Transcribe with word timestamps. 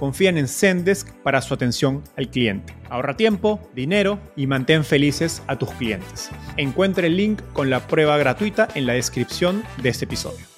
confían 0.00 0.38
en 0.38 0.48
Zendesk 0.48 1.12
para 1.22 1.42
su 1.42 1.52
atención 1.52 2.02
al 2.16 2.30
cliente. 2.30 2.74
Ahorra 2.88 3.18
tiempo, 3.18 3.60
dinero 3.74 4.18
y 4.34 4.46
mantén 4.46 4.82
felices 4.82 5.42
a 5.46 5.58
tus 5.58 5.70
clientes. 5.72 6.30
Encuentre 6.56 7.08
el 7.08 7.18
link 7.18 7.42
con 7.52 7.68
la 7.68 7.86
prueba 7.86 8.16
gratuita 8.16 8.66
en 8.74 8.86
la 8.86 8.94
descripción 8.94 9.62
de 9.82 9.90
este 9.90 10.06
episodio. 10.06 10.50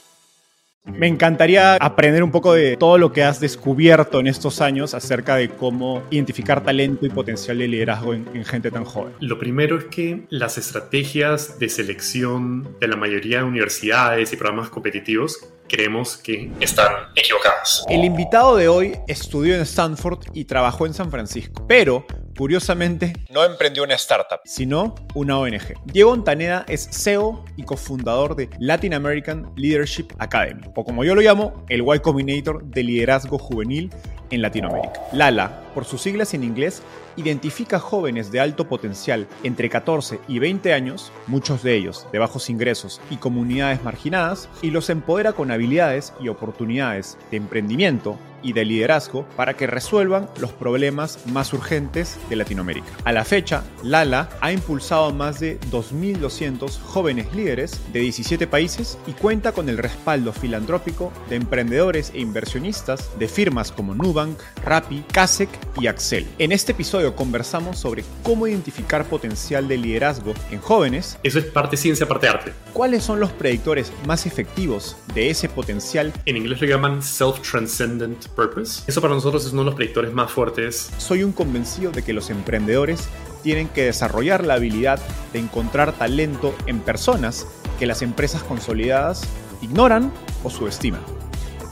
Me 0.84 1.08
encantaría 1.08 1.74
aprender 1.74 2.22
un 2.22 2.30
poco 2.30 2.54
de 2.54 2.76
todo 2.76 2.98
lo 2.98 3.12
que 3.12 3.24
has 3.24 3.40
descubierto 3.40 4.20
en 4.20 4.28
estos 4.28 4.60
años 4.60 4.94
acerca 4.94 5.36
de 5.36 5.48
cómo 5.48 6.02
identificar 6.10 6.62
talento 6.62 7.06
y 7.06 7.08
potencial 7.08 7.58
de 7.58 7.68
liderazgo 7.68 8.14
en, 8.14 8.44
gente 8.44 8.70
tan 8.70 8.84
joven. 8.84 9.12
Lo 9.20 9.38
primero 9.38 9.78
es 9.78 9.84
que 9.84 10.27
las 10.28 10.58
estrategias 10.58 11.58
de 11.58 11.68
selección 11.68 12.77
de 12.80 12.88
la 12.88 12.96
mayoría 12.96 13.38
de 13.38 13.44
universidades 13.44 14.32
y 14.32 14.36
programas 14.36 14.70
competitivos 14.70 15.52
creemos 15.72 16.18
que 16.18 16.52
están 16.60 16.92
equivocadas. 17.16 17.82
El 17.88 18.04
invitado 18.04 18.56
de 18.56 18.68
hoy 18.68 18.98
estudió 19.08 19.54
en 19.54 19.62
Stanford 19.62 20.18
y 20.34 20.44
trabajó 20.44 20.84
en 20.84 20.92
San 20.92 21.10
Francisco, 21.10 21.64
pero 21.66 22.04
curiosamente 22.36 23.14
no 23.30 23.42
emprendió 23.42 23.82
una 23.82 23.94
startup, 23.94 24.40
sino 24.44 24.94
una 25.14 25.38
ONG. 25.38 25.74
Diego 25.86 26.10
Ontaneda 26.10 26.66
es 26.68 26.90
CEO 26.92 27.42
y 27.56 27.62
cofundador 27.62 28.36
de 28.36 28.50
Latin 28.58 28.92
American 28.92 29.50
Leadership 29.56 30.08
Academy, 30.18 30.60
o 30.74 30.84
como 30.84 31.04
yo 31.04 31.14
lo 31.14 31.22
llamo, 31.22 31.64
el 31.70 31.80
Y 31.80 31.98
Combinator 32.00 32.62
de 32.64 32.82
liderazgo 32.82 33.38
juvenil 33.38 33.90
en 34.30 34.42
Latinoamérica. 34.42 35.00
LALA, 35.12 35.61
por 35.72 35.84
sus 35.84 36.02
siglas 36.02 36.34
en 36.34 36.44
inglés, 36.44 36.82
identifica 37.16 37.78
jóvenes 37.78 38.30
de 38.30 38.40
alto 38.40 38.68
potencial 38.68 39.26
entre 39.42 39.68
14 39.68 40.20
y 40.28 40.38
20 40.38 40.72
años, 40.72 41.12
muchos 41.26 41.62
de 41.62 41.74
ellos 41.74 42.06
de 42.12 42.18
bajos 42.18 42.50
ingresos 42.50 43.00
y 43.10 43.16
comunidades 43.16 43.82
marginadas, 43.82 44.48
y 44.62 44.70
los 44.70 44.90
empodera 44.90 45.32
con 45.32 45.50
habilidades 45.50 46.12
y 46.20 46.28
oportunidades 46.28 47.18
de 47.30 47.36
emprendimiento 47.36 48.18
y 48.42 48.52
de 48.52 48.64
liderazgo 48.64 49.24
para 49.36 49.54
que 49.54 49.66
resuelvan 49.66 50.28
los 50.40 50.52
problemas 50.52 51.18
más 51.26 51.52
urgentes 51.52 52.18
de 52.28 52.36
Latinoamérica. 52.36 52.88
A 53.04 53.12
la 53.12 53.24
fecha, 53.24 53.64
Lala 53.82 54.28
ha 54.40 54.52
impulsado 54.52 55.12
más 55.12 55.40
de 55.40 55.61
2.200 55.70 56.80
jóvenes 56.80 57.32
líderes 57.34 57.80
de 57.92 58.00
17 58.00 58.46
países 58.46 58.98
y 59.06 59.12
cuenta 59.12 59.52
con 59.52 59.68
el 59.68 59.78
respaldo 59.78 60.32
filantrópico 60.32 61.12
de 61.28 61.36
emprendedores 61.36 62.11
e 62.14 62.20
inversionistas 62.20 63.11
de 63.18 63.28
firmas 63.28 63.72
como 63.72 63.94
Nubank, 63.94 64.38
Rappi, 64.64 65.05
Kasek 65.12 65.50
y 65.80 65.86
Axel. 65.86 66.27
En 66.39 66.52
este 66.52 66.73
episodio 66.73 67.17
conversamos 67.17 67.78
sobre 67.78 68.05
cómo 68.23 68.46
identificar 68.46 69.05
potencial 69.06 69.68
de 69.68 69.78
liderazgo 69.78 70.34
en 70.50 70.61
jóvenes. 70.61 71.18
Eso 71.23 71.39
es 71.39 71.46
parte 71.46 71.77
ciencia, 71.77 72.06
parte 72.06 72.28
arte. 72.28 72.52
¿Cuáles 72.73 73.05
son 73.05 73.20
los 73.20 73.30
predictores 73.33 73.92
más 74.06 74.27
efectivos 74.27 74.96
de 75.14 75.30
ese 75.30 75.48
potencial? 75.48 76.12
En 76.27 76.36
inglés 76.36 76.61
lo 76.61 76.67
llaman 76.67 77.02
self-transcendent 77.02 78.28
purpose. 78.28 78.83
Eso 78.86 79.00
para 79.00 79.14
nosotros 79.14 79.45
es 79.46 79.52
uno 79.52 79.62
de 79.62 79.67
los 79.67 79.74
predictores 79.74 80.12
más 80.12 80.30
fuertes. 80.30 80.90
Soy 80.98 81.23
un 81.23 81.33
convencido 81.33 81.90
de 81.90 82.02
que 82.02 82.12
los 82.12 82.30
emprendedores 82.30 83.08
tienen 83.42 83.68
que 83.68 83.84
desarrollar 83.84 84.44
la 84.44 84.55
habilidad 84.55 85.00
de 85.33 85.40
encontrar 85.40 85.92
talento 85.92 86.55
en 86.67 86.80
personas 86.80 87.46
que 87.79 87.86
las 87.86 88.02
empresas 88.02 88.42
consolidadas 88.42 89.23
ignoran 89.61 90.12
o 90.44 90.50
subestiman. 90.50 91.02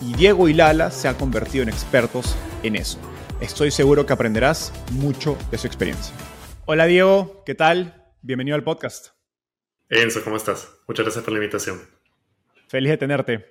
Y 0.00 0.14
Diego 0.14 0.48
y 0.48 0.54
Lala 0.54 0.90
se 0.90 1.08
han 1.08 1.14
convertido 1.14 1.62
en 1.62 1.68
expertos 1.68 2.34
en 2.62 2.76
eso. 2.76 2.98
Estoy 3.40 3.70
seguro 3.70 4.04
que 4.04 4.12
aprenderás 4.12 4.70
mucho 4.92 5.38
de 5.50 5.56
su 5.56 5.66
experiencia. 5.66 6.14
Hola 6.66 6.84
Diego, 6.84 7.42
¿qué 7.46 7.54
tal? 7.54 8.04
Bienvenido 8.20 8.54
al 8.54 8.62
podcast. 8.62 9.12
Enzo, 9.88 10.22
¿cómo 10.22 10.36
estás? 10.36 10.68
Muchas 10.86 11.06
gracias 11.06 11.24
por 11.24 11.32
la 11.32 11.38
invitación. 11.38 11.80
Feliz 12.68 12.90
de 12.90 12.96
tenerte. 12.98 13.46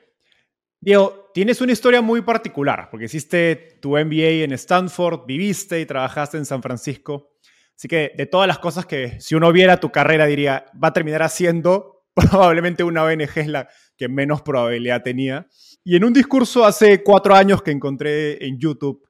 Diego, 0.79 1.31
tienes 1.33 1.59
una 1.61 1.71
historia 1.71 2.01
muy 2.01 2.21
particular, 2.21 2.89
porque 2.91 3.05
hiciste 3.05 3.79
tu 3.81 3.97
MBA 3.97 4.43
en 4.43 4.51
Stanford, 4.51 5.25
viviste 5.25 5.79
y 5.79 5.87
trabajaste 5.87 6.37
en 6.37 6.45
San 6.45 6.61
Francisco. 6.61 7.31
Así 7.75 7.87
que 7.87 8.13
de 8.15 8.27
todas 8.27 8.47
las 8.47 8.59
cosas 8.59 8.85
que 8.85 9.19
si 9.19 9.33
uno 9.33 9.51
viera 9.51 9.79
tu 9.79 9.91
carrera 9.91 10.27
diría, 10.27 10.65
va 10.81 10.89
a 10.89 10.93
terminar 10.93 11.23
haciendo, 11.23 12.05
probablemente 12.13 12.83
una 12.83 13.03
ONG 13.03 13.37
es 13.37 13.47
la 13.47 13.67
que 13.97 14.07
menos 14.07 14.43
probabilidad 14.43 15.01
tenía. 15.01 15.47
Y 15.83 15.95
en 15.95 16.03
un 16.03 16.13
discurso 16.13 16.63
hace 16.63 17.01
cuatro 17.01 17.33
años 17.33 17.63
que 17.63 17.71
encontré 17.71 18.45
en 18.45 18.59
YouTube, 18.59 19.08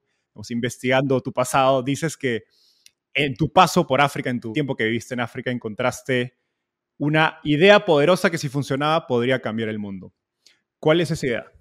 investigando 0.50 1.22
tu 1.22 1.34
pasado, 1.34 1.84
dices 1.84 2.18
que 2.18 2.44
en 3.14 3.36
tu 3.36 3.52
paso 3.52 3.86
por 3.86 4.02
África, 4.02 4.30
en 4.30 4.40
tu 4.40 4.54
tiempo 4.54 4.76
que 4.76 4.86
viviste 4.86 5.14
en 5.14 5.20
África, 5.20 5.52
encontraste 5.52 6.38
una 6.98 7.40
idea 7.44 7.86
poderosa 7.86 8.30
que 8.30 8.38
si 8.38 8.50
funcionaba 8.50 9.08
podría 9.08 9.42
cambiar 9.42 9.70
el 9.70 9.80
mundo. 9.80 10.14
¿Cuál 10.80 11.02
es 11.02 11.12
esa 11.12 11.26
idea? 11.26 11.52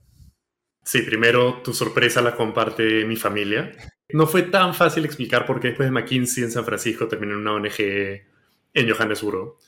Sí, 0.85 1.03
primero 1.03 1.61
tu 1.63 1.73
sorpresa 1.73 2.23
la 2.23 2.35
comparte 2.35 3.05
mi 3.05 3.17
familia. 3.17 3.73
No 4.11 4.27
fue 4.27 4.43
tan 4.43 4.75
fácil 4.75 5.05
explicar 5.05 5.45
por 5.45 5.61
qué 5.61 5.69
después 5.69 5.89
de 5.89 5.93
McKinsey 5.93 6.45
en 6.45 6.51
San 6.51 6.65
Francisco 6.65 7.09
terminé 7.09 7.33
en 7.33 7.41
una 7.41 7.55
ONG 7.55 7.79
en 7.79 8.91
Johannesburgo. 8.91 9.59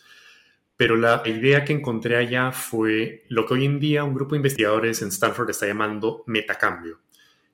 Pero 0.76 0.96
la 0.96 1.22
idea 1.26 1.64
que 1.64 1.74
encontré 1.74 2.16
allá 2.16 2.52
fue 2.52 3.26
lo 3.28 3.44
que 3.44 3.54
hoy 3.54 3.66
en 3.66 3.78
día 3.78 4.02
un 4.02 4.14
grupo 4.14 4.34
de 4.34 4.38
investigadores 4.38 5.02
en 5.02 5.08
Stanford 5.08 5.50
está 5.50 5.66
llamando 5.66 6.24
metacambio 6.26 7.00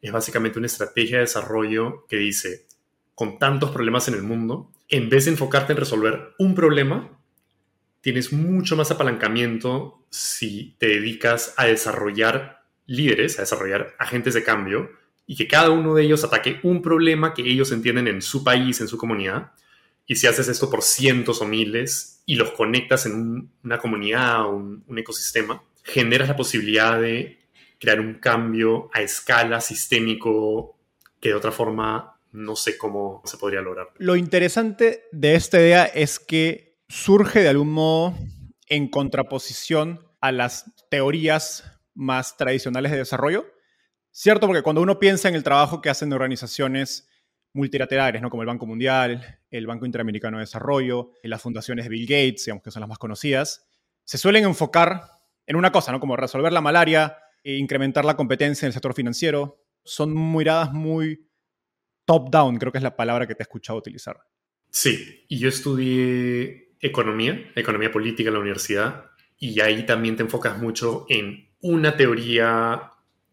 es 0.06 0.12
básicamente 0.12 0.58
una 0.58 0.66
estrategia 0.66 1.16
de 1.16 1.22
desarrollo 1.24 2.06
que 2.08 2.16
dice, 2.16 2.66
con 3.14 3.38
tantos 3.38 3.70
problemas 3.70 4.08
en 4.08 4.14
el 4.14 4.22
mundo, 4.22 4.70
en 4.88 5.08
vez 5.08 5.24
de 5.24 5.32
enfocarte 5.32 5.72
en 5.72 5.78
resolver 5.78 6.34
un 6.38 6.54
problema, 6.54 7.18
tienes 8.00 8.32
mucho 8.32 8.76
más 8.76 8.90
apalancamiento 8.90 10.04
si 10.10 10.76
te 10.78 10.86
dedicas 10.86 11.54
a 11.56 11.66
desarrollar 11.66 12.62
líderes, 12.86 13.38
a 13.38 13.42
desarrollar 13.42 13.94
agentes 13.98 14.34
de 14.34 14.44
cambio, 14.44 14.90
y 15.26 15.34
que 15.34 15.48
cada 15.48 15.70
uno 15.70 15.94
de 15.94 16.04
ellos 16.04 16.22
ataque 16.22 16.60
un 16.62 16.82
problema 16.82 17.34
que 17.34 17.42
ellos 17.42 17.72
entienden 17.72 18.06
en 18.06 18.22
su 18.22 18.44
país, 18.44 18.80
en 18.80 18.86
su 18.86 18.96
comunidad. 18.96 19.52
Y 20.06 20.14
si 20.14 20.28
haces 20.28 20.46
esto 20.46 20.70
por 20.70 20.82
cientos 20.82 21.42
o 21.42 21.46
miles 21.46 22.22
y 22.26 22.36
los 22.36 22.52
conectas 22.52 23.06
en 23.06 23.50
una 23.64 23.78
comunidad 23.78 24.42
o 24.42 24.50
un 24.50 24.98
ecosistema, 24.98 25.64
generas 25.82 26.28
la 26.28 26.36
posibilidad 26.36 27.00
de 27.00 27.45
crear 27.78 28.00
un 28.00 28.14
cambio 28.14 28.90
a 28.92 29.02
escala 29.02 29.60
sistémico 29.60 30.78
que 31.20 31.30
de 31.30 31.34
otra 31.34 31.52
forma 31.52 32.18
no 32.32 32.56
sé 32.56 32.76
cómo 32.76 33.22
se 33.24 33.38
podría 33.38 33.60
lograr. 33.62 33.88
Lo 33.98 34.16
interesante 34.16 35.04
de 35.12 35.34
esta 35.34 35.58
idea 35.58 35.84
es 35.84 36.18
que 36.18 36.78
surge 36.88 37.40
de 37.40 37.48
algún 37.48 37.72
modo 37.72 38.14
en 38.68 38.88
contraposición 38.88 40.06
a 40.20 40.32
las 40.32 40.72
teorías 40.90 41.64
más 41.94 42.36
tradicionales 42.36 42.92
de 42.92 42.98
desarrollo. 42.98 43.46
Cierto, 44.10 44.46
porque 44.46 44.62
cuando 44.62 44.82
uno 44.82 44.98
piensa 44.98 45.28
en 45.28 45.34
el 45.34 45.42
trabajo 45.42 45.80
que 45.80 45.90
hacen 45.90 46.12
organizaciones 46.12 47.08
multilaterales, 47.52 48.20
¿no? 48.20 48.30
como 48.30 48.42
el 48.42 48.46
Banco 48.46 48.66
Mundial, 48.66 49.40
el 49.50 49.66
Banco 49.66 49.86
Interamericano 49.86 50.36
de 50.36 50.42
Desarrollo, 50.42 51.12
las 51.22 51.40
fundaciones 51.40 51.86
de 51.86 51.88
Bill 51.88 52.06
Gates, 52.06 52.44
digamos 52.44 52.62
que 52.62 52.70
son 52.70 52.80
las 52.80 52.88
más 52.88 52.98
conocidas, 52.98 53.66
se 54.04 54.18
suelen 54.18 54.44
enfocar 54.44 55.10
en 55.46 55.56
una 55.56 55.72
cosa, 55.72 55.92
¿no? 55.92 56.00
como 56.00 56.16
resolver 56.16 56.52
la 56.52 56.60
malaria, 56.60 57.18
incrementar 57.54 58.04
la 58.04 58.16
competencia 58.16 58.66
en 58.66 58.68
el 58.68 58.72
sector 58.72 58.94
financiero. 58.94 59.62
Son 59.84 60.12
miradas 60.32 60.72
muy 60.72 61.28
top-down, 62.04 62.58
creo 62.58 62.72
que 62.72 62.78
es 62.78 62.84
la 62.84 62.96
palabra 62.96 63.26
que 63.26 63.34
te 63.34 63.42
he 63.42 63.44
escuchado 63.44 63.78
utilizar. 63.78 64.18
Sí, 64.70 65.24
y 65.28 65.38
yo 65.38 65.48
estudié 65.48 66.74
economía, 66.80 67.50
economía 67.54 67.90
política 67.90 68.28
en 68.28 68.34
la 68.34 68.40
universidad, 68.40 69.06
y 69.38 69.60
ahí 69.60 69.84
también 69.86 70.16
te 70.16 70.22
enfocas 70.22 70.58
mucho 70.58 71.06
en 71.08 71.48
una 71.60 71.96
teoría 71.96 72.90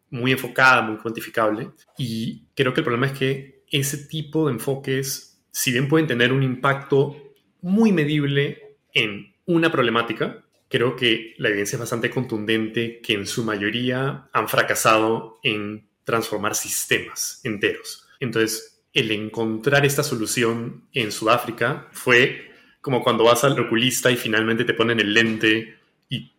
muy 0.09 0.31
enfocada, 0.31 0.81
muy 0.81 0.97
cuantificable. 0.97 1.71
Y 1.97 2.47
creo 2.55 2.73
que 2.73 2.81
el 2.81 2.85
problema 2.85 3.07
es 3.07 3.17
que 3.17 3.63
ese 3.71 4.05
tipo 4.05 4.47
de 4.47 4.53
enfoques, 4.53 5.43
si 5.51 5.71
bien 5.71 5.87
pueden 5.87 6.07
tener 6.07 6.31
un 6.31 6.43
impacto 6.43 7.15
muy 7.61 7.91
medible 7.91 8.77
en 8.93 9.33
una 9.45 9.71
problemática, 9.71 10.43
creo 10.73 10.95
que 10.95 11.35
la 11.37 11.49
evidencia 11.49 11.75
es 11.75 11.81
bastante 11.81 12.09
contundente 12.09 12.99
que 12.99 13.13
en 13.13 13.27
su 13.27 13.43
mayoría 13.43 14.27
han 14.33 14.49
fracasado 14.49 15.39
en 15.43 15.87
transformar 16.03 16.55
sistemas 16.55 17.41
enteros. 17.43 18.07
Entonces, 18.19 18.81
el 18.91 19.11
encontrar 19.11 19.85
esta 19.85 20.01
solución 20.01 20.87
en 20.91 21.11
Sudáfrica 21.11 21.89
fue 21.91 22.49
como 22.81 23.03
cuando 23.03 23.23
vas 23.23 23.43
al 23.43 23.59
oculista 23.59 24.09
y 24.09 24.17
finalmente 24.17 24.65
te 24.65 24.73
ponen 24.73 24.99
el 24.99 25.13
lente 25.13 25.77
y 26.09 26.31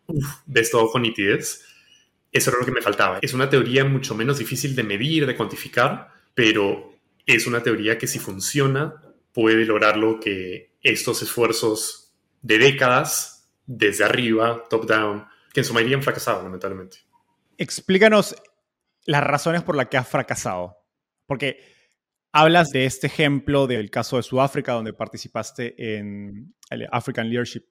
ves 0.45 0.69
todo 0.69 0.91
con 0.91 1.03
nitidez. 1.03 1.63
Eso 2.29 2.49
era 2.49 2.59
lo 2.59 2.65
que 2.65 2.73
me 2.73 2.81
faltaba. 2.81 3.19
Es 3.21 3.33
una 3.33 3.49
teoría 3.49 3.85
mucho 3.85 4.15
menos 4.15 4.37
difícil 4.37 4.75
de 4.75 4.83
medir, 4.83 5.25
de 5.25 5.37
cuantificar, 5.37 6.09
pero 6.33 6.93
es 7.25 7.47
una 7.47 7.63
teoría 7.63 7.97
que 7.97 8.07
si 8.07 8.19
funciona 8.19 9.01
puede 9.31 9.63
lograr 9.63 9.95
lo 9.95 10.19
que 10.19 10.71
estos 10.83 11.21
esfuerzos 11.21 12.11
de 12.41 12.57
décadas, 12.57 13.34
desde 13.65 14.03
arriba, 14.03 14.63
top-down, 14.69 15.25
que 15.53 15.61
en 15.61 15.65
su 15.65 15.73
mayoría 15.73 15.97
han 15.97 16.03
fracasado, 16.03 16.43
lamentablemente. 16.43 16.97
Explícanos 17.57 18.35
las 19.05 19.23
razones 19.23 19.63
por 19.63 19.75
las 19.75 19.87
que 19.87 19.97
has 19.97 20.07
fracasado. 20.07 20.77
Porque 21.25 21.59
hablas 22.31 22.69
de 22.69 22.85
este 22.85 23.07
ejemplo 23.07 23.65
del 23.67 23.89
caso 23.89 24.17
de 24.17 24.23
Sudáfrica, 24.23 24.73
donde 24.73 24.93
participaste 24.93 25.97
en 25.97 26.53
el 26.69 26.87
African 26.91 27.29
Leadership 27.29 27.63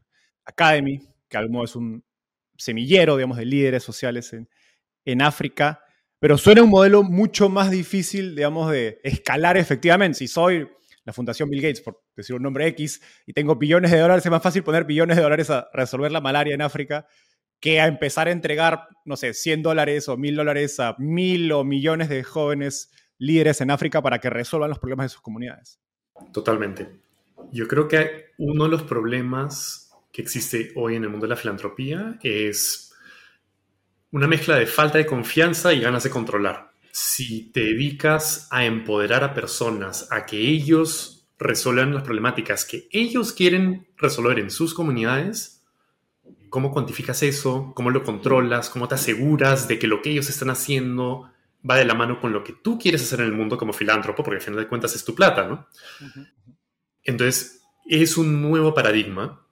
Academy, 0.45 0.99
que 1.29 1.37
algo 1.37 1.65
es 1.65 1.77
un 1.77 2.05
semillero, 2.57 3.17
digamos, 3.17 3.37
de 3.37 3.45
líderes 3.45 3.83
sociales 3.83 4.33
en, 4.33 4.49
en 5.05 5.23
África, 5.23 5.81
pero 6.19 6.39
suena 6.39 6.63
un 6.63 6.71
modelo 6.71 7.03
mucho 7.03 7.49
más 7.49 7.71
difícil, 7.71 8.35
digamos, 8.35 8.71
de 8.71 9.01
escalar 9.05 9.57
efectivamente. 9.57 10.19
Si 10.19 10.29
soy 10.29 10.67
la 11.05 11.13
Fundación 11.13 11.51
Bill 11.51 11.63
Gates, 11.63 11.81
por 11.81 12.03
decir 12.17 12.35
un 12.37 12.43
nombre 12.43 12.67
X, 12.69 13.01
y 13.27 13.33
tengo 13.33 13.57
billones 13.57 13.91
de 13.91 13.99
dólares, 13.99 14.25
es 14.25 14.31
más 14.31 14.43
fácil 14.43 14.63
poner 14.63 14.85
billones 14.85 15.17
de 15.17 15.23
dólares 15.23 15.51
a 15.51 15.69
resolver 15.73 16.11
la 16.11 16.21
malaria 16.21 16.55
en 16.55 16.63
África 16.63 17.07
que 17.61 17.81
a 17.81 17.87
empezar 17.87 18.29
a 18.29 18.31
entregar, 18.31 18.89
no 19.07 19.17
sé, 19.17 19.33
100 19.33 19.63
dólares 19.63 20.09
o 20.09 20.17
1000 20.17 20.37
dólares 20.37 20.81
a 20.81 20.97
mil 20.99 21.51
o 21.53 21.65
millones 21.65 22.11
de 22.11 22.23
jóvenes 22.23 22.91
líderes 23.19 23.61
en 23.61 23.71
África 23.71 24.03
para 24.03 24.19
que 24.19 24.29
resuelvan 24.29 24.69
los 24.69 24.79
problemas 24.79 25.07
de 25.07 25.09
sus 25.09 25.23
comunidades. 25.23 25.81
Totalmente. 26.33 26.89
Yo 27.53 27.67
creo 27.67 27.89
que 27.89 28.33
uno 28.39 28.65
de 28.65 28.71
los 28.71 28.83
problemas 28.83 29.93
que 30.13 30.23
existe 30.23 30.73
hoy 30.77 30.97
en 30.97 31.05
el 31.05 31.11
mundo 31.11 31.25
de 31.25 31.31
la 31.31 31.37
filantropía 31.37 32.19
es 32.23 32.93
una 34.11 34.29
mezcla 34.29 34.57
de 34.57 34.67
falta 34.67 34.99
de 34.99 35.07
confianza 35.07 35.73
y 35.73 35.81
ganas 35.81 36.05
de 36.05 36.11
controlar. 36.11 36.74
Si 36.97 37.51
te 37.51 37.59
dedicas 37.59 38.47
a 38.53 38.67
empoderar 38.67 39.25
a 39.25 39.35
personas, 39.35 40.07
a 40.13 40.27
que 40.27 40.39
ellos 40.39 41.27
resuelvan 41.41 41.93
las 41.93 42.05
problemáticas 42.05 42.65
que 42.65 42.87
ellos 42.93 43.33
quieren 43.33 43.89
resolver 43.97 44.39
en 44.39 44.49
sus 44.49 44.75
comunidades, 44.75 45.55
¿Cómo 46.55 46.71
cuantificas 46.71 47.21
eso? 47.25 47.73
¿Cómo 47.75 47.91
lo 47.91 48.05
controlas? 48.05 48.71
¿Cómo 48.71 48.87
te 48.87 48.95
aseguras 48.95 49.67
de 49.67 49.77
que 49.81 49.89
lo 49.89 50.01
que 50.03 50.11
ellos 50.11 50.29
están 50.29 50.51
haciendo 50.51 51.29
va 51.69 51.75
de 51.75 51.85
la 51.85 51.95
mano 51.95 52.21
con 52.21 52.33
lo 52.33 52.45
que 52.45 52.53
tú 52.53 52.79
quieres 52.79 53.03
hacer 53.03 53.19
en 53.19 53.27
el 53.27 53.33
mundo 53.33 53.59
como 53.59 53.73
filántropo? 53.73 54.23
Porque 54.23 54.37
al 54.37 54.41
final 54.41 54.61
de 54.61 54.69
cuentas 54.69 54.95
es 54.95 55.05
tu 55.05 55.17
plata, 55.17 55.49
¿no? 55.49 55.67
Entonces, 57.03 57.61
es 57.87 58.17
un 58.17 58.41
nuevo 58.41 58.73
paradigma 58.73 59.44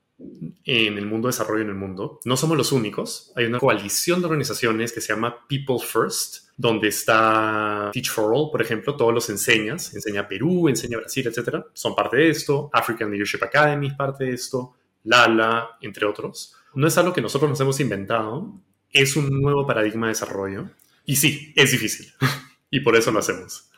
en 0.64 0.98
el 0.98 1.06
mundo 1.06 1.28
de 1.28 1.32
desarrollo 1.32 1.62
en 1.62 1.68
el 1.68 1.74
mundo. 1.74 2.20
No 2.24 2.36
somos 2.36 2.56
los 2.56 2.72
únicos. 2.72 3.32
Hay 3.36 3.46
una 3.46 3.58
coalición 3.58 4.20
de 4.20 4.26
organizaciones 4.26 4.92
que 4.92 5.00
se 5.00 5.12
llama 5.12 5.46
People 5.48 5.78
First, 5.78 6.48
donde 6.56 6.88
está 6.88 7.90
Teach 7.92 8.10
for 8.10 8.32
All, 8.34 8.50
por 8.50 8.62
ejemplo, 8.62 8.96
todos 8.96 9.12
los 9.12 9.28
enseñas, 9.30 9.94
enseña 9.94 10.28
Perú, 10.28 10.68
enseña 10.68 10.98
Brasil, 10.98 11.26
etc. 11.26 11.64
Son 11.72 11.94
parte 11.94 12.16
de 12.16 12.30
esto. 12.30 12.70
African 12.72 13.10
Leadership 13.10 13.42
Academy 13.42 13.88
es 13.88 13.94
parte 13.94 14.24
de 14.24 14.34
esto. 14.34 14.74
Lala, 15.04 15.78
entre 15.80 16.06
otros 16.06 16.56
no 16.74 16.86
es 16.86 16.96
algo 16.98 17.12
que 17.12 17.20
nosotros 17.20 17.50
nos 17.50 17.60
hemos 17.60 17.80
inventado, 17.80 18.60
es 18.90 19.16
un 19.16 19.28
nuevo 19.40 19.66
paradigma 19.66 20.06
de 20.06 20.12
desarrollo. 20.12 20.70
Y 21.04 21.16
sí, 21.16 21.52
es 21.56 21.72
difícil. 21.72 22.12
y 22.70 22.80
por 22.80 22.96
eso 22.96 23.10
lo 23.10 23.18
hacemos. 23.18 23.70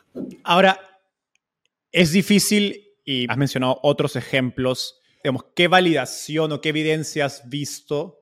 Ahora, 0.43 0.81
es 1.91 2.13
difícil 2.13 2.85
y 3.05 3.27
has 3.29 3.37
mencionado 3.37 3.79
otros 3.83 4.17
ejemplos. 4.17 5.01
Digamos, 5.25 5.47
¿qué 5.57 5.69
validación 5.69 6.53
o 6.53 6.61
qué 6.61 6.69
evidencia 6.69 7.25
has 7.25 7.49
visto 7.49 8.21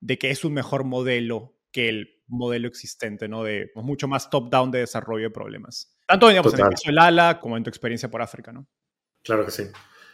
de 0.00 0.18
que 0.18 0.30
es 0.30 0.44
un 0.44 0.54
mejor 0.54 0.84
modelo 0.84 1.58
que 1.72 1.88
el 1.88 2.22
modelo 2.28 2.68
existente, 2.68 3.28
¿no? 3.28 3.42
De 3.42 3.72
mucho 3.74 4.06
más 4.06 4.30
top-down 4.30 4.70
de 4.70 4.78
desarrollo 4.80 5.24
de 5.24 5.30
problemas. 5.30 5.96
Tanto 6.06 6.28
digamos, 6.28 6.54
en 6.54 6.60
el 6.60 6.70
caso 6.70 6.82
del 6.86 6.98
ALA 6.98 7.40
como 7.40 7.56
en 7.56 7.64
tu 7.64 7.70
experiencia 7.70 8.10
por 8.10 8.22
África, 8.22 8.52
¿no? 8.52 8.68
Claro 9.22 9.44
que 9.44 9.50
sí. 9.50 9.64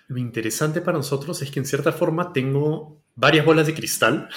Lo 0.08 0.18
interesante 0.18 0.80
para 0.80 0.96
nosotros 0.96 1.42
es 1.42 1.50
que 1.50 1.60
en 1.60 1.66
cierta 1.66 1.92
forma 1.92 2.32
tengo 2.32 3.02
varias 3.14 3.44
bolas 3.44 3.66
de 3.66 3.74
cristal, 3.74 4.28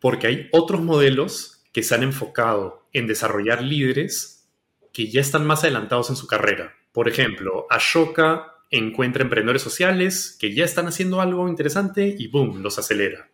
porque 0.00 0.26
hay 0.26 0.48
otros 0.52 0.80
modelos 0.80 1.64
que 1.72 1.82
se 1.82 1.94
han 1.94 2.02
enfocado 2.02 2.88
en 2.92 3.06
desarrollar 3.06 3.62
líderes 3.62 4.48
que 4.92 5.10
ya 5.10 5.20
están 5.20 5.46
más 5.46 5.62
adelantados 5.62 6.08
en 6.10 6.16
su 6.16 6.26
carrera. 6.26 6.72
Por 6.92 7.08
ejemplo, 7.08 7.66
Ashoka 7.68 8.55
encuentra 8.70 9.22
emprendedores 9.22 9.62
sociales 9.62 10.36
que 10.38 10.54
ya 10.54 10.64
están 10.64 10.86
haciendo 10.86 11.20
algo 11.20 11.48
interesante 11.48 12.14
y 12.18 12.28
boom, 12.28 12.62
los 12.62 12.78
acelera. 12.78 13.30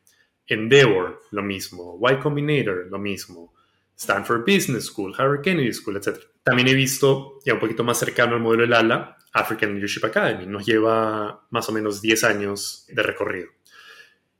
Endeavor, 0.46 1.20
lo 1.30 1.42
mismo. 1.42 1.98
Y 2.10 2.16
Combinator, 2.16 2.86
lo 2.90 2.98
mismo. 2.98 3.54
Stanford 3.96 4.40
Business 4.40 4.86
School, 4.86 5.14
Harvard 5.16 5.42
Kennedy 5.42 5.72
School, 5.72 5.96
etc. 5.96 6.18
También 6.42 6.68
he 6.68 6.74
visto, 6.74 7.38
ya 7.44 7.54
un 7.54 7.60
poquito 7.60 7.84
más 7.84 7.98
cercano 7.98 8.34
al 8.34 8.40
modelo 8.40 8.62
del 8.62 8.74
ALA, 8.74 9.16
African 9.32 9.72
Leadership 9.72 10.04
Academy. 10.04 10.46
Nos 10.46 10.66
lleva 10.66 11.46
más 11.50 11.68
o 11.68 11.72
menos 11.72 12.02
10 12.02 12.24
años 12.24 12.84
de 12.88 13.02
recorrido. 13.02 13.48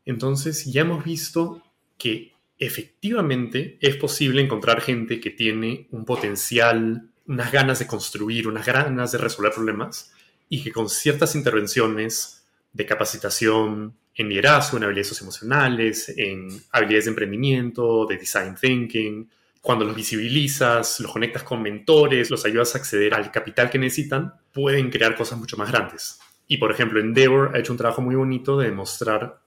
Entonces 0.04 0.64
ya 0.64 0.80
hemos 0.80 1.04
visto 1.04 1.62
que 1.96 2.32
efectivamente 2.58 3.78
es 3.80 3.96
posible 3.96 4.42
encontrar 4.42 4.80
gente 4.80 5.20
que 5.20 5.30
tiene 5.30 5.86
un 5.90 6.04
potencial, 6.04 7.10
unas 7.26 7.52
ganas 7.52 7.78
de 7.78 7.86
construir, 7.86 8.48
unas 8.48 8.66
ganas 8.66 9.12
de 9.12 9.18
resolver 9.18 9.52
problemas 9.52 10.12
y 10.52 10.62
que 10.62 10.70
con 10.70 10.90
ciertas 10.90 11.34
intervenciones 11.34 12.44
de 12.74 12.84
capacitación 12.84 13.96
en 14.14 14.28
liderazgo, 14.28 14.76
en 14.76 14.84
habilidades 14.84 15.08
socioemocionales, 15.08 16.12
en 16.14 16.46
habilidades 16.70 17.06
de 17.06 17.08
emprendimiento, 17.08 18.04
de 18.04 18.18
design 18.18 18.54
thinking, 18.60 19.30
cuando 19.62 19.86
los 19.86 19.96
visibilizas, 19.96 21.00
los 21.00 21.10
conectas 21.10 21.42
con 21.42 21.62
mentores, 21.62 22.30
los 22.30 22.44
ayudas 22.44 22.74
a 22.74 22.78
acceder 22.78 23.14
al 23.14 23.32
capital 23.32 23.70
que 23.70 23.78
necesitan, 23.78 24.34
pueden 24.52 24.90
crear 24.90 25.16
cosas 25.16 25.38
mucho 25.38 25.56
más 25.56 25.72
grandes. 25.72 26.20
Y 26.46 26.58
por 26.58 26.70
ejemplo, 26.70 27.00
Endeavor 27.00 27.56
ha 27.56 27.58
hecho 27.58 27.72
un 27.72 27.78
trabajo 27.78 28.02
muy 28.02 28.14
bonito 28.14 28.58
de 28.58 28.66
demostrar 28.66 29.40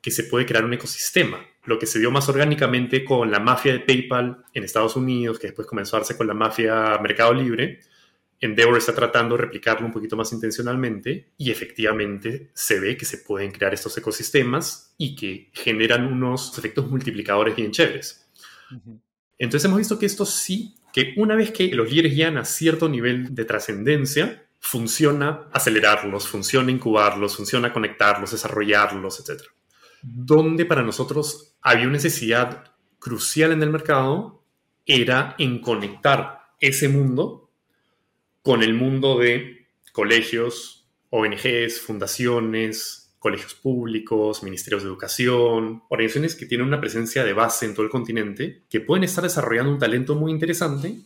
que 0.00 0.12
se 0.12 0.22
puede 0.22 0.46
crear 0.46 0.64
un 0.64 0.74
ecosistema. 0.74 1.44
Lo 1.64 1.80
que 1.80 1.86
se 1.86 1.98
dio 1.98 2.12
más 2.12 2.28
orgánicamente 2.28 3.04
con 3.04 3.28
la 3.28 3.40
mafia 3.40 3.72
de 3.72 3.80
PayPal 3.80 4.44
en 4.54 4.62
Estados 4.62 4.94
Unidos, 4.94 5.40
que 5.40 5.48
después 5.48 5.66
comenzó 5.66 5.96
a 5.96 5.98
darse 5.98 6.16
con 6.16 6.28
la 6.28 6.34
mafia 6.34 6.96
Mercado 7.02 7.34
Libre, 7.34 7.80
Endeavor 8.44 8.76
está 8.76 8.94
tratando 8.94 9.36
de 9.36 9.42
replicarlo 9.44 9.86
un 9.86 9.92
poquito 9.92 10.16
más 10.16 10.30
intencionalmente 10.34 11.30
y 11.38 11.50
efectivamente 11.50 12.50
se 12.52 12.78
ve 12.78 12.94
que 12.94 13.06
se 13.06 13.16
pueden 13.16 13.50
crear 13.50 13.72
estos 13.72 13.96
ecosistemas 13.96 14.94
y 14.98 15.16
que 15.16 15.50
generan 15.54 16.04
unos 16.04 16.56
efectos 16.58 16.90
multiplicadores 16.90 17.56
bien 17.56 17.70
chéveres. 17.70 18.28
Entonces 19.38 19.64
hemos 19.64 19.78
visto 19.78 19.98
que 19.98 20.04
esto 20.04 20.26
sí, 20.26 20.74
que 20.92 21.14
una 21.16 21.36
vez 21.36 21.52
que 21.52 21.68
los 21.68 21.90
líderes 21.90 22.14
llegan 22.14 22.36
a 22.36 22.44
cierto 22.44 22.86
nivel 22.86 23.34
de 23.34 23.46
trascendencia, 23.46 24.46
funciona 24.60 25.48
acelerarlos, 25.50 26.28
funciona 26.28 26.70
incubarlos, 26.70 27.36
funciona 27.36 27.72
conectarlos, 27.72 28.32
desarrollarlos, 28.32 29.20
etc. 29.20 29.40
Donde 30.02 30.66
para 30.66 30.82
nosotros 30.82 31.54
había 31.62 31.84
una 31.84 31.94
necesidad 31.94 32.72
crucial 32.98 33.52
en 33.52 33.62
el 33.62 33.70
mercado 33.70 34.44
era 34.84 35.34
en 35.38 35.60
conectar 35.60 36.52
ese 36.60 36.90
mundo 36.90 37.43
con 38.44 38.62
el 38.62 38.74
mundo 38.74 39.18
de 39.18 39.68
colegios, 39.92 40.86
ONGs, 41.08 41.80
fundaciones, 41.80 43.16
colegios 43.18 43.54
públicos, 43.54 44.42
ministerios 44.42 44.82
de 44.82 44.90
educación, 44.90 45.82
organizaciones 45.88 46.36
que 46.36 46.44
tienen 46.44 46.66
una 46.66 46.78
presencia 46.78 47.24
de 47.24 47.32
base 47.32 47.64
en 47.64 47.72
todo 47.72 47.86
el 47.86 47.90
continente, 47.90 48.64
que 48.68 48.82
pueden 48.82 49.02
estar 49.02 49.24
desarrollando 49.24 49.72
un 49.72 49.78
talento 49.78 50.14
muy 50.14 50.30
interesante, 50.30 50.98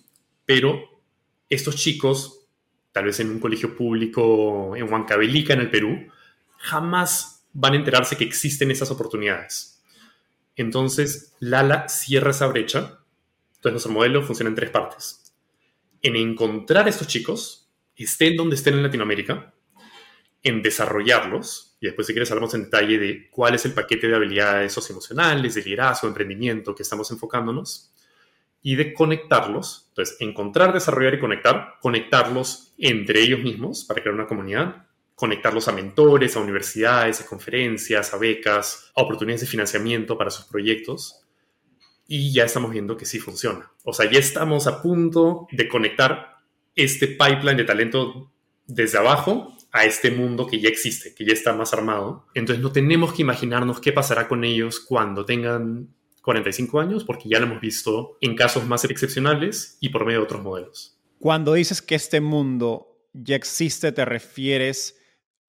pero 0.45 0.81
estos 1.49 1.77
chicos, 1.77 2.49
tal 2.91 3.05
vez 3.05 3.21
en 3.21 3.31
un 3.31 3.39
colegio 3.39 3.77
público 3.77 4.75
en 4.75 4.93
Huancavelica, 4.93 5.53
en 5.53 5.61
el 5.61 5.71
Perú, 5.71 6.09
jamás 6.57 7.47
van 7.53 7.75
a 7.75 7.77
enterarse 7.77 8.17
que 8.17 8.25
existen 8.25 8.73
esas 8.73 8.91
oportunidades. 8.91 9.81
Entonces, 10.57 11.37
Lala 11.39 11.89
cierra 11.89 12.33
esa 12.33 12.49
brecha. 12.49 12.99
Entonces, 13.55 13.73
nuestro 13.75 13.93
modelo 13.93 14.25
funciona 14.25 14.49
en 14.49 14.57
tres 14.57 14.71
partes. 14.71 15.28
En 16.03 16.17
encontrar 16.17 16.87
a 16.87 16.91
estos 16.91 17.07
chicos, 17.07 17.71
estén 17.97 18.37
donde 18.37 18.57
estén 18.57 18.75
en 18.75 18.83
Latinoamérica, 18.83 19.55
en 20.43 20.63
desarrollarlos, 20.63 21.77
y 21.81 21.87
después 21.87 22.07
si 22.07 22.13
quieres 22.13 22.31
hablamos 22.31 22.55
en 22.55 22.65
detalle 22.65 22.99
de 22.99 23.29
cuál 23.31 23.55
es 23.55 23.65
el 23.65 23.73
paquete 23.73 24.09
de 24.09 24.15
habilidades 24.15 24.73
socioemocionales, 24.73 25.55
de 25.55 25.63
liderazgo, 25.63 26.07
de 26.07 26.11
emprendimiento 26.11 26.75
que 26.75 26.83
estamos 26.83 27.11
enfocándonos, 27.11 27.93
y 28.63 28.77
de 28.77 28.93
conectarlos. 28.93 29.87
Entonces, 29.91 30.17
encontrar, 30.21 30.73
desarrollar 30.73 31.15
y 31.15 31.21
conectar, 31.21 31.75
conectarlos 31.81 32.75
entre 32.79 33.21
ellos 33.21 33.41
mismos 33.41 33.85
para 33.85 34.01
crear 34.01 34.15
una 34.15 34.27
comunidad, 34.27 34.87
conectarlos 35.15 35.69
a 35.69 35.73
mentores, 35.73 36.37
a 36.37 36.41
universidades, 36.41 37.21
a 37.21 37.27
conferencias, 37.27 38.15
a 38.15 38.19
becas, 38.19 38.93
a 38.95 39.03
oportunidades 39.03 39.43
de 39.43 39.47
financiamiento 39.47 40.17
para 40.17 40.31
sus 40.31 40.45
proyectos. 40.47 41.25
Y 42.09 42.33
ya 42.33 42.45
estamos 42.45 42.73
viendo 42.73 42.97
que 42.97 43.07
sí 43.07 43.21
funciona. 43.21 43.71
O 43.85 43.93
sea, 43.93 44.11
ya 44.11 44.19
estamos 44.19 44.67
a 44.67 44.83
punto 44.83 45.47
de 45.53 45.69
conectar 45.69 46.39
este 46.75 47.07
pipeline 47.07 47.59
de 47.59 47.65
talento 47.65 48.33
desde 48.67 48.99
abajo 48.99 49.57
a 49.73 49.85
este 49.85 50.11
mundo 50.11 50.47
que 50.47 50.59
ya 50.59 50.69
existe, 50.69 51.15
que 51.15 51.25
ya 51.25 51.33
está 51.35 51.53
más 51.53 51.73
armado. 51.75 52.27
Entonces 52.35 52.63
no 52.63 52.73
tenemos 52.73 53.13
que 53.13 53.23
imaginarnos 53.23 53.81
qué 53.81 53.93
pasará 53.93 54.27
con 54.27 54.43
ellos 54.43 54.81
cuando 54.81 55.25
tengan 55.25 55.95
45 56.23 56.81
años, 56.81 57.05
porque 57.05 57.29
ya 57.29 57.39
lo 57.41 57.47
hemos 57.47 57.61
visto 57.61 58.17
en 58.21 58.35
casos 58.35 58.67
más 58.67 58.85
excepcionales 58.85 59.77
y 59.81 59.91
por 59.91 60.05
medio 60.05 60.21
de 60.21 60.25
otros 60.25 60.43
modelos. 60.43 60.99
Cuando 61.19 61.55
dices 61.55 61.83
que 61.83 61.95
este 61.95 62.21
mundo 62.21 62.99
ya 63.13 63.37
existe, 63.37 63.93
te 63.93 64.05
refieres 64.05 64.99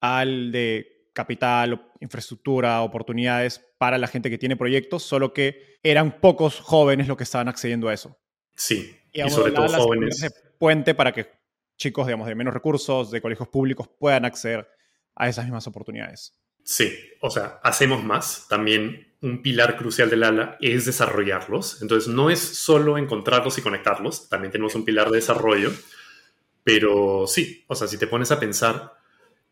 al 0.00 0.52
de 0.52 1.06
capital, 1.12 1.90
infraestructura, 2.00 2.80
oportunidades 2.82 3.64
para 3.80 3.96
la 3.96 4.08
gente 4.08 4.28
que 4.28 4.36
tiene 4.36 4.58
proyectos, 4.58 5.02
solo 5.02 5.32
que 5.32 5.78
eran 5.82 6.20
pocos 6.20 6.60
jóvenes 6.60 7.08
los 7.08 7.16
que 7.16 7.24
estaban 7.24 7.48
accediendo 7.48 7.88
a 7.88 7.94
eso. 7.94 8.14
Sí, 8.54 8.94
y, 9.10 9.30
sobre 9.30 9.52
todo 9.52 9.68
jóvenes. 9.70 10.30
Puente 10.58 10.94
para 10.94 11.12
que 11.12 11.30
chicos, 11.78 12.06
digamos, 12.06 12.28
de 12.28 12.34
menos 12.34 12.52
recursos, 12.52 13.10
de 13.10 13.22
colegios 13.22 13.48
públicos, 13.48 13.88
puedan 13.98 14.26
acceder 14.26 14.68
a 15.14 15.30
esas 15.30 15.46
mismas 15.46 15.66
oportunidades. 15.66 16.38
Sí, 16.62 16.94
o 17.22 17.30
sea, 17.30 17.58
hacemos 17.62 18.04
más. 18.04 18.48
También 18.50 19.14
un 19.22 19.40
pilar 19.40 19.78
crucial 19.78 20.10
del 20.10 20.24
ALA 20.24 20.58
es 20.60 20.84
desarrollarlos. 20.84 21.80
Entonces, 21.80 22.12
no 22.12 22.28
es 22.28 22.38
solo 22.38 22.98
encontrarlos 22.98 23.56
y 23.56 23.62
conectarlos, 23.62 24.28
también 24.28 24.52
tenemos 24.52 24.74
un 24.74 24.84
pilar 24.84 25.08
de 25.08 25.16
desarrollo. 25.16 25.72
Pero 26.64 27.24
sí, 27.26 27.64
o 27.66 27.74
sea, 27.74 27.88
si 27.88 27.96
te 27.96 28.06
pones 28.06 28.30
a 28.30 28.38
pensar 28.38 28.92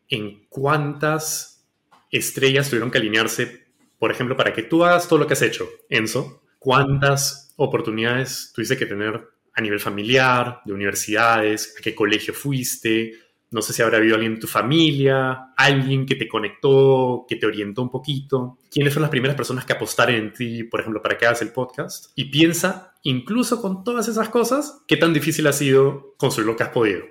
en 0.07 0.45
cuántas 0.49 1.67
estrellas 2.11 2.69
tuvieron 2.69 2.91
que 2.91 2.99
alinearse, 2.99 3.68
por 3.99 4.11
ejemplo, 4.11 4.35
para 4.35 4.53
que 4.53 4.63
tú 4.63 4.83
hagas 4.83 5.07
todo 5.07 5.19
lo 5.19 5.27
que 5.27 5.33
has 5.33 5.41
hecho, 5.41 5.69
Enzo, 5.89 6.43
cuántas 6.57 7.53
oportunidades 7.57 8.51
tuviste 8.55 8.77
que 8.77 8.85
tener 8.85 9.27
a 9.53 9.61
nivel 9.61 9.79
familiar, 9.79 10.61
de 10.65 10.73
universidades, 10.73 11.75
a 11.77 11.81
qué 11.81 11.93
colegio 11.93 12.33
fuiste, 12.33 13.13
no 13.51 13.61
sé 13.61 13.73
si 13.73 13.81
habrá 13.81 13.97
habido 13.97 14.15
alguien 14.15 14.33
en 14.33 14.39
tu 14.39 14.47
familia, 14.47 15.53
alguien 15.57 16.05
que 16.05 16.15
te 16.15 16.27
conectó, 16.27 17.25
que 17.27 17.35
te 17.35 17.47
orientó 17.47 17.81
un 17.81 17.89
poquito. 17.89 18.59
¿Quiénes 18.69 18.93
fueron 18.93 19.03
las 19.03 19.11
primeras 19.11 19.35
personas 19.35 19.65
que 19.65 19.73
apostaron 19.73 20.15
en 20.15 20.33
ti, 20.33 20.63
por 20.63 20.81
ejemplo, 20.81 21.01
para 21.01 21.17
que 21.17 21.25
hagas 21.25 21.41
el 21.41 21.51
podcast? 21.51 22.11
Y 22.15 22.25
piensa, 22.25 22.93
incluso 23.01 23.59
con 23.61 23.83
todas 23.83 24.07
esas 24.07 24.29
cosas, 24.29 24.83
qué 24.87 24.97
tan 24.97 25.13
difícil 25.13 25.47
ha 25.47 25.53
sido 25.53 26.13
construir 26.17 26.47
lo 26.47 26.55
que 26.55 26.63
has 26.63 26.69
podido. 26.69 27.03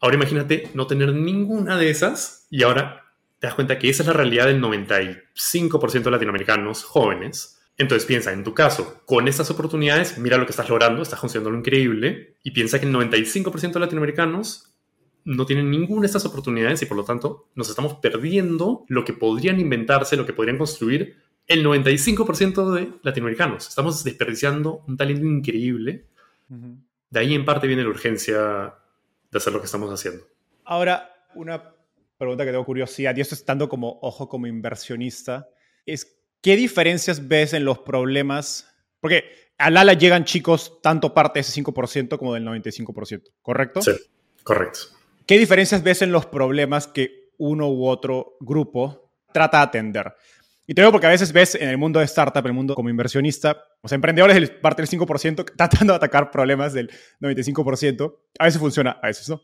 Ahora 0.00 0.16
imagínate 0.16 0.68
no 0.74 0.88
tener 0.88 1.14
ninguna 1.14 1.78
de 1.78 1.88
esas 1.88 2.46
y 2.50 2.64
ahora 2.64 3.05
te 3.38 3.46
das 3.46 3.54
cuenta 3.54 3.78
que 3.78 3.88
esa 3.88 4.02
es 4.02 4.06
la 4.06 4.12
realidad 4.12 4.46
del 4.46 4.60
95% 4.62 6.02
de 6.02 6.10
latinoamericanos 6.10 6.84
jóvenes 6.84 7.56
entonces 7.78 8.06
piensa, 8.06 8.32
en 8.32 8.42
tu 8.42 8.54
caso, 8.54 9.02
con 9.04 9.28
estas 9.28 9.50
oportunidades, 9.50 10.16
mira 10.18 10.38
lo 10.38 10.46
que 10.46 10.52
estás 10.52 10.68
logrando, 10.68 11.02
estás 11.02 11.20
consiguiendo 11.20 11.50
lo 11.50 11.58
increíble, 11.58 12.36
y 12.42 12.52
piensa 12.52 12.80
que 12.80 12.86
el 12.86 12.94
95% 12.94 13.72
de 13.74 13.80
latinoamericanos 13.80 14.72
no 15.24 15.44
tienen 15.44 15.70
ninguna 15.70 16.02
de 16.02 16.06
estas 16.06 16.24
oportunidades 16.24 16.80
y 16.82 16.86
por 16.86 16.96
lo 16.96 17.04
tanto 17.04 17.48
nos 17.54 17.68
estamos 17.68 17.94
perdiendo 17.94 18.84
lo 18.88 19.04
que 19.04 19.12
podrían 19.12 19.60
inventarse, 19.60 20.16
lo 20.16 20.24
que 20.24 20.32
podrían 20.32 20.56
construir 20.56 21.16
el 21.48 21.66
95% 21.66 22.72
de 22.72 22.92
latinoamericanos. 23.02 23.68
Estamos 23.68 24.04
desperdiciando 24.04 24.84
un 24.86 24.96
talento 24.96 25.26
increíble. 25.26 26.06
De 27.10 27.20
ahí 27.20 27.34
en 27.34 27.44
parte 27.44 27.66
viene 27.66 27.82
la 27.82 27.88
urgencia 27.88 28.74
de 29.30 29.38
hacer 29.38 29.52
lo 29.52 29.58
que 29.58 29.66
estamos 29.66 29.92
haciendo. 29.92 30.24
Ahora, 30.64 31.28
una 31.34 31.75
pregunta 32.18 32.44
que 32.44 32.50
tengo 32.50 32.64
curiosidad, 32.64 33.16
y 33.16 33.20
esto 33.20 33.34
estando 33.34 33.68
como 33.68 33.98
ojo 34.02 34.28
como 34.28 34.46
inversionista, 34.46 35.48
es 35.84 36.16
¿Qué 36.46 36.54
diferencias 36.54 37.26
ves 37.26 37.54
en 37.54 37.64
los 37.64 37.80
problemas? 37.80 38.72
Porque 39.00 39.24
al 39.58 39.76
ala 39.76 39.94
llegan 39.94 40.24
chicos 40.24 40.80
tanto 40.80 41.12
parte 41.12 41.38
de 41.38 41.40
ese 41.40 41.60
5% 41.60 42.18
como 42.18 42.34
del 42.34 42.44
95%, 42.44 43.32
¿correcto? 43.42 43.82
Sí, 43.82 43.90
correcto. 44.44 44.78
¿Qué 45.26 45.38
diferencias 45.38 45.82
ves 45.82 46.02
en 46.02 46.12
los 46.12 46.26
problemas 46.26 46.86
que 46.86 47.32
uno 47.38 47.68
u 47.68 47.88
otro 47.88 48.36
grupo 48.38 49.12
trata 49.32 49.58
de 49.58 49.64
atender? 49.64 50.14
Y 50.68 50.74
te 50.74 50.82
digo 50.82 50.92
porque 50.92 51.08
a 51.08 51.10
veces 51.10 51.32
ves 51.32 51.56
en 51.56 51.68
el 51.68 51.78
mundo 51.78 51.98
de 51.98 52.04
startup, 52.04 52.44
en 52.44 52.46
el 52.46 52.52
mundo 52.52 52.76
como 52.76 52.90
inversionista, 52.90 53.60
los 53.82 53.90
emprendedores 53.90 54.50
parte 54.50 54.82
del 54.82 55.00
5% 55.00 55.44
tratando 55.56 55.94
de 55.94 55.96
atacar 55.96 56.30
problemas 56.30 56.72
del 56.74 56.92
95%. 57.20 58.18
A 58.38 58.44
veces 58.44 58.60
funciona, 58.60 59.00
a 59.02 59.08
veces 59.08 59.28
no. 59.28 59.42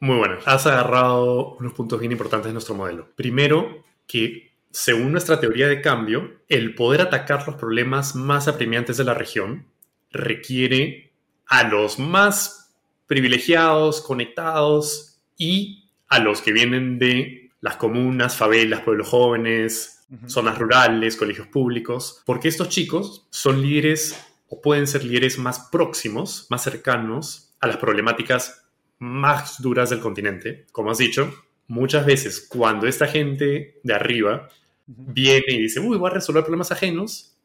Muy 0.00 0.16
bueno. 0.16 0.38
Has 0.46 0.66
agarrado 0.66 1.56
unos 1.56 1.74
puntos 1.74 2.00
bien 2.00 2.12
importantes 2.12 2.48
de 2.48 2.54
nuestro 2.54 2.74
modelo. 2.74 3.08
Primero, 3.14 3.84
que 4.06 4.50
según 4.70 5.12
nuestra 5.12 5.40
teoría 5.40 5.68
de 5.68 5.82
cambio, 5.82 6.40
el 6.48 6.74
poder 6.74 7.02
atacar 7.02 7.46
los 7.46 7.56
problemas 7.56 8.14
más 8.14 8.48
apremiantes 8.48 8.96
de 8.96 9.04
la 9.04 9.14
región 9.14 9.66
requiere 10.10 11.12
a 11.46 11.64
los 11.64 11.98
más 11.98 12.72
privilegiados, 13.06 14.00
conectados 14.00 15.18
y 15.36 15.90
a 16.08 16.18
los 16.18 16.40
que 16.40 16.52
vienen 16.52 16.98
de 16.98 17.50
las 17.60 17.76
comunas, 17.76 18.36
favelas, 18.36 18.80
pueblos 18.80 19.08
jóvenes, 19.08 20.06
zonas 20.26 20.58
rurales, 20.58 21.16
colegios 21.16 21.46
públicos, 21.48 22.22
porque 22.24 22.48
estos 22.48 22.68
chicos 22.68 23.26
son 23.30 23.62
líderes 23.62 24.16
o 24.48 24.60
pueden 24.60 24.86
ser 24.86 25.04
líderes 25.04 25.38
más 25.38 25.68
próximos, 25.70 26.46
más 26.50 26.62
cercanos 26.62 27.52
a 27.60 27.66
las 27.66 27.76
problemáticas 27.76 28.59
más 29.00 29.60
duras 29.60 29.90
del 29.90 29.98
continente. 29.98 30.66
Como 30.70 30.90
has 30.90 30.98
dicho, 30.98 31.34
muchas 31.66 32.06
veces 32.06 32.46
cuando 32.48 32.86
esta 32.86 33.08
gente 33.08 33.80
de 33.82 33.94
arriba 33.94 34.48
viene 34.86 35.46
y 35.48 35.62
dice, 35.62 35.80
uy, 35.80 35.96
voy 35.96 36.10
a 36.10 36.14
resolver 36.14 36.44
problemas 36.44 36.70
ajenos, 36.70 37.36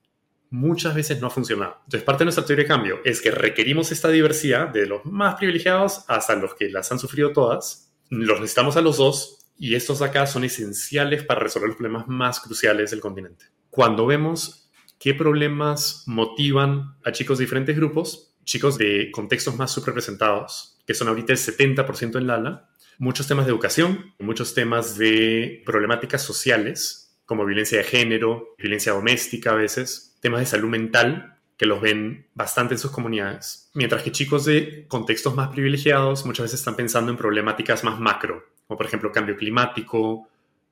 muchas 0.50 0.94
veces 0.94 1.20
no 1.20 1.28
ha 1.28 1.32
funcionado. 1.32 1.78
Entonces, 1.86 2.04
parte 2.04 2.20
de 2.20 2.26
nuestra 2.26 2.46
teoría 2.46 2.64
de 2.64 2.68
cambio 2.68 3.00
es 3.04 3.22
que 3.22 3.32
requerimos 3.32 3.92
esta 3.92 4.10
diversidad 4.10 4.68
de 4.68 4.86
los 4.86 5.06
más 5.06 5.36
privilegiados 5.36 6.04
hasta 6.08 6.36
los 6.36 6.54
que 6.56 6.70
las 6.70 6.92
han 6.92 7.00
sufrido 7.00 7.32
todas. 7.32 7.94
Los 8.10 8.40
necesitamos 8.40 8.78
a 8.78 8.82
los 8.82 8.98
dos 8.98 9.48
y 9.58 9.76
estos 9.76 10.00
de 10.00 10.06
acá 10.06 10.28
son 10.28 10.44
esenciales 10.44 11.24
para 11.24 11.40
resolver 11.40 11.70
los 11.70 11.78
problemas 11.78 12.08
más 12.08 12.40
cruciales 12.40 12.92
del 12.92 13.00
continente. 13.00 13.46
Cuando 13.70 14.06
vemos 14.06 14.70
qué 15.00 15.14
problemas 15.14 16.04
motivan 16.06 16.96
a 17.04 17.12
chicos 17.12 17.38
de 17.38 17.46
diferentes 17.46 17.76
grupos, 17.76 18.35
chicos 18.46 18.78
de 18.78 19.12
contextos 19.12 19.56
más 19.56 19.72
subrepresentados, 19.72 20.78
que 20.88 20.94
son 20.94 21.08
ahorita 21.08 21.34
el 21.34 21.40
70% 21.40 22.18
en 22.18 22.28
Lala, 22.28 22.70
muchos 22.98 23.28
temas 23.28 23.46
de 23.46 23.52
educación, 23.52 24.14
muchos 24.20 24.54
temas 24.54 24.98
de 24.98 25.62
problemáticas 25.66 26.22
sociales 26.22 27.18
como 27.26 27.46
violencia 27.46 27.80
de 27.80 27.84
género, 27.84 28.56
violencia 28.58 28.94
doméstica 28.94 29.52
a 29.52 29.56
veces, 29.56 30.18
temas 30.22 30.40
de 30.42 30.46
salud 30.46 30.70
mental 30.70 31.40
que 31.58 31.66
los 31.66 31.82
ven 31.82 32.28
bastante 32.34 32.76
en 32.76 32.80
sus 32.80 32.92
comunidades, 32.92 33.72
mientras 33.74 34.04
que 34.04 34.12
chicos 34.12 34.46
de 34.46 34.86
contextos 34.88 35.36
más 35.36 35.50
privilegiados 35.50 36.26
muchas 36.26 36.46
veces 36.46 36.60
están 36.60 36.76
pensando 36.76 37.12
en 37.12 37.18
problemáticas 37.18 37.84
más 37.84 38.00
macro, 38.00 38.44
como 38.68 38.78
por 38.78 38.86
ejemplo 38.86 39.12
cambio 39.12 39.38
climático, 39.38 40.30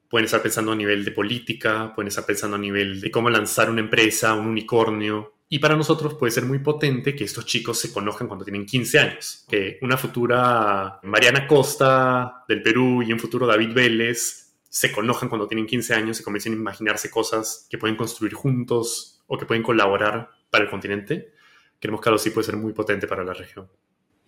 pueden 0.09 0.25
estar 0.25 0.43
pensando 0.43 0.71
a 0.71 0.75
nivel 0.75 1.03
de 1.03 1.11
política, 1.11 1.91
pueden 1.95 2.09
estar 2.09 2.25
pensando 2.25 2.55
a 2.55 2.59
nivel 2.59 3.01
de 3.01 3.09
cómo 3.09 3.31
lanzar 3.31 3.69
una 3.69 3.81
empresa, 3.81 4.35
un 4.35 4.45
unicornio. 4.45 5.32
Y 5.49 5.59
para 5.59 5.75
nosotros 5.75 6.15
puede 6.15 6.31
ser 6.31 6.45
muy 6.45 6.59
potente 6.59 7.15
que 7.15 7.25
estos 7.25 7.45
chicos 7.45 7.79
se 7.79 7.93
conozcan 7.93 8.27
cuando 8.27 8.43
tienen 8.43 8.65
15 8.65 8.99
años, 8.99 9.45
que 9.47 9.77
una 9.81 9.97
futura 9.97 10.99
Mariana 11.03 11.47
Costa 11.47 12.43
del 12.47 12.63
Perú 12.63 13.03
y 13.03 13.13
un 13.13 13.19
futuro 13.19 13.45
David 13.45 13.73
Vélez 13.73 14.43
se 14.73 14.91
conozcan 14.91 15.29
cuando 15.29 15.47
tienen 15.47 15.67
15 15.67 15.93
años 15.93 16.19
y 16.19 16.23
comiencen 16.23 16.53
a 16.53 16.55
imaginarse 16.55 17.11
cosas 17.11 17.67
que 17.69 17.77
pueden 17.77 17.95
construir 17.95 18.33
juntos 18.33 19.23
o 19.27 19.37
que 19.37 19.45
pueden 19.45 19.61
colaborar 19.61 20.31
para 20.49 20.63
el 20.63 20.69
continente, 20.69 21.33
creemos 21.79 22.01
que 22.01 22.09
algo 22.09 22.17
sí 22.17 22.31
puede 22.31 22.45
ser 22.45 22.57
muy 22.57 22.73
potente 22.73 23.07
para 23.07 23.23
la 23.23 23.33
región. 23.33 23.69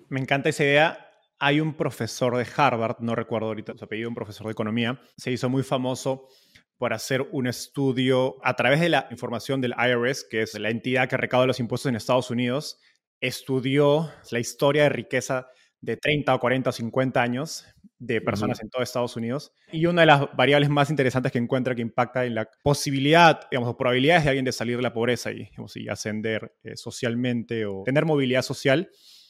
Me 0.09 0.19
encanta 0.19 0.49
esa 0.49 0.63
idea. 0.63 1.09
Hay 1.39 1.59
un 1.59 1.73
profesor 1.73 2.37
de 2.37 2.47
Harvard, 2.55 2.97
no 2.99 3.15
recuerdo 3.15 3.47
ahorita 3.47 3.77
su 3.77 3.85
apellido, 3.85 4.09
un 4.09 4.15
profesor 4.15 4.45
de 4.45 4.51
economía, 4.51 5.01
se 5.17 5.31
hizo 5.31 5.49
muy 5.49 5.63
famoso 5.63 6.27
por 6.77 6.93
hacer 6.93 7.21
un 7.31 7.47
estudio 7.47 8.35
a 8.43 8.55
través 8.55 8.79
de 8.79 8.89
la 8.89 9.07
información 9.11 9.61
del 9.61 9.73
IRS, 9.77 10.25
que 10.29 10.41
es 10.41 10.57
la 10.59 10.69
entidad 10.69 11.09
que 11.09 11.17
recauda 11.17 11.45
los 11.45 11.59
impuestos 11.59 11.89
en 11.89 11.95
Estados 11.95 12.31
Unidos, 12.31 12.79
estudió 13.21 14.11
la 14.31 14.39
historia 14.39 14.83
de 14.83 14.89
riqueza 14.89 15.47
de 15.81 15.97
30 15.97 16.33
o 16.33 16.39
40 16.39 16.69
o 16.69 16.73
50 16.73 17.21
años 17.21 17.65
de 17.99 18.19
personas 18.19 18.61
en 18.61 18.69
todo 18.69 18.83
Estados 18.83 19.15
Unidos. 19.15 19.53
Y 19.71 19.85
una 19.85 20.01
de 20.01 20.07
las 20.07 20.35
variables 20.35 20.69
más 20.69 20.89
interesantes 20.89 21.31
que 21.31 21.37
encuentra 21.37 21.75
que 21.75 21.81
impacta 21.81 22.25
en 22.25 22.35
la 22.35 22.49
posibilidad, 22.63 23.47
digamos, 23.49 23.69
o 23.69 23.77
probabilidades 23.77 24.23
de 24.23 24.29
alguien 24.29 24.45
de 24.45 24.51
salir 24.51 24.77
de 24.77 24.83
la 24.83 24.93
pobreza 24.93 25.31
y, 25.31 25.49
y 25.75 25.89
ascender 25.89 26.55
eh, 26.63 26.75
socialmente 26.75 27.65
o 27.65 27.83
tener 27.83 28.05
movilidad 28.05 28.41
social, 28.41 28.89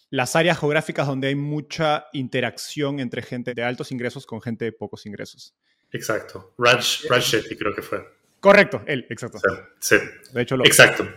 las 0.10 0.36
áreas 0.36 0.60
geográficas 0.60 1.08
donde 1.08 1.28
hay 1.28 1.36
mucha 1.36 2.06
interacción 2.14 3.00
entre 3.00 3.22
gente 3.22 3.54
de 3.54 3.64
altos 3.64 3.92
ingresos 3.92 4.26
con 4.26 4.42
gente 4.42 4.66
de 4.66 4.72
pocos 4.72 5.06
ingresos. 5.06 5.56
Exacto. 5.96 6.54
Raj, 6.58 7.06
Raj 7.10 7.24
Shetty 7.24 7.56
creo 7.56 7.74
que 7.74 7.82
fue. 7.82 8.06
Correcto, 8.40 8.84
él, 8.86 9.06
exacto. 9.10 9.40
Sí, 9.80 9.96
De 10.34 10.42
hecho, 10.42 10.58
lo... 10.58 10.66
Exacto. 10.66 11.08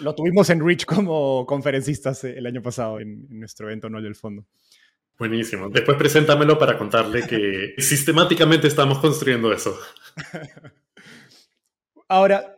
Lo 0.00 0.14
tuvimos 0.14 0.50
en 0.50 0.64
Rich 0.64 0.84
como 0.86 1.46
conferencistas 1.46 2.24
el 2.24 2.46
año 2.46 2.62
pasado 2.62 3.00
en, 3.00 3.26
nuestro 3.30 3.68
evento 3.68 3.86
anual 3.86 4.02
del 4.02 4.16
fondo. 4.16 4.44
Buenísimo. 5.18 5.68
Después 5.68 5.96
preséntamelo 5.96 6.58
para 6.58 6.76
contarle 6.76 7.26
que 7.26 7.74
sistemáticamente 7.78 8.66
estamos 8.66 8.98
construyendo 8.98 9.52
eso. 9.52 9.78
Ahora, 12.08 12.56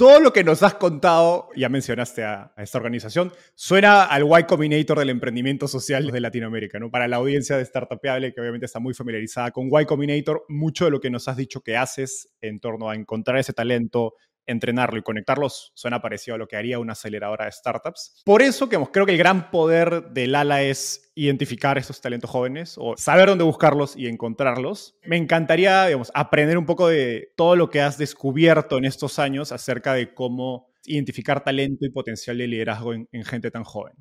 todo 0.00 0.18
lo 0.18 0.32
que 0.32 0.44
nos 0.44 0.62
has 0.62 0.76
contado, 0.76 1.50
ya 1.54 1.68
mencionaste 1.68 2.24
a, 2.24 2.54
esta 2.56 2.78
organización, 2.78 3.34
suena 3.54 4.04
al 4.04 4.22
Y 4.22 4.44
Combinator 4.44 4.98
del 4.98 5.10
emprendimiento 5.10 5.68
social 5.68 6.10
de 6.10 6.20
Latinoamérica, 6.20 6.78
¿no? 6.78 6.90
Para 6.90 7.06
la 7.06 7.16
audiencia 7.16 7.58
de 7.58 7.66
Startupable, 7.66 8.32
que 8.32 8.40
obviamente 8.40 8.64
está 8.64 8.80
muy 8.80 8.94
familiarizada 8.94 9.50
con 9.50 9.68
Y 9.68 9.84
Combinator, 9.84 10.46
mucho 10.48 10.86
de 10.86 10.90
lo 10.90 11.00
que 11.00 11.10
nos 11.10 11.28
has 11.28 11.36
dicho 11.36 11.60
que 11.60 11.76
haces 11.76 12.32
en 12.40 12.60
torno 12.60 12.88
a 12.88 12.94
encontrar 12.94 13.36
ese 13.36 13.52
talento, 13.52 14.14
entrenarlo 14.46 14.98
y 14.98 15.02
conectarlos 15.02 15.72
suena 15.74 16.00
parecido 16.00 16.34
a 16.34 16.38
lo 16.38 16.48
que 16.48 16.56
haría 16.56 16.78
una 16.78 16.92
aceleradora 16.92 17.44
de 17.44 17.52
startups. 17.52 18.22
Por 18.24 18.42
eso 18.42 18.68
que 18.68 18.78
creo 18.92 19.06
que 19.06 19.12
el 19.12 19.18
gran 19.18 19.50
poder 19.50 20.10
del 20.10 20.34
ALA 20.34 20.62
es 20.62 21.12
identificar 21.14 21.78
estos 21.78 22.00
talentos 22.00 22.30
jóvenes 22.30 22.76
o 22.78 22.96
saber 22.96 23.28
dónde 23.28 23.44
buscarlos 23.44 23.96
y 23.96 24.06
encontrarlos. 24.06 24.98
Me 25.04 25.16
encantaría, 25.16 25.86
digamos, 25.86 26.10
aprender 26.14 26.58
un 26.58 26.66
poco 26.66 26.88
de 26.88 27.32
todo 27.36 27.56
lo 27.56 27.70
que 27.70 27.80
has 27.80 27.98
descubierto 27.98 28.78
en 28.78 28.84
estos 28.84 29.18
años 29.18 29.52
acerca 29.52 29.94
de 29.94 30.14
cómo 30.14 30.70
identificar 30.84 31.44
talento 31.44 31.84
y 31.84 31.90
potencial 31.90 32.38
de 32.38 32.46
liderazgo 32.46 32.94
en, 32.94 33.08
en 33.12 33.24
gente 33.24 33.50
tan 33.50 33.64
joven. 33.64 33.94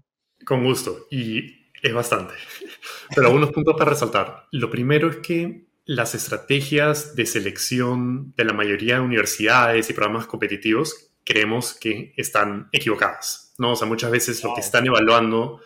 Con 0.45 0.63
gusto, 0.63 1.07
y 1.11 1.59
es 1.81 1.93
bastante. 1.93 2.33
Pero 3.15 3.27
algunos 3.27 3.51
puntos 3.51 3.75
para 3.77 3.91
resaltar. 3.91 4.47
Lo 4.51 4.69
primero 4.69 5.09
es 5.09 5.17
que 5.17 5.68
las 5.89 6.13
estrategias 6.13 7.15
de 7.15 7.25
selección 7.25 8.31
de 8.37 8.45
la 8.45 8.53
mayoría 8.53 8.95
de 8.95 8.99
universidades 8.99 9.89
y 9.89 9.93
programas 9.93 10.27
competitivos 10.27 11.09
creemos 11.25 11.73
que 11.73 12.13
están 12.15 12.69
equivocadas. 12.71 13.55
¿no? 13.57 13.71
O 13.71 13.75
sea, 13.75 13.87
muchas 13.87 14.11
veces 14.11 14.43
lo 14.43 14.53
que 14.53 14.61
están 14.61 14.85
evaluando 14.85 15.61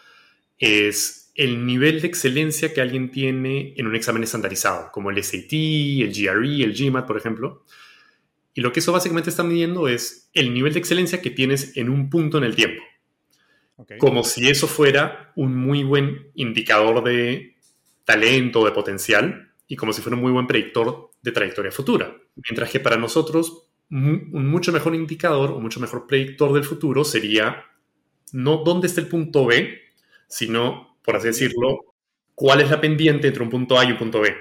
es 0.57 1.33
el 1.35 1.65
nivel 1.65 1.99
de 1.99 2.07
excelencia 2.07 2.73
que 2.73 2.79
alguien 2.79 3.11
tiene 3.11 3.73
en 3.75 3.85
un 3.85 3.97
examen 3.97 4.23
estandarizado, 4.23 4.93
como 4.93 5.09
el 5.09 5.21
SAT, 5.21 5.51
el 5.51 6.13
GRE, 6.13 6.63
el 6.63 6.73
GMAT, 6.73 7.05
por 7.05 7.17
ejemplo. 7.17 7.65
Y 8.53 8.61
lo 8.61 8.71
que 8.71 8.79
eso 8.79 8.93
básicamente 8.93 9.29
está 9.29 9.43
midiendo 9.43 9.89
es 9.89 10.29
el 10.33 10.53
nivel 10.53 10.71
de 10.71 10.79
excelencia 10.79 11.21
que 11.21 11.31
tienes 11.31 11.75
en 11.75 11.89
un 11.89 12.09
punto 12.09 12.37
en 12.37 12.45
el 12.45 12.55
tiempo. 12.55 12.81
Como 13.99 14.23
si 14.23 14.49
eso 14.49 14.69
fuera 14.69 15.33
un 15.35 15.53
muy 15.53 15.83
buen 15.83 16.31
indicador 16.35 17.03
de 17.03 17.57
talento, 18.05 18.63
de 18.63 18.71
potencial, 18.71 19.49
y 19.73 19.75
como 19.75 19.91
si 19.91 20.03
fuera 20.03 20.15
un 20.15 20.21
muy 20.21 20.31
buen 20.31 20.45
predictor 20.45 21.09
de 21.19 21.31
trayectoria 21.31 21.71
futura. 21.71 22.15
Mientras 22.35 22.69
que 22.69 22.79
para 22.79 22.95
nosotros 22.95 23.71
un 23.89 24.47
mucho 24.47 24.71
mejor 24.71 24.93
indicador 24.93 25.49
o 25.49 25.59
mucho 25.59 25.79
mejor 25.79 26.05
predictor 26.05 26.53
del 26.53 26.63
futuro 26.63 27.03
sería 27.03 27.65
no 28.33 28.57
dónde 28.57 28.85
está 28.85 29.01
el 29.01 29.07
punto 29.07 29.47
B, 29.47 29.79
sino, 30.27 30.99
por 31.03 31.15
así 31.15 31.25
decirlo, 31.29 31.95
cuál 32.35 32.61
es 32.61 32.69
la 32.69 32.79
pendiente 32.79 33.29
entre 33.29 33.41
un 33.41 33.49
punto 33.49 33.79
A 33.79 33.83
y 33.83 33.91
un 33.93 33.97
punto 33.97 34.21
B. 34.21 34.35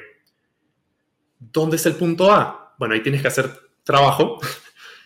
¿Dónde 1.38 1.76
está 1.76 1.88
el 1.88 1.96
punto 1.96 2.30
A? 2.30 2.74
Bueno, 2.78 2.92
ahí 2.92 3.00
tienes 3.00 3.22
que 3.22 3.28
hacer 3.28 3.50
trabajo 3.84 4.38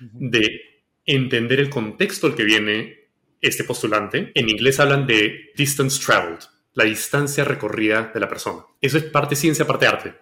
de 0.00 0.60
entender 1.04 1.60
el 1.60 1.70
contexto 1.70 2.26
al 2.26 2.34
que 2.34 2.42
viene 2.42 3.10
este 3.40 3.62
postulante. 3.62 4.32
En 4.34 4.48
inglés 4.48 4.80
hablan 4.80 5.06
de 5.06 5.52
distance 5.56 6.04
traveled, 6.04 6.40
la 6.76 6.84
distancia 6.84 7.42
recorrida 7.42 8.12
de 8.12 8.20
la 8.20 8.28
persona. 8.28 8.64
Eso 8.80 8.98
es 8.98 9.04
parte 9.04 9.34
ciencia, 9.34 9.66
parte 9.66 9.86
arte. 9.86 10.14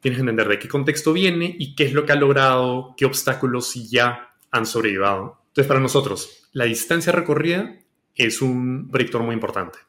Tienes 0.00 0.18
que 0.18 0.20
entender 0.20 0.48
de 0.48 0.58
qué 0.58 0.68
contexto 0.68 1.12
viene 1.12 1.54
y 1.58 1.74
qué 1.74 1.84
es 1.84 1.92
lo 1.92 2.06
que 2.06 2.12
ha 2.12 2.16
logrado, 2.16 2.94
qué 2.96 3.04
obstáculos 3.04 3.74
ya 3.90 4.30
han 4.52 4.66
sobrellevado. 4.66 5.42
Entonces, 5.48 5.66
para 5.66 5.80
nosotros, 5.80 6.48
la 6.52 6.64
distancia 6.64 7.12
recorrida 7.12 7.80
es 8.14 8.40
un 8.40 8.88
predictor 8.88 9.22
muy 9.24 9.34
importante. 9.34 9.80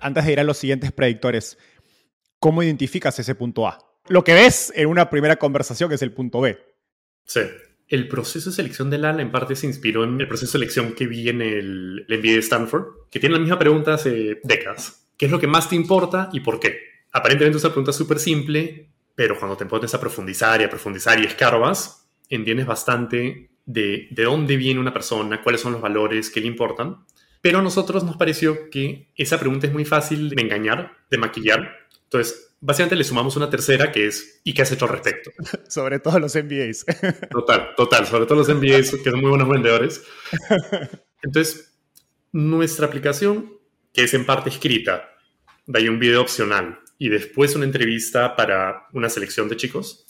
Antes 0.00 0.26
de 0.26 0.32
ir 0.32 0.40
a 0.40 0.44
los 0.44 0.58
siguientes 0.58 0.92
predictores, 0.92 1.56
¿cómo 2.38 2.62
identificas 2.62 3.18
ese 3.18 3.34
punto 3.34 3.66
A? 3.66 3.78
Lo 4.08 4.24
que 4.24 4.34
ves 4.34 4.70
en 4.76 4.86
una 4.88 5.08
primera 5.08 5.36
conversación 5.36 5.90
es 5.92 6.02
el 6.02 6.12
punto 6.12 6.42
B. 6.42 6.58
Sí. 7.24 7.40
El 7.88 8.06
proceso 8.06 8.50
de 8.50 8.56
selección 8.56 8.90
del 8.90 9.06
ALA 9.06 9.22
en 9.22 9.32
parte 9.32 9.56
se 9.56 9.66
inspiró 9.66 10.04
en 10.04 10.20
el 10.20 10.28
proceso 10.28 10.48
de 10.48 10.52
selección 10.52 10.92
que 10.92 11.06
vi 11.06 11.30
en 11.30 11.40
el, 11.40 12.04
el 12.06 12.18
MBA 12.18 12.32
de 12.32 12.38
Stanford, 12.38 13.08
que 13.10 13.18
tiene 13.18 13.36
la 13.36 13.40
misma 13.40 13.58
pregunta 13.58 13.94
hace 13.94 14.40
décadas. 14.44 15.07
¿Qué 15.18 15.26
es 15.26 15.32
lo 15.32 15.40
que 15.40 15.48
más 15.48 15.68
te 15.68 15.74
importa 15.74 16.30
y 16.32 16.40
por 16.40 16.60
qué? 16.60 16.78
Aparentemente 17.12 17.58
es 17.58 17.64
una 17.64 17.72
pregunta 17.72 17.92
súper 17.92 18.20
simple, 18.20 18.88
pero 19.16 19.36
cuando 19.36 19.56
te 19.56 19.66
pones 19.66 19.92
a 19.92 20.00
profundizar 20.00 20.60
y 20.60 20.64
a 20.64 20.70
profundizar 20.70 21.20
y 21.20 21.26
escarbas, 21.26 22.08
entiendes 22.28 22.66
bastante 22.66 23.50
de, 23.66 24.06
de 24.10 24.22
dónde 24.22 24.56
viene 24.56 24.78
una 24.78 24.92
persona, 24.92 25.42
cuáles 25.42 25.60
son 25.60 25.72
los 25.72 25.80
valores 25.80 26.30
que 26.30 26.40
le 26.40 26.46
importan. 26.46 27.04
Pero 27.40 27.58
a 27.58 27.62
nosotros 27.62 28.04
nos 28.04 28.16
pareció 28.16 28.70
que 28.70 29.12
esa 29.16 29.40
pregunta 29.40 29.66
es 29.66 29.72
muy 29.72 29.84
fácil 29.84 30.30
de 30.30 30.40
engañar, 30.40 30.92
de 31.10 31.18
maquillar. 31.18 31.68
Entonces, 32.04 32.54
básicamente 32.60 32.96
le 32.96 33.04
sumamos 33.04 33.36
una 33.36 33.50
tercera 33.50 33.90
que 33.90 34.06
es 34.06 34.40
¿y 34.44 34.54
qué 34.54 34.62
has 34.62 34.70
hecho 34.70 34.84
al 34.84 34.92
respecto? 34.92 35.30
sobre 35.68 35.98
todo 35.98 36.20
los 36.20 36.36
MBAs. 36.36 36.86
total, 37.30 37.74
total, 37.76 38.06
sobre 38.06 38.26
todo 38.26 38.38
los 38.38 38.48
MBAs 38.48 38.92
que 39.02 39.10
son 39.10 39.20
muy 39.20 39.30
buenos 39.30 39.48
vendedores. 39.48 40.04
Entonces, 41.22 41.72
nuestra 42.30 42.86
aplicación 42.86 43.57
que 43.92 44.04
es 44.04 44.14
en 44.14 44.26
parte 44.26 44.50
escrita, 44.50 45.10
de 45.66 45.78
ahí 45.78 45.88
un 45.88 45.98
video 45.98 46.22
opcional 46.22 46.80
y 46.98 47.08
después 47.08 47.54
una 47.54 47.64
entrevista 47.64 48.34
para 48.34 48.86
una 48.92 49.08
selección 49.08 49.48
de 49.48 49.56
chicos, 49.56 50.06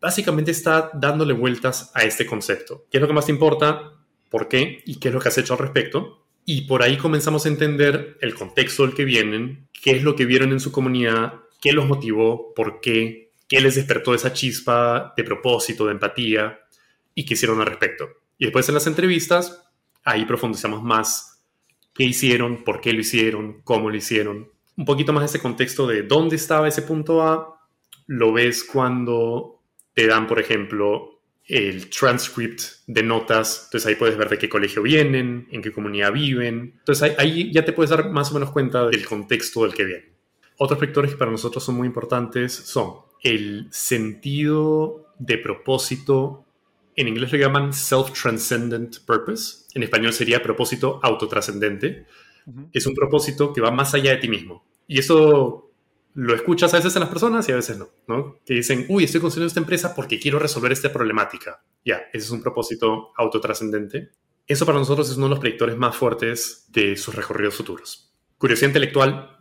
básicamente 0.00 0.50
está 0.50 0.90
dándole 0.94 1.32
vueltas 1.32 1.90
a 1.94 2.02
este 2.02 2.26
concepto. 2.26 2.86
¿Qué 2.90 2.98
es 2.98 3.00
lo 3.00 3.08
que 3.08 3.14
más 3.14 3.26
te 3.26 3.32
importa? 3.32 3.92
¿Por 4.28 4.48
qué? 4.48 4.82
¿Y 4.86 5.00
qué 5.00 5.08
es 5.08 5.14
lo 5.14 5.20
que 5.20 5.28
has 5.28 5.38
hecho 5.38 5.54
al 5.54 5.58
respecto? 5.58 6.26
Y 6.44 6.62
por 6.62 6.82
ahí 6.82 6.96
comenzamos 6.96 7.44
a 7.44 7.48
entender 7.48 8.16
el 8.20 8.34
contexto 8.34 8.84
del 8.84 8.94
que 8.94 9.04
vienen, 9.04 9.68
qué 9.72 9.92
es 9.92 10.02
lo 10.02 10.16
que 10.16 10.24
vieron 10.24 10.52
en 10.52 10.60
su 10.60 10.72
comunidad, 10.72 11.34
qué 11.60 11.72
los 11.72 11.86
motivó, 11.86 12.54
por 12.54 12.80
qué, 12.80 13.32
qué 13.48 13.60
les 13.60 13.74
despertó 13.74 14.14
esa 14.14 14.32
chispa 14.32 15.12
de 15.16 15.24
propósito, 15.24 15.86
de 15.86 15.92
empatía 15.92 16.60
y 17.14 17.24
qué 17.24 17.34
hicieron 17.34 17.60
al 17.60 17.66
respecto. 17.66 18.08
Y 18.38 18.46
después 18.46 18.68
en 18.68 18.74
las 18.74 18.86
entrevistas, 18.86 19.62
ahí 20.04 20.24
profundizamos 20.24 20.82
más 20.82 21.29
qué 22.00 22.06
hicieron, 22.06 22.64
por 22.64 22.80
qué 22.80 22.94
lo 22.94 23.00
hicieron, 23.00 23.60
cómo 23.62 23.90
lo 23.90 23.96
hicieron. 23.96 24.48
Un 24.74 24.86
poquito 24.86 25.12
más 25.12 25.22
ese 25.22 25.38
contexto 25.38 25.86
de 25.86 26.02
dónde 26.02 26.36
estaba 26.36 26.66
ese 26.66 26.80
punto 26.80 27.20
A, 27.20 27.60
lo 28.06 28.32
ves 28.32 28.64
cuando 28.64 29.60
te 29.92 30.06
dan, 30.06 30.26
por 30.26 30.40
ejemplo, 30.40 31.20
el 31.44 31.90
transcript 31.90 32.62
de 32.86 33.02
notas, 33.02 33.64
entonces 33.66 33.86
ahí 33.86 33.96
puedes 33.96 34.16
ver 34.16 34.30
de 34.30 34.38
qué 34.38 34.48
colegio 34.48 34.80
vienen, 34.80 35.46
en 35.50 35.60
qué 35.60 35.72
comunidad 35.72 36.10
viven, 36.10 36.76
entonces 36.78 37.14
ahí, 37.18 37.52
ya 37.52 37.66
te 37.66 37.74
puedes 37.74 37.90
dar 37.90 38.08
más 38.08 38.30
o 38.30 38.34
menos 38.34 38.50
cuenta 38.50 38.86
del 38.86 39.04
contexto 39.04 39.64
del 39.64 39.74
que 39.74 39.84
vienen. 39.84 40.14
Otros 40.56 40.80
vectores 40.80 41.10
que 41.10 41.18
para 41.18 41.30
nosotros 41.30 41.62
son 41.62 41.74
muy 41.74 41.86
importantes 41.86 42.54
son 42.54 42.94
el 43.22 43.68
sentido 43.70 45.12
de 45.18 45.36
propósito 45.36 46.46
en 46.96 47.08
inglés 47.08 47.32
lo 47.32 47.38
llaman 47.38 47.72
self-transcendent 47.72 49.04
purpose, 49.06 49.66
en 49.74 49.82
español 49.82 50.12
sería 50.12 50.42
propósito 50.42 51.00
autotrascendente. 51.02 52.06
Es 52.72 52.86
un 52.86 52.94
propósito 52.94 53.52
que 53.52 53.60
va 53.60 53.70
más 53.70 53.94
allá 53.94 54.10
de 54.10 54.16
ti 54.16 54.28
mismo. 54.28 54.66
Y 54.86 54.98
eso 54.98 55.70
lo 56.14 56.34
escuchas 56.34 56.74
a 56.74 56.78
veces 56.78 56.94
en 56.96 57.00
las 57.00 57.08
personas 57.08 57.48
y 57.48 57.52
a 57.52 57.56
veces 57.56 57.78
no, 57.78 57.88
¿no? 58.08 58.40
Que 58.44 58.54
dicen, 58.54 58.86
uy, 58.88 59.04
estoy 59.04 59.20
construyendo 59.20 59.48
esta 59.48 59.60
empresa 59.60 59.94
porque 59.94 60.18
quiero 60.18 60.38
resolver 60.38 60.72
esta 60.72 60.92
problemática. 60.92 61.62
Ya, 61.84 62.02
ese 62.12 62.24
es 62.26 62.30
un 62.30 62.42
propósito 62.42 63.12
autotrascendente. 63.16 64.10
Eso 64.46 64.66
para 64.66 64.78
nosotros 64.78 65.08
es 65.08 65.16
uno 65.16 65.26
de 65.26 65.30
los 65.30 65.38
predictores 65.38 65.76
más 65.76 65.94
fuertes 65.94 66.66
de 66.68 66.96
sus 66.96 67.14
recorridos 67.14 67.54
futuros. 67.54 68.12
Curiosidad 68.36 68.70
intelectual, 68.70 69.38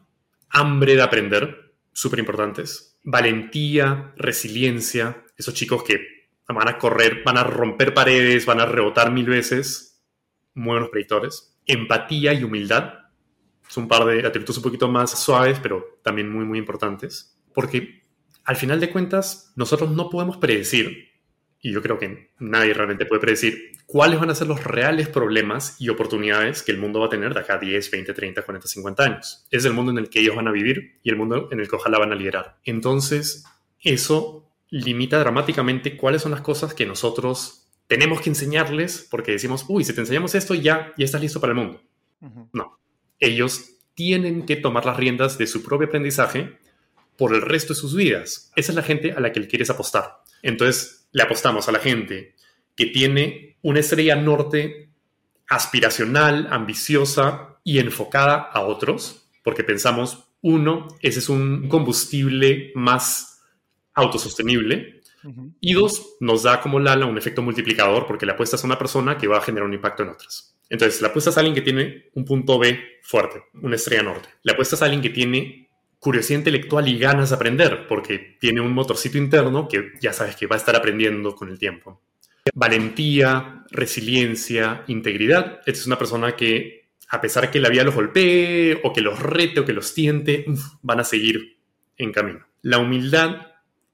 hambre 0.49 0.95
de 0.95 1.01
aprender, 1.01 1.73
súper 1.91 2.19
importantes. 2.19 2.99
Valentía, 3.03 4.13
resiliencia, 4.17 5.25
esos 5.35 5.55
chicos 5.55 5.83
que 5.83 6.18
van 6.53 6.67
a 6.67 6.77
correr, 6.77 7.23
van 7.23 7.37
a 7.37 7.43
romper 7.43 7.93
paredes, 7.93 8.45
van 8.45 8.59
a 8.59 8.65
rebotar 8.65 9.11
mil 9.11 9.25
veces. 9.25 10.03
Muy 10.53 10.73
buenos 10.73 10.89
predictores. 10.89 11.57
Empatía 11.65 12.33
y 12.33 12.43
humildad. 12.43 12.93
Son 13.67 13.83
un 13.83 13.87
par 13.87 14.05
de 14.05 14.25
atributos 14.25 14.57
un 14.57 14.63
poquito 14.63 14.87
más 14.87 15.11
suaves, 15.11 15.59
pero 15.59 15.99
también 16.03 16.31
muy, 16.31 16.45
muy 16.45 16.57
importantes. 16.57 17.39
Porque 17.53 18.01
al 18.43 18.55
final 18.55 18.79
de 18.79 18.89
cuentas, 18.89 19.53
nosotros 19.55 19.91
no 19.91 20.09
podemos 20.09 20.37
predecir, 20.37 21.09
y 21.61 21.71
yo 21.71 21.83
creo 21.83 21.99
que 21.99 22.31
nadie 22.39 22.73
realmente 22.73 23.05
puede 23.05 23.21
predecir, 23.21 23.73
cuáles 23.85 24.19
van 24.19 24.31
a 24.31 24.35
ser 24.35 24.47
los 24.47 24.63
reales 24.63 25.07
problemas 25.07 25.75
y 25.79 25.89
oportunidades 25.89 26.63
que 26.63 26.71
el 26.71 26.79
mundo 26.79 26.99
va 26.99 27.07
a 27.07 27.09
tener 27.09 27.33
de 27.33 27.41
acá 27.41 27.55
a 27.55 27.59
10, 27.59 27.91
20, 27.91 28.13
30, 28.13 28.41
40, 28.41 28.67
50 28.67 29.03
años. 29.03 29.45
Es 29.51 29.65
el 29.65 29.73
mundo 29.73 29.91
en 29.91 29.99
el 29.99 30.09
que 30.09 30.21
ellos 30.21 30.35
van 30.35 30.47
a 30.47 30.51
vivir 30.51 30.99
y 31.03 31.11
el 31.11 31.15
mundo 31.15 31.49
en 31.51 31.59
el 31.59 31.69
que 31.69 31.75
ojalá 31.75 31.99
van 31.99 32.11
a 32.11 32.15
liderar. 32.15 32.57
Entonces, 32.63 33.45
eso 33.81 34.48
limita 34.69 35.19
dramáticamente 35.19 35.97
cuáles 35.97 36.21
son 36.21 36.31
las 36.31 36.41
cosas 36.41 36.73
que 36.73 36.85
nosotros 36.85 37.67
tenemos 37.87 38.21
que 38.21 38.29
enseñarles 38.29 39.07
porque 39.09 39.31
decimos, 39.31 39.65
uy, 39.67 39.83
si 39.83 39.93
te 39.93 40.01
enseñamos 40.01 40.35
esto 40.35 40.53
ya, 40.53 40.93
ya 40.97 41.05
estás 41.05 41.21
listo 41.21 41.41
para 41.41 41.53
el 41.53 41.57
mundo. 41.57 41.81
No, 42.53 42.79
ellos 43.19 43.71
tienen 43.95 44.45
que 44.45 44.55
tomar 44.55 44.85
las 44.85 44.97
riendas 44.97 45.37
de 45.37 45.47
su 45.47 45.63
propio 45.63 45.87
aprendizaje 45.87 46.59
por 47.17 47.33
el 47.33 47.41
resto 47.41 47.73
de 47.73 47.79
sus 47.79 47.95
vidas. 47.95 48.51
Esa 48.55 48.71
es 48.71 48.75
la 48.75 48.83
gente 48.83 49.11
a 49.13 49.19
la 49.19 49.31
que 49.31 49.39
le 49.39 49.47
quieres 49.47 49.69
apostar. 49.69 50.21
Entonces, 50.41 51.07
le 51.11 51.23
apostamos 51.23 51.67
a 51.67 51.71
la 51.71 51.79
gente 51.79 52.35
que 52.75 52.85
tiene 52.85 53.57
una 53.61 53.79
estrella 53.79 54.15
norte 54.15 54.89
aspiracional, 55.49 56.47
ambiciosa 56.51 57.59
y 57.63 57.79
enfocada 57.79 58.35
a 58.35 58.61
otros, 58.61 59.29
porque 59.43 59.63
pensamos, 59.63 60.29
uno, 60.41 60.87
ese 61.01 61.19
es 61.19 61.27
un 61.27 61.67
combustible 61.67 62.71
más 62.75 63.28
autosostenible. 63.93 65.01
Y 65.59 65.73
dos, 65.73 66.15
nos 66.21 66.43
da 66.43 66.61
como 66.61 66.79
Lala 66.79 67.05
un 67.05 67.17
efecto 67.17 67.41
multiplicador 67.41 68.07
porque 68.07 68.25
le 68.25 68.31
apuestas 68.31 68.63
a 68.63 68.67
una 68.67 68.77
persona 68.77 69.17
que 69.17 69.27
va 69.27 69.37
a 69.37 69.41
generar 69.41 69.67
un 69.67 69.73
impacto 69.73 70.03
en 70.03 70.09
otras. 70.09 70.55
Entonces, 70.69 71.01
le 71.01 71.07
apuestas 71.07 71.35
a 71.35 71.39
alguien 71.41 71.55
que 71.55 71.61
tiene 71.61 72.09
un 72.13 72.23
punto 72.23 72.59
B 72.59 72.79
fuerte, 73.01 73.43
una 73.61 73.75
estrella 73.75 74.03
norte. 74.03 74.29
Le 74.43 74.53
apuestas 74.53 74.81
a 74.81 74.85
alguien 74.85 75.01
que 75.01 75.09
tiene 75.09 75.69
curiosidad 75.99 76.39
intelectual 76.39 76.87
y 76.87 76.97
ganas 76.97 77.29
de 77.29 77.35
aprender, 77.35 77.87
porque 77.87 78.37
tiene 78.39 78.61
un 78.61 78.71
motorcito 78.71 79.17
interno 79.17 79.67
que 79.67 79.93
ya 79.99 80.13
sabes 80.13 80.35
que 80.35 80.47
va 80.47 80.55
a 80.55 80.59
estar 80.59 80.75
aprendiendo 80.75 81.35
con 81.35 81.49
el 81.49 81.59
tiempo. 81.59 82.01
Valentía, 82.53 83.65
resiliencia, 83.71 84.83
integridad. 84.87 85.59
Esta 85.65 85.71
es 85.71 85.87
una 85.87 85.97
persona 85.97 86.35
que, 86.35 86.91
a 87.09 87.19
pesar 87.19 87.51
que 87.51 87.59
la 87.59 87.69
vida 87.69 87.83
los 87.83 87.95
golpee, 87.95 88.79
o 88.83 88.93
que 88.93 89.01
los 89.01 89.19
rete, 89.19 89.59
o 89.59 89.65
que 89.65 89.73
los 89.73 89.93
tiente, 89.93 90.45
van 90.81 90.99
a 90.99 91.03
seguir 91.03 91.57
en 91.97 92.11
camino. 92.13 92.45
La 92.61 92.77
humildad 92.77 93.48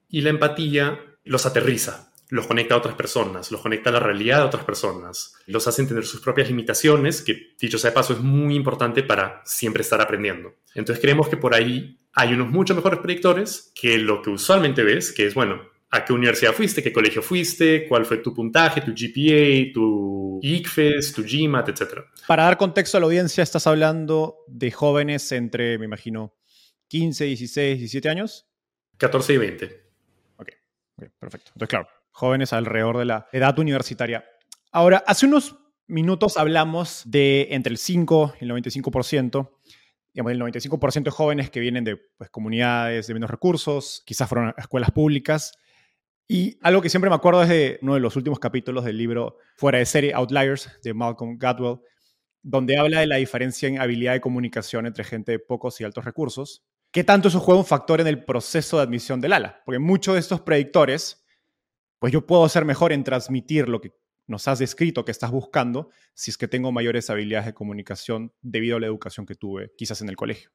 y 0.08 0.20
la 0.20 0.30
empatía 0.30 1.00
los 1.24 1.46
aterriza, 1.46 2.12
los 2.28 2.46
conecta 2.46 2.74
a 2.74 2.78
otras 2.78 2.94
personas, 2.94 3.50
los 3.50 3.60
conecta 3.60 3.90
a 3.90 3.94
la 3.94 4.00
realidad 4.00 4.38
de 4.38 4.46
otras 4.46 4.64
personas, 4.64 5.34
los 5.46 5.66
hace 5.66 5.82
entender 5.82 6.04
sus 6.04 6.20
propias 6.20 6.48
limitaciones, 6.48 7.22
que 7.22 7.54
dicho 7.58 7.78
sea 7.78 7.90
de 7.90 7.94
paso 7.94 8.12
es 8.12 8.20
muy 8.20 8.54
importante 8.54 9.02
para 9.02 9.42
siempre 9.44 9.82
estar 9.82 10.00
aprendiendo. 10.00 10.54
Entonces 10.74 11.00
creemos 11.00 11.28
que 11.28 11.36
por 11.36 11.54
ahí 11.54 11.98
hay 12.12 12.32
unos 12.32 12.50
mucho 12.50 12.74
mejores 12.74 13.00
predictores 13.00 13.72
que 13.74 13.98
lo 13.98 14.22
que 14.22 14.30
usualmente 14.30 14.82
ves, 14.82 15.12
que 15.12 15.26
es, 15.26 15.34
bueno, 15.34 15.60
¿a 15.90 16.04
qué 16.04 16.12
universidad 16.12 16.52
fuiste? 16.52 16.82
¿Qué 16.82 16.92
colegio 16.92 17.22
fuiste? 17.22 17.86
¿Cuál 17.88 18.04
fue 18.04 18.18
tu 18.18 18.34
puntaje, 18.34 18.80
tu 18.80 18.92
GPA, 18.92 19.72
tu 19.72 20.40
ICFES, 20.42 21.12
tu 21.12 21.22
GMAT, 21.22 21.68
etcétera? 21.68 22.06
Para 22.26 22.44
dar 22.44 22.56
contexto 22.56 22.96
a 22.96 23.00
la 23.00 23.06
audiencia, 23.06 23.42
estás 23.42 23.66
hablando 23.66 24.38
de 24.48 24.70
jóvenes 24.70 25.30
entre, 25.32 25.78
me 25.78 25.84
imagino, 25.84 26.34
15, 26.88 27.24
16, 27.24 27.78
17 27.78 28.08
años. 28.08 28.46
14 28.98 29.34
y 29.34 29.36
20. 29.36 29.85
Perfecto. 30.96 31.52
Entonces, 31.54 31.68
claro, 31.68 31.88
jóvenes 32.10 32.52
alrededor 32.52 32.98
de 32.98 33.04
la 33.04 33.28
edad 33.32 33.58
universitaria. 33.58 34.24
Ahora, 34.72 35.04
hace 35.06 35.26
unos 35.26 35.56
minutos 35.86 36.36
hablamos 36.36 37.02
de 37.04 37.48
entre 37.50 37.70
el 37.70 37.78
5 37.78 38.34
y 38.40 38.44
el 38.44 38.50
95%, 38.50 39.50
digamos, 40.12 40.32
el 40.32 40.40
95% 40.40 41.04
de 41.04 41.10
jóvenes 41.10 41.50
que 41.50 41.60
vienen 41.60 41.84
de 41.84 41.96
pues, 42.16 42.30
comunidades 42.30 43.06
de 43.06 43.14
menos 43.14 43.30
recursos, 43.30 44.02
quizás 44.06 44.28
fueron 44.28 44.48
a 44.48 44.54
escuelas 44.60 44.90
públicas. 44.90 45.52
Y 46.28 46.58
algo 46.62 46.82
que 46.82 46.88
siempre 46.88 47.08
me 47.08 47.16
acuerdo 47.16 47.42
es 47.42 47.48
de 47.48 47.78
uno 47.82 47.94
de 47.94 48.00
los 48.00 48.16
últimos 48.16 48.40
capítulos 48.40 48.84
del 48.84 48.96
libro 48.96 49.36
Fuera 49.56 49.78
de 49.78 49.86
serie 49.86 50.12
Outliers 50.14 50.70
de 50.82 50.92
Malcolm 50.92 51.38
Gladwell, 51.38 51.78
donde 52.42 52.78
habla 52.78 53.00
de 53.00 53.06
la 53.06 53.16
diferencia 53.16 53.68
en 53.68 53.80
habilidad 53.80 54.14
de 54.14 54.20
comunicación 54.20 54.86
entre 54.86 55.04
gente 55.04 55.32
de 55.32 55.38
pocos 55.38 55.80
y 55.80 55.84
altos 55.84 56.04
recursos. 56.04 56.64
¿Qué 56.96 57.04
tanto 57.04 57.28
eso 57.28 57.40
juega 57.40 57.60
un 57.60 57.66
factor 57.66 58.00
en 58.00 58.06
el 58.06 58.24
proceso 58.24 58.78
de 58.78 58.84
admisión 58.84 59.20
del 59.20 59.34
ala? 59.34 59.60
Porque 59.66 59.78
muchos 59.78 60.14
de 60.14 60.20
estos 60.20 60.40
predictores 60.40 61.22
pues 61.98 62.10
yo 62.10 62.24
puedo 62.24 62.48
ser 62.48 62.64
mejor 62.64 62.90
en 62.90 63.04
transmitir 63.04 63.68
lo 63.68 63.82
que 63.82 63.92
nos 64.26 64.48
has 64.48 64.60
descrito 64.60 65.04
que 65.04 65.10
estás 65.10 65.30
buscando 65.30 65.90
si 66.14 66.30
es 66.30 66.38
que 66.38 66.48
tengo 66.48 66.72
mayores 66.72 67.10
habilidades 67.10 67.44
de 67.44 67.52
comunicación 67.52 68.32
debido 68.40 68.78
a 68.78 68.80
la 68.80 68.86
educación 68.86 69.26
que 69.26 69.34
tuve 69.34 69.74
quizás 69.76 70.00
en 70.00 70.08
el 70.08 70.16
colegio. 70.16 70.48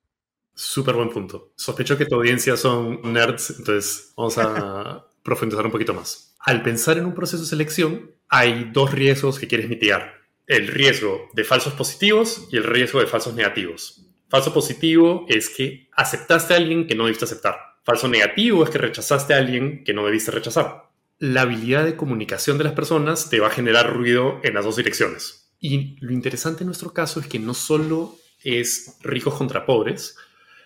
Súper 0.55 0.95
buen 0.95 1.11
punto. 1.11 1.53
Sospecho 1.57 1.95
que 1.95 2.07
tu 2.07 2.15
audiencia 2.15 2.57
son 2.57 3.01
nerds, 3.13 3.59
entonces 3.59 4.11
vamos 4.17 4.39
a 4.39 5.05
profundizar 5.21 5.63
un 5.63 5.71
poquito 5.71 5.93
más. 5.93 6.33
Al 6.39 6.63
pensar 6.63 6.97
en 6.97 7.05
un 7.05 7.13
proceso 7.13 7.43
de 7.43 7.49
selección, 7.49 8.15
hay 8.29 8.71
dos 8.73 8.91
riesgos 8.91 9.37
que 9.37 9.47
quieres 9.47 9.69
mitigar. 9.69 10.15
El 10.47 10.69
riesgo 10.69 11.29
de 11.33 11.43
falsos 11.43 11.73
positivos 11.73 12.47
y 12.51 12.57
el 12.57 12.63
riesgo 12.63 12.99
de 12.99 13.05
falsos 13.05 13.35
negativos. 13.35 14.07
Falso 14.31 14.51
positivo 14.51 15.27
es 15.29 15.49
que 15.49 15.89
aceptaste 15.91 16.55
a 16.55 16.57
alguien 16.57 16.87
que 16.87 16.95
no 16.95 17.03
debiste 17.03 17.25
aceptar. 17.25 17.55
Falso 17.83 18.07
negativo 18.07 18.63
es 18.63 18.71
que 18.71 18.79
rechazaste 18.79 19.35
a 19.35 19.37
alguien 19.37 19.83
que 19.83 19.93
no 19.93 20.05
debiste 20.05 20.31
rechazar 20.31 20.91
la 21.21 21.41
habilidad 21.41 21.85
de 21.85 21.95
comunicación 21.95 22.57
de 22.57 22.63
las 22.63 22.73
personas 22.73 23.29
te 23.29 23.39
va 23.39 23.47
a 23.47 23.51
generar 23.51 23.93
ruido 23.93 24.39
en 24.43 24.55
las 24.55 24.65
dos 24.65 24.75
direcciones. 24.75 25.53
Y 25.59 25.95
lo 26.03 26.13
interesante 26.13 26.63
en 26.63 26.65
nuestro 26.65 26.93
caso 26.93 27.19
es 27.19 27.27
que 27.27 27.37
no 27.37 27.53
solo 27.53 28.17
es 28.43 28.97
ricos 29.01 29.35
contra 29.35 29.67
pobres, 29.67 30.17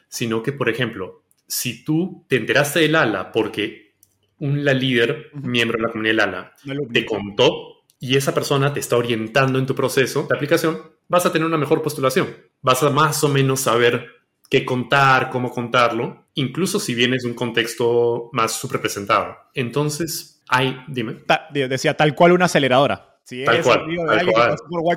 sino 0.07 0.41
que, 0.41 0.53
por 0.53 0.69
ejemplo, 0.69 1.23
si 1.45 1.83
tú 1.83 2.25
te 2.29 2.37
enteraste 2.37 2.79
del 2.79 2.95
ALA 2.95 3.33
porque 3.33 3.95
un 4.39 4.63
la 4.63 4.73
líder, 4.73 5.29
miembro 5.33 5.77
de 5.77 5.83
la 5.83 5.91
comunidad 5.91 6.13
del 6.13 6.19
ALA, 6.21 6.53
te 6.93 7.05
contó 7.05 7.83
y 7.99 8.15
esa 8.15 8.33
persona 8.33 8.73
te 8.73 8.79
está 8.79 8.95
orientando 8.95 9.59
en 9.59 9.65
tu 9.65 9.75
proceso 9.75 10.25
de 10.29 10.35
aplicación, 10.37 10.81
vas 11.09 11.25
a 11.25 11.33
tener 11.33 11.45
una 11.45 11.57
mejor 11.57 11.81
postulación. 11.81 12.33
Vas 12.65 12.81
a 12.81 12.89
más 12.89 13.23
o 13.23 13.29
menos 13.29 13.59
saber 13.59 14.07
qué 14.49 14.65
contar, 14.65 15.29
cómo 15.29 15.51
contarlo, 15.51 16.25
incluso 16.33 16.79
si 16.79 16.95
vienes 16.95 17.21
de 17.21 17.29
un 17.29 17.35
contexto 17.35 18.31
más 18.33 18.53
subrepresentado. 18.53 19.37
Entonces, 19.53 20.41
Ay, 20.47 20.83
dime. 20.87 21.17
decía 21.51 21.95
tal 21.95 22.15
cual 22.15 22.31
una 22.31 22.45
aceleradora. 22.45 23.19
Si 23.23 23.45
tal 23.45 23.61
cual, 23.61 23.85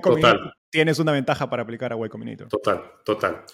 por 0.03 0.53
tienes 0.71 0.99
una 0.99 1.13
ventaja 1.13 1.51
para 1.51 1.63
aplicar 1.63 1.93
a 1.93 1.97
Y 2.07 2.09
Combinator. 2.09 2.49
Total, 2.49 2.83
total. 3.05 3.45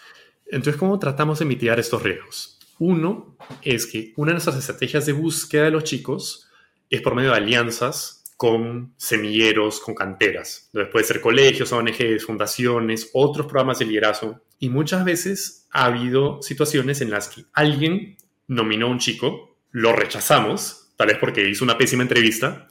Entonces, 0.46 0.76
¿cómo 0.76 0.96
tratamos 1.00 1.40
de 1.40 1.44
mitigar 1.44 1.80
estos 1.80 2.00
riesgos? 2.00 2.60
Uno 2.78 3.36
es 3.62 3.86
que 3.86 4.12
una 4.16 4.30
de 4.30 4.34
nuestras 4.34 4.56
estrategias 4.56 5.06
de 5.06 5.12
búsqueda 5.12 5.64
de 5.64 5.70
los 5.72 5.82
chicos 5.82 6.48
es 6.88 7.02
por 7.02 7.16
medio 7.16 7.30
de 7.30 7.36
alianzas 7.38 8.13
con 8.36 8.94
semilleros, 8.96 9.80
con 9.80 9.94
canteras. 9.94 10.66
Entonces 10.66 10.92
puede 10.92 11.04
ser 11.04 11.20
colegios, 11.20 11.72
ONGs, 11.72 12.24
fundaciones, 12.24 13.10
otros 13.12 13.46
programas 13.46 13.78
de 13.78 13.86
liderazgo. 13.86 14.40
Y 14.58 14.68
muchas 14.68 15.04
veces 15.04 15.66
ha 15.70 15.86
habido 15.86 16.42
situaciones 16.42 17.00
en 17.00 17.10
las 17.10 17.28
que 17.28 17.44
alguien 17.52 18.16
nominó 18.46 18.86
a 18.86 18.90
un 18.90 18.98
chico, 18.98 19.56
lo 19.70 19.92
rechazamos 19.92 20.84
tal 20.96 21.08
vez 21.08 21.18
porque 21.18 21.48
hizo 21.48 21.64
una 21.64 21.78
pésima 21.78 22.02
entrevista, 22.02 22.68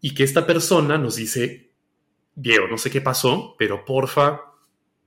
y 0.00 0.14
que 0.14 0.22
esta 0.22 0.46
persona 0.46 0.98
nos 0.98 1.16
dice, 1.16 1.72
Diego, 2.34 2.68
no 2.68 2.78
sé 2.78 2.90
qué 2.90 3.00
pasó, 3.00 3.56
pero 3.58 3.84
porfa, 3.84 4.40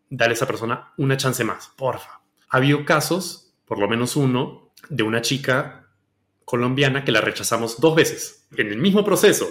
dale 0.10 0.32
a 0.32 0.34
esa 0.34 0.48
persona 0.48 0.94
una 0.98 1.18
chance 1.18 1.44
más, 1.44 1.72
porfa. 1.76 2.22
Ha 2.50 2.58
habido 2.58 2.86
casos, 2.86 3.54
por 3.66 3.80
lo 3.80 3.88
menos 3.88 4.16
uno, 4.16 4.72
de 4.90 5.04
una 5.04 5.22
chica 5.22 5.90
colombiana 6.46 7.04
que 7.04 7.12
la 7.12 7.22
rechazamos 7.22 7.80
dos 7.80 7.96
veces, 7.96 8.48
en 8.56 8.68
el 8.68 8.78
mismo 8.78 9.04
proceso, 9.04 9.48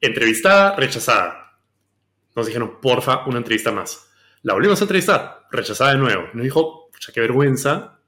entrevistada, 0.00 0.76
rechazada. 0.76 1.58
Nos 2.34 2.46
dijeron, 2.46 2.80
porfa, 2.80 3.26
una 3.26 3.38
entrevista 3.38 3.72
más. 3.72 4.08
La 4.42 4.54
volvimos 4.54 4.80
a 4.80 4.84
entrevistar, 4.84 5.46
rechazada 5.50 5.92
de 5.92 5.98
nuevo. 5.98 6.28
Nos 6.34 6.44
dijo, 6.44 6.88
pucha, 6.92 7.12
qué 7.12 7.20
vergüenza, 7.20 7.98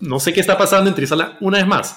no 0.00 0.20
sé 0.20 0.32
qué 0.32 0.40
está 0.40 0.58
pasando, 0.58 0.88
entrevistarla 0.88 1.38
una 1.40 1.58
vez 1.58 1.66
más. 1.66 1.96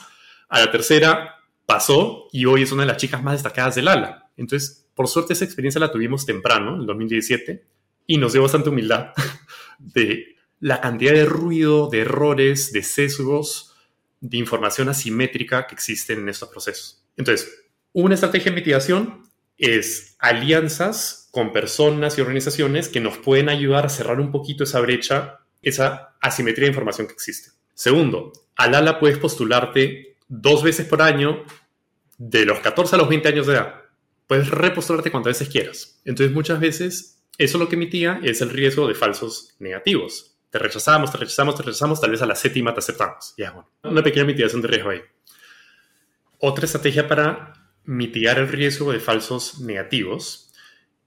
A 0.50 0.60
la 0.60 0.72
tercera, 0.72 1.42
pasó 1.66 2.28
y 2.32 2.46
hoy 2.46 2.64
es 2.64 2.72
una 2.72 2.84
de 2.84 2.88
las 2.88 2.98
chicas 2.98 3.24
más 3.24 3.34
destacadas 3.34 3.76
del 3.76 3.88
ala. 3.88 4.30
Entonces, 4.38 4.90
por 4.94 5.08
suerte 5.08 5.34
esa 5.34 5.46
experiencia 5.46 5.80
la 5.80 5.92
tuvimos 5.92 6.26
temprano, 6.26 6.76
en 6.76 6.86
2017, 6.86 7.66
y 8.08 8.18
nos 8.18 8.34
dio 8.34 8.42
bastante 8.42 8.70
humildad 8.70 9.14
de 9.80 10.36
la 10.60 10.82
cantidad 10.82 11.14
de 11.14 11.26
ruido, 11.26 11.90
de 11.90 12.02
errores, 12.02 12.72
de 12.72 12.84
sesgos, 12.84 13.74
de 14.20 14.38
información 14.38 14.90
asimétrica 14.90 15.66
que 15.66 15.76
existen 15.76 16.20
en 16.20 16.30
estos 16.30 16.50
procesos. 16.50 17.04
Entonces, 17.18 17.70
una 17.94 18.16
estrategia 18.16 18.52
de 18.52 18.58
mitigación 18.58 19.24
es 19.62 20.16
alianzas 20.18 21.30
con 21.32 21.54
personas 21.54 22.18
y 22.18 22.22
organizaciones 22.22 22.90
que 22.90 23.00
nos 23.00 23.20
pueden 23.20 23.48
ayudar 23.48 23.86
a 23.86 23.90
cerrar 23.90 24.20
un 24.20 24.32
poquito 24.32 24.64
esa 24.64 24.82
brecha, 24.82 25.40
esa 25.62 26.16
asimetría 26.20 26.66
de 26.66 26.72
información 26.72 27.08
que 27.08 27.14
existe. 27.14 27.52
Segundo, 27.74 28.34
al 28.56 28.76
ala 28.76 29.00
puedes 29.00 29.20
postularte 29.20 30.18
dos 30.28 30.64
veces 30.64 30.88
por 30.88 31.02
año 31.02 31.44
de 32.18 32.46
los 32.46 32.60
14 32.60 32.96
a 32.96 32.98
los 32.98 33.08
20 33.08 33.28
años 33.30 33.48
de 33.48 33.54
edad. 33.54 33.76
Puedes 34.26 34.50
repostularte 34.50 35.12
cuantas 35.12 35.40
veces 35.40 35.50
quieras. 35.50 36.02
Entonces 36.06 36.34
muchas 36.34 36.60
veces 36.60 37.22
eso 37.38 37.60
lo 37.60 37.70
que 37.70 37.76
emitía 37.76 38.20
es 38.24 38.42
el 38.42 38.50
riesgo 38.50 38.88
de 38.88 38.96
falsos 38.96 39.56
negativos. 39.60 40.38
Te 40.50 40.58
rechazamos, 40.58 41.12
te 41.12 41.20
rechazamos, 41.20 41.56
te 41.56 41.64
rechazamos, 41.64 42.02
tal 42.02 42.12
vez 42.12 42.22
a 42.22 42.26
la 42.26 42.36
séptima 42.36 42.74
te 42.74 42.80
aceptamos. 42.80 43.36
Ya, 43.38 43.64
una 43.84 44.04
pequeña 44.04 44.26
mitigación 44.26 44.62
de 44.62 44.68
riesgo 44.68 44.90
ahí. 44.90 45.02
Otra 46.40 46.66
estrategia 46.66 47.08
para 47.08 47.61
mitigar 47.86 48.40
el 48.40 48.48
riesgo 48.48 48.92
de 48.92 49.00
falsos 49.00 49.60
negativos 49.60 50.54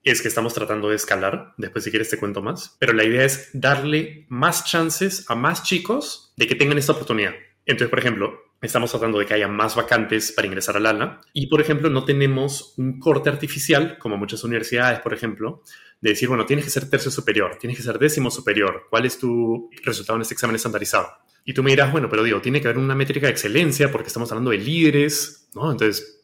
es 0.03 0.21
que 0.21 0.29
estamos 0.29 0.53
tratando 0.53 0.91
de 0.91 0.97
escalar. 0.97 1.55
Después, 1.57 1.85
si 1.85 1.91
quieres, 1.91 2.11
te 2.11 2.19
cuento 2.19 2.43
más. 2.43 2.77
Pero 2.79 2.93
la 2.93 3.05
idea 3.05 3.25
es 3.25 3.51
darle 3.55 4.27
más 4.29 4.65
chances 4.65 5.25
a 5.29 5.35
más 5.35 5.63
chicos 5.63 6.33
de 6.37 6.47
que 6.47 6.55
tengan 6.55 6.79
esta 6.79 6.93
oportunidad. 6.93 7.33
Entonces, 7.65 7.89
por 7.89 7.99
ejemplo, 7.99 8.39
estamos 8.61 8.91
tratando 8.91 9.19
de 9.19 9.27
que 9.27 9.35
haya 9.35 9.49
más 9.49 9.75
vacantes 9.75 10.33
para 10.33 10.47
ingresar 10.47 10.77
al 10.77 10.87
ALA 10.87 11.21
y, 11.33 11.47
por 11.47 11.61
ejemplo, 11.61 11.89
no 11.89 12.05
tenemos 12.05 12.75
un 12.77 12.99
corte 12.99 13.31
artificial, 13.31 13.99
como 13.99 14.17
muchas 14.17 14.45
universidades, 14.45 15.01
por 15.01 15.15
ejemplo, 15.15 15.63
de 16.01 16.11
decir, 16.11 16.29
bueno, 16.29 16.45
tienes 16.45 16.67
que 16.67 16.71
ser 16.71 16.89
tercio 16.91 17.11
superior, 17.11 17.57
tienes 17.59 17.79
que 17.79 17.83
ser 17.83 17.99
décimo 17.99 18.31
superior, 18.31 18.87
¿cuál 18.91 19.07
es 19.07 19.19
tu 19.19 19.71
resultado 19.83 20.17
en 20.17 20.23
este 20.23 20.35
examen 20.35 20.57
estandarizado? 20.57 21.09
Y 21.45 21.53
tú 21.55 21.63
me 21.63 21.71
dirás, 21.71 21.93
bueno, 21.93 22.09
pero 22.09 22.23
digo, 22.23 22.41
tiene 22.41 22.61
que 22.61 22.69
haber 22.69 22.79
una 22.79 22.95
métrica 22.95 23.27
de 23.27 23.33
excelencia 23.33 23.91
porque 23.91 24.09
estamos 24.09 24.31
hablando 24.31 24.51
de 24.51 24.59
líderes, 24.59 25.49
¿no? 25.55 25.71
Entonces, 25.71 26.24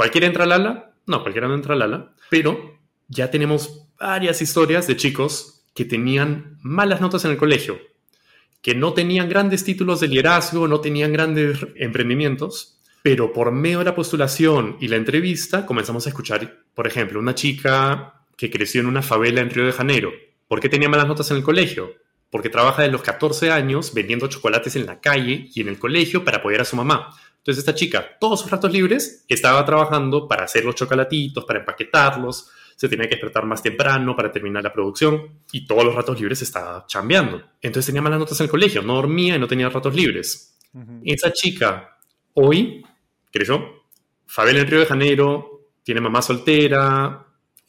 ¿cualquiera 0.00 0.28
entra 0.28 0.44
al 0.44 0.52
ALA? 0.52 0.94
No, 1.04 1.20
cualquiera 1.20 1.46
no 1.46 1.54
entra 1.54 1.74
al 1.74 1.82
ALA, 1.82 2.14
pero 2.30 2.78
ya 3.08 3.30
tenemos 3.30 3.86
varias 3.98 4.40
historias 4.40 4.86
de 4.86 4.96
chicos 4.96 5.66
que 5.74 5.84
tenían 5.84 6.56
malas 6.62 7.02
notas 7.02 7.26
en 7.26 7.32
el 7.32 7.36
colegio, 7.36 7.78
que 8.62 8.74
no 8.74 8.94
tenían 8.94 9.28
grandes 9.28 9.62
títulos 9.62 10.00
de 10.00 10.08
liderazgo, 10.08 10.66
no 10.66 10.80
tenían 10.80 11.12
grandes 11.12 11.58
emprendimientos, 11.76 12.80
pero 13.02 13.34
por 13.34 13.52
medio 13.52 13.80
de 13.80 13.84
la 13.84 13.94
postulación 13.94 14.78
y 14.80 14.88
la 14.88 14.96
entrevista 14.96 15.66
comenzamos 15.66 16.06
a 16.06 16.08
escuchar, 16.08 16.60
por 16.74 16.86
ejemplo, 16.86 17.20
una 17.20 17.34
chica 17.34 18.24
que 18.38 18.50
creció 18.50 18.80
en 18.80 18.86
una 18.86 19.02
favela 19.02 19.42
en 19.42 19.50
Río 19.50 19.66
de 19.66 19.72
Janeiro. 19.72 20.12
¿Por 20.48 20.60
qué 20.60 20.70
tenía 20.70 20.88
malas 20.88 21.08
notas 21.08 21.30
en 21.30 21.36
el 21.36 21.42
colegio? 21.42 21.92
Porque 22.30 22.48
trabaja 22.48 22.80
desde 22.80 22.92
los 22.92 23.02
14 23.02 23.50
años 23.50 23.92
vendiendo 23.92 24.28
chocolates 24.28 24.76
en 24.76 24.86
la 24.86 24.98
calle 24.98 25.50
y 25.54 25.60
en 25.60 25.68
el 25.68 25.78
colegio 25.78 26.24
para 26.24 26.38
apoyar 26.38 26.62
a 26.62 26.64
su 26.64 26.76
mamá. 26.76 27.14
Entonces 27.40 27.58
esta 27.58 27.74
chica, 27.74 28.06
todos 28.20 28.40
sus 28.40 28.50
ratos 28.50 28.70
libres, 28.72 29.24
estaba 29.28 29.64
trabajando 29.64 30.28
para 30.28 30.44
hacer 30.44 30.64
los 30.64 30.74
chocolatitos, 30.74 31.44
para 31.44 31.60
empaquetarlos, 31.60 32.50
se 32.76 32.88
tenía 32.88 33.06
que 33.06 33.16
despertar 33.16 33.44
más 33.44 33.62
temprano 33.62 34.16
para 34.16 34.32
terminar 34.32 34.62
la 34.62 34.72
producción 34.72 35.42
y 35.52 35.66
todos 35.66 35.84
los 35.84 35.94
ratos 35.94 36.18
libres 36.18 36.40
estaba 36.40 36.86
chambeando. 36.86 37.42
Entonces 37.60 37.86
tenía 37.86 38.00
malas 38.00 38.18
notas 38.18 38.40
en 38.40 38.44
el 38.44 38.50
colegio, 38.50 38.80
no 38.80 38.94
dormía 38.94 39.36
y 39.36 39.38
no 39.38 39.46
tenía 39.46 39.68
ratos 39.68 39.94
libres. 39.94 40.58
Esa 41.04 41.32
chica 41.32 41.98
hoy 42.34 42.82
creció, 43.30 43.84
favela 44.26 44.60
en 44.60 44.66
Río 44.66 44.80
de 44.80 44.86
Janeiro, 44.86 45.68
tiene 45.82 46.00
mamá 46.00 46.22
soltera, 46.22 47.26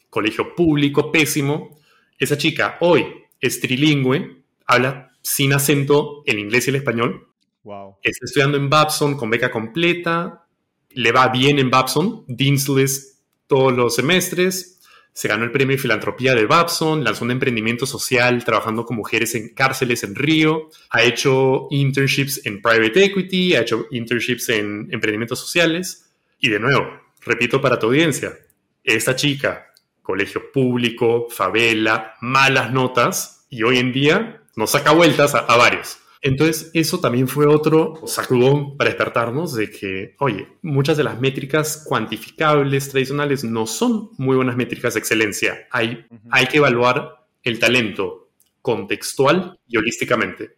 colegio 0.08 0.54
público 0.54 1.10
pésimo. 1.10 1.78
Esa 2.18 2.38
chica 2.38 2.78
hoy 2.80 3.06
es 3.40 3.60
trilingüe, 3.60 4.44
habla 4.66 5.12
sin 5.20 5.52
acento 5.52 6.22
el 6.24 6.38
inglés 6.38 6.66
y 6.66 6.70
el 6.70 6.76
español. 6.76 7.28
Wow. 7.64 7.98
Está 8.02 8.24
estudiando 8.24 8.56
en 8.56 8.68
Babson 8.68 9.16
con 9.16 9.30
beca 9.30 9.50
completa, 9.50 10.46
le 10.90 11.12
va 11.12 11.28
bien 11.28 11.58
en 11.58 11.70
Babson, 11.70 12.24
Dean's 12.26 12.66
todos 13.46 13.72
los 13.72 13.94
semestres, 13.94 14.80
se 15.14 15.28
ganó 15.28 15.44
el 15.44 15.52
premio 15.52 15.76
de 15.76 15.82
filantropía 15.82 16.34
de 16.34 16.46
Babson, 16.46 17.04
lanzó 17.04 17.24
un 17.24 17.32
emprendimiento 17.32 17.84
social 17.84 18.44
trabajando 18.44 18.86
con 18.86 18.96
mujeres 18.96 19.34
en 19.34 19.50
cárceles 19.54 20.04
en 20.04 20.14
Río, 20.14 20.70
ha 20.88 21.02
hecho 21.02 21.68
internships 21.70 22.46
en 22.46 22.62
private 22.62 23.04
equity, 23.04 23.54
ha 23.54 23.60
hecho 23.60 23.86
internships 23.90 24.48
en 24.48 24.88
emprendimientos 24.90 25.38
sociales. 25.38 26.10
Y 26.38 26.48
de 26.48 26.58
nuevo, 26.58 26.86
repito 27.20 27.60
para 27.60 27.78
tu 27.78 27.88
audiencia, 27.88 28.32
esta 28.82 29.14
chica, 29.14 29.66
colegio 30.00 30.50
público, 30.50 31.28
favela, 31.28 32.14
malas 32.22 32.72
notas, 32.72 33.46
y 33.50 33.64
hoy 33.64 33.78
en 33.78 33.92
día 33.92 34.42
nos 34.56 34.70
saca 34.70 34.92
vueltas 34.92 35.34
a 35.34 35.56
varios. 35.56 35.98
Entonces, 36.24 36.70
eso 36.72 37.00
también 37.00 37.26
fue 37.26 37.46
otro 37.46 38.00
sacudón 38.06 38.76
para 38.76 38.90
despertarnos 38.90 39.54
de 39.54 39.70
que, 39.70 40.14
oye, 40.20 40.46
muchas 40.62 40.96
de 40.96 41.02
las 41.02 41.20
métricas 41.20 41.84
cuantificables 41.84 42.88
tradicionales 42.88 43.42
no 43.42 43.66
son 43.66 44.10
muy 44.18 44.36
buenas 44.36 44.56
métricas 44.56 44.94
de 44.94 45.00
excelencia. 45.00 45.66
Hay, 45.72 46.06
hay 46.30 46.46
que 46.46 46.58
evaluar 46.58 47.26
el 47.42 47.58
talento 47.58 48.30
contextual 48.62 49.58
y 49.66 49.76
holísticamente. 49.76 50.56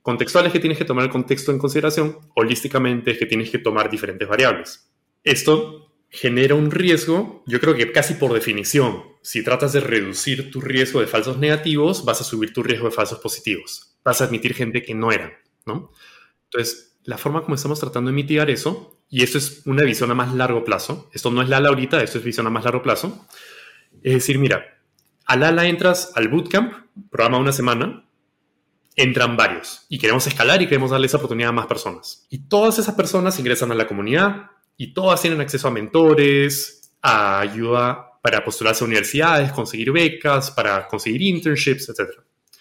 Contextual 0.00 0.46
es 0.46 0.52
que 0.52 0.60
tienes 0.60 0.78
que 0.78 0.86
tomar 0.86 1.04
el 1.04 1.10
contexto 1.10 1.52
en 1.52 1.58
consideración, 1.58 2.18
holísticamente 2.34 3.10
es 3.10 3.18
que 3.18 3.26
tienes 3.26 3.50
que 3.50 3.58
tomar 3.58 3.90
diferentes 3.90 4.26
variables. 4.26 4.90
Esto 5.22 5.92
genera 6.08 6.54
un 6.54 6.70
riesgo, 6.70 7.42
yo 7.46 7.60
creo 7.60 7.74
que 7.74 7.92
casi 7.92 8.14
por 8.14 8.32
definición, 8.32 9.02
si 9.24 9.42
tratas 9.42 9.72
de 9.72 9.80
reducir 9.80 10.50
tu 10.50 10.60
riesgo 10.60 11.00
de 11.00 11.06
falsos 11.06 11.38
negativos, 11.38 12.04
vas 12.04 12.20
a 12.20 12.24
subir 12.24 12.52
tu 12.52 12.62
riesgo 12.62 12.90
de 12.90 12.94
falsos 12.94 13.20
positivos. 13.20 13.96
Vas 14.04 14.20
a 14.20 14.24
admitir 14.24 14.52
gente 14.52 14.82
que 14.82 14.94
no 14.94 15.12
eran, 15.12 15.32
¿no? 15.64 15.90
Entonces, 16.44 16.98
la 17.04 17.16
forma 17.16 17.42
como 17.42 17.54
estamos 17.54 17.80
tratando 17.80 18.10
de 18.10 18.14
mitigar 18.14 18.50
eso, 18.50 19.00
y 19.08 19.22
esto 19.22 19.38
es 19.38 19.62
una 19.64 19.82
visión 19.82 20.10
a 20.10 20.14
más 20.14 20.34
largo 20.34 20.62
plazo, 20.62 21.08
esto 21.14 21.30
no 21.30 21.40
es 21.40 21.48
la 21.48 21.56
ahorita, 21.56 22.02
esto 22.02 22.18
es 22.18 22.24
visión 22.24 22.46
a 22.46 22.50
más 22.50 22.64
largo 22.64 22.82
plazo, 22.82 23.26
es 24.02 24.12
decir, 24.12 24.38
mira, 24.38 24.62
al 25.24 25.42
ala 25.42 25.66
entras 25.68 26.12
al 26.16 26.28
bootcamp, 26.28 26.74
programa 27.10 27.38
una 27.38 27.52
semana, 27.52 28.06
entran 28.94 29.38
varios 29.38 29.86
y 29.88 29.98
queremos 29.98 30.26
escalar 30.26 30.60
y 30.60 30.66
queremos 30.66 30.90
darle 30.90 31.06
esa 31.06 31.16
oportunidad 31.16 31.48
a 31.48 31.52
más 31.52 31.66
personas. 31.66 32.26
Y 32.28 32.40
todas 32.40 32.78
esas 32.78 32.94
personas 32.94 33.38
ingresan 33.38 33.72
a 33.72 33.74
la 33.74 33.86
comunidad, 33.86 34.50
y 34.76 34.92
todas 34.92 35.22
tienen 35.22 35.40
acceso 35.40 35.68
a 35.68 35.70
mentores, 35.70 36.92
a 37.00 37.40
ayuda 37.40 38.10
para 38.24 38.42
postularse 38.42 38.82
a 38.82 38.86
universidades, 38.86 39.52
conseguir 39.52 39.92
becas, 39.92 40.50
para 40.50 40.88
conseguir 40.88 41.20
internships, 41.20 41.90
etc. 41.90 42.08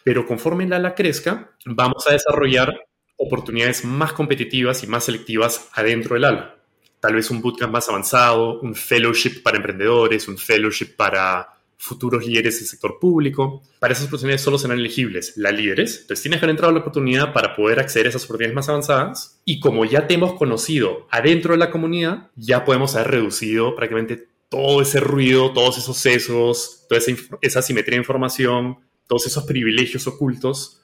Pero 0.03 0.27
conforme 0.27 0.67
la 0.67 0.75
ala 0.75 0.93
crezca, 0.93 1.51
vamos 1.65 2.05
a 2.05 2.11
desarrollar 2.11 2.85
oportunidades 3.15 3.85
más 3.85 4.11
competitivas 4.11 4.83
y 4.83 4.87
más 4.87 5.05
selectivas 5.05 5.69
adentro 5.71 6.15
del 6.15 6.25
ala. 6.25 6.57
Tal 6.99 7.15
vez 7.15 7.31
un 7.31 7.41
bootcamp 7.41 7.71
más 7.71 7.87
avanzado, 7.87 8.59
un 8.59 8.75
fellowship 8.75 9.41
para 9.41 9.55
emprendedores, 9.55 10.27
un 10.27 10.37
fellowship 10.37 10.97
para 10.97 11.47
futuros 11.77 12.25
líderes 12.27 12.59
del 12.59 12.67
sector 12.67 12.99
público. 12.99 13.63
Para 13.79 13.93
esas 13.93 14.07
oportunidades 14.07 14.41
solo 14.41 14.57
serán 14.57 14.79
elegibles 14.79 15.37
las 15.37 15.53
líderes. 15.53 16.01
Entonces 16.01 16.23
tienes 16.23 16.41
que 16.41 16.45
haber 16.45 16.55
entrado 16.55 16.71
a 16.71 16.73
la 16.73 16.81
oportunidad 16.81 17.31
para 17.31 17.55
poder 17.55 17.79
acceder 17.79 18.07
a 18.07 18.09
esas 18.09 18.25
oportunidades 18.25 18.55
más 18.55 18.67
avanzadas. 18.67 19.39
Y 19.45 19.61
como 19.61 19.85
ya 19.85 20.07
te 20.07 20.15
hemos 20.15 20.33
conocido 20.33 21.07
adentro 21.09 21.53
de 21.53 21.59
la 21.59 21.71
comunidad, 21.71 22.31
ya 22.35 22.65
podemos 22.65 22.95
haber 22.95 23.11
reducido 23.11 23.77
prácticamente 23.77 24.32
todo 24.53 24.83
ese 24.83 24.99
ruido, 24.99 25.51
todos 25.51 25.79
esos 25.79 25.97
sesos, 25.97 26.85
toda 26.87 26.99
esa, 26.99 27.11
esa 27.41 27.61
simetría 27.63 27.95
de 27.95 28.01
información, 28.01 28.77
todos 29.07 29.25
esos 29.25 29.45
privilegios 29.45 30.05
ocultos 30.05 30.79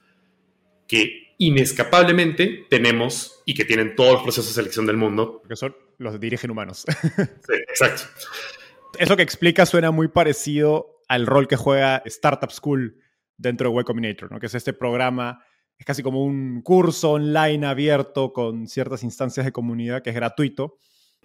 que 0.87 1.35
inescapablemente 1.37 2.65
tenemos 2.67 3.43
y 3.45 3.53
que 3.53 3.63
tienen 3.63 3.95
todos 3.95 4.13
los 4.13 4.23
procesos 4.23 4.47
de 4.47 4.53
selección 4.55 4.87
del 4.87 4.97
mundo. 4.97 5.43
Que 5.47 5.55
son 5.55 5.75
los 5.99 6.19
dirigen 6.19 6.49
humanos. 6.49 6.83
Sí, 7.47 7.53
exacto 7.69 8.03
eso 8.97 9.15
que 9.15 9.23
explica 9.23 9.65
suena 9.65 9.91
muy 9.91 10.07
parecido 10.07 11.01
al 11.07 11.25
rol 11.25 11.47
que 11.47 11.55
juega 11.55 12.01
Startup 12.05 12.51
School 12.51 12.97
dentro 13.37 13.71
de 13.71 13.81
Y 13.81 13.83
Combinator, 13.83 14.31
¿no? 14.31 14.39
que 14.39 14.47
es 14.47 14.55
este 14.55 14.73
programa, 14.73 15.43
es 15.77 15.85
casi 15.85 16.03
como 16.03 16.23
un 16.23 16.61
curso 16.61 17.11
online 17.13 17.65
abierto 17.65 18.33
con 18.33 18.67
ciertas 18.67 19.03
instancias 19.03 19.45
de 19.45 19.51
comunidad 19.51 20.01
que 20.01 20.09
es 20.09 20.15
gratuito 20.15 20.77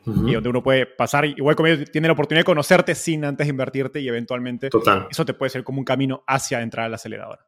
y 0.07 0.33
donde 0.33 0.49
uno 0.49 0.63
puede 0.63 0.87
pasar. 0.87 1.25
Y 1.25 1.35
Y 1.39 1.55
Combinator 1.55 1.89
tiene 1.89 2.09
la 2.09 2.13
oportunidad 2.13 2.41
de 2.41 2.45
conocerte 2.45 2.95
sin 2.95 3.25
antes 3.25 3.49
invertirte 3.49 4.01
y 4.01 4.09
eventualmente 4.09 4.71
eso 5.11 5.25
te 5.25 5.35
puede 5.35 5.51
ser 5.51 5.65
como 5.65 5.79
un 5.79 5.85
camino 5.85 6.23
hacia 6.27 6.61
entrar 6.63 6.87
al 6.87 6.95
acelerador. 6.95 7.41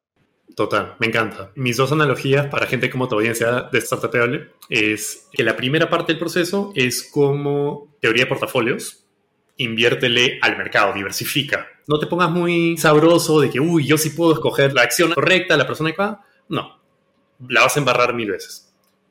Total, 0.55 0.95
me 0.99 1.09
encanta. 1.09 1.51
Mis 1.57 1.77
dos 1.77 1.93
analogías 1.93 2.47
para 2.47 2.67
gente 2.67 2.89
como 2.89 3.09
tu 3.09 3.17
audiencia 3.17 3.69
de 3.71 3.81
Startupable 3.81 4.51
es 4.71 5.29
que 5.33 5.43
la 5.43 5.57
primera 5.57 5.91
parte 5.91 6.13
del 6.13 6.19
proceso 6.19 6.73
es 6.75 7.11
como 7.11 7.97
teoría 8.01 8.25
de 8.25 8.29
portafolios, 8.29 9.05
inviértele 9.57 10.39
al 10.41 10.57
mercado, 10.57 10.93
diversifica. 10.93 11.67
No 11.89 11.99
te 11.99 12.07
pongas 12.07 12.31
muy 12.31 12.77
sabroso 12.79 13.41
de 13.41 13.51
que, 13.51 13.61
uy, 13.61 13.87
yo 13.87 13.99
sí 13.99 14.11
puedo 14.11 14.33
escoger 14.33 14.73
la 14.73 14.83
acción 14.83 15.13
correcta, 15.13 15.57
la 15.57 15.67
persona 15.67 15.93
va. 15.99 16.25
No, 16.49 16.81
la 17.49 17.63
vas 17.63 17.77
a 17.77 17.81
embarrar 17.81 18.15
mil 18.15 18.31
veces. 18.31 18.66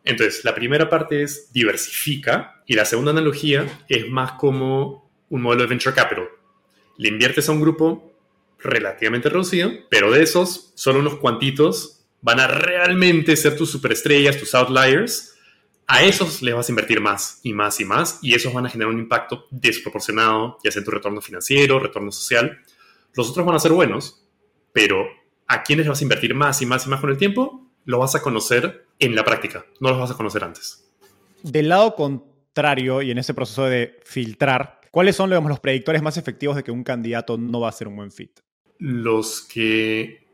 Entonces, 0.06 0.46
la 0.46 0.54
primera 0.54 0.90
parte 0.90 1.24
es 1.24 1.52
diversifica 1.52 2.62
y 2.68 2.76
la 2.76 2.86
segunda 2.86 3.12
analogía 3.12 3.84
es 3.90 4.08
más 4.10 4.34
como 4.34 5.12
un 5.30 5.42
modelo 5.42 5.64
de 5.64 5.70
venture 5.70 5.96
capital. 5.96 6.30
Le 6.98 7.10
inviertes 7.10 7.50
a 7.50 7.52
un 7.52 7.60
grupo 7.60 8.14
relativamente 8.60 9.30
reducido, 9.30 9.72
pero 9.90 10.12
de 10.12 10.24
esos, 10.24 10.72
solo 10.76 11.00
unos 11.00 11.16
cuantitos 11.16 12.06
van 12.22 12.40
a 12.40 12.48
realmente 12.48 13.36
ser 13.36 13.58
tus 13.58 13.70
superestrellas, 13.72 14.38
tus 14.38 14.56
outliers, 14.56 15.36
a 15.88 16.04
esos 16.04 16.42
les 16.42 16.56
vas 16.56 16.68
a 16.68 16.72
invertir 16.72 17.00
más 17.00 17.40
y 17.44 17.54
más 17.54 17.80
y 17.80 17.86
más 17.86 18.20
y 18.22 18.34
esos 18.34 18.54
van 18.54 18.66
a 18.66 18.70
generar 18.70 18.92
un 18.92 19.00
impacto 19.00 19.46
desproporcionado, 19.52 20.58
ya 20.64 20.72
sea 20.72 20.80
en 20.80 20.86
tu 20.86 20.92
retorno 20.92 21.22
financiero, 21.22 21.80
retorno 21.80 22.12
social. 22.12 22.60
Los 23.14 23.30
otros 23.30 23.46
van 23.46 23.56
a 23.56 23.60
ser 23.60 23.72
buenos, 23.72 24.24
pero 24.74 25.06
a 25.48 25.62
quienes 25.62 25.88
vas 25.88 26.00
a 26.00 26.04
invertir 26.04 26.34
más 26.34 26.62
y 26.62 26.66
más 26.66 26.86
y 26.86 26.90
más 26.90 27.02
con 27.02 27.12
el 27.12 27.18
tiempo, 27.18 27.70
lo 27.86 28.00
vas 28.00 28.16
a 28.16 28.22
conocer 28.22 28.85
en 29.00 29.16
la 29.16 29.24
práctica, 29.24 29.66
no 29.80 29.90
los 29.90 30.00
vas 30.00 30.12
a 30.12 30.16
conocer 30.16 30.44
antes. 30.44 30.90
Del 31.44 31.70
lado 31.70 31.96
contrario 31.96 33.02
y 33.02 33.12
en 33.12 33.18
ese 33.18 33.34
proceso 33.34 33.66
de 33.66 34.00
filtrar, 34.04 34.82
¿cuáles 34.92 35.16
son 35.16 35.30
los 35.30 35.60
predictores 35.60 36.02
más 36.02 36.18
efectivos 36.18 36.56
de 36.56 36.64
que 36.64 36.72
un 36.72 36.84
candidato 36.84 37.38
no 37.38 37.60
va 37.60 37.70
a 37.70 37.74
ser 37.74 37.88
un 37.88 37.98
buen 37.98 38.12
fit? 38.12 38.40
Los 38.80 39.42
que 39.42 40.26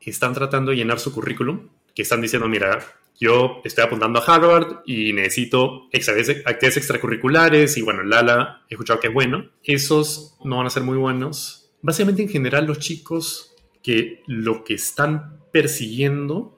están 0.00 0.34
tratando 0.34 0.70
de 0.70 0.76
llenar 0.76 0.98
su 0.98 1.12
currículum, 1.12 1.68
que 1.94 2.02
están 2.02 2.20
diciendo, 2.20 2.48
mira, 2.48 2.78
yo 3.18 3.60
estoy 3.64 3.84
apuntando 3.84 4.20
a 4.20 4.24
Harvard 4.24 4.82
y 4.84 5.12
necesito 5.12 5.88
actividades 5.92 6.76
extracurriculares 6.76 7.76
y 7.78 7.82
bueno, 7.82 8.02
Lala 8.02 8.64
he 8.68 8.74
escuchado 8.74 9.00
que 9.00 9.08
es 9.08 9.14
bueno. 9.14 9.50
Esos 9.64 10.36
no 10.44 10.58
van 10.58 10.66
a 10.66 10.70
ser 10.70 10.82
muy 10.82 10.98
buenos. 10.98 11.70
Básicamente 11.80 12.22
en 12.22 12.28
general 12.28 12.66
los 12.66 12.78
chicos 12.78 13.54
que 13.82 14.22
lo 14.26 14.64
que 14.64 14.74
están 14.74 15.40
persiguiendo 15.52 16.55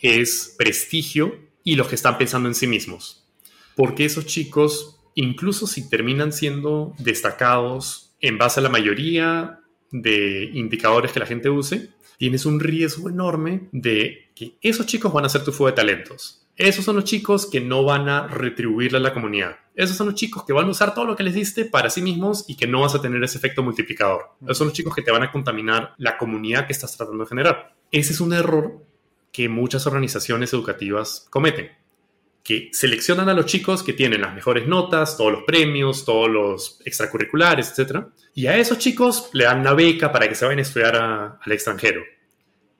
es 0.00 0.54
prestigio 0.58 1.38
y 1.64 1.76
los 1.76 1.88
que 1.88 1.94
están 1.94 2.18
pensando 2.18 2.48
en 2.48 2.54
sí 2.54 2.66
mismos. 2.66 3.26
Porque 3.76 4.04
esos 4.04 4.26
chicos, 4.26 5.00
incluso 5.14 5.66
si 5.66 5.88
terminan 5.88 6.32
siendo 6.32 6.94
destacados 6.98 8.14
en 8.20 8.38
base 8.38 8.60
a 8.60 8.62
la 8.62 8.68
mayoría 8.68 9.60
de 9.90 10.50
indicadores 10.54 11.12
que 11.12 11.20
la 11.20 11.26
gente 11.26 11.50
use, 11.50 11.90
tienes 12.18 12.44
un 12.46 12.60
riesgo 12.60 13.08
enorme 13.08 13.68
de 13.72 14.30
que 14.34 14.58
esos 14.60 14.86
chicos 14.86 15.12
van 15.12 15.24
a 15.24 15.28
ser 15.28 15.44
tu 15.44 15.52
fuego 15.52 15.70
de 15.70 15.76
talentos. 15.76 16.46
Esos 16.56 16.84
son 16.84 16.96
los 16.96 17.04
chicos 17.04 17.46
que 17.46 17.60
no 17.60 17.84
van 17.84 18.10
a 18.10 18.26
retribuirle 18.26 18.98
a 18.98 19.00
la 19.00 19.14
comunidad. 19.14 19.56
Esos 19.74 19.96
son 19.96 20.08
los 20.08 20.14
chicos 20.14 20.44
que 20.44 20.52
van 20.52 20.66
a 20.66 20.70
usar 20.70 20.92
todo 20.92 21.06
lo 21.06 21.16
que 21.16 21.22
les 21.22 21.32
diste 21.32 21.64
para 21.64 21.88
sí 21.88 22.02
mismos 22.02 22.44
y 22.46 22.56
que 22.56 22.66
no 22.66 22.82
vas 22.82 22.94
a 22.94 23.00
tener 23.00 23.24
ese 23.24 23.38
efecto 23.38 23.62
multiplicador. 23.62 24.32
Esos 24.42 24.58
son 24.58 24.66
los 24.66 24.74
chicos 24.74 24.94
que 24.94 25.00
te 25.00 25.10
van 25.10 25.22
a 25.22 25.32
contaminar 25.32 25.94
la 25.96 26.18
comunidad 26.18 26.66
que 26.66 26.74
estás 26.74 26.94
tratando 26.94 27.24
de 27.24 27.28
generar. 27.30 27.74
Ese 27.90 28.12
es 28.12 28.20
un 28.20 28.34
error 28.34 28.84
que 29.32 29.48
muchas 29.48 29.86
organizaciones 29.86 30.52
educativas 30.52 31.26
cometen 31.30 31.70
que 32.42 32.70
seleccionan 32.72 33.28
a 33.28 33.34
los 33.34 33.46
chicos 33.46 33.82
que 33.82 33.92
tienen 33.92 34.22
las 34.22 34.34
mejores 34.34 34.66
notas, 34.66 35.16
todos 35.16 35.32
los 35.32 35.42
premios, 35.44 36.04
todos 36.04 36.28
los 36.28 36.80
extracurriculares, 36.84 37.78
etc. 37.78 38.06
Y 38.34 38.46
a 38.46 38.56
esos 38.56 38.78
chicos 38.78 39.30
le 39.32 39.44
dan 39.44 39.60
una 39.60 39.74
beca 39.74 40.10
para 40.10 40.28
que 40.28 40.34
se 40.34 40.44
vayan 40.44 40.58
a 40.58 40.62
estudiar 40.62 40.96
al 40.96 41.52
extranjero. 41.52 42.02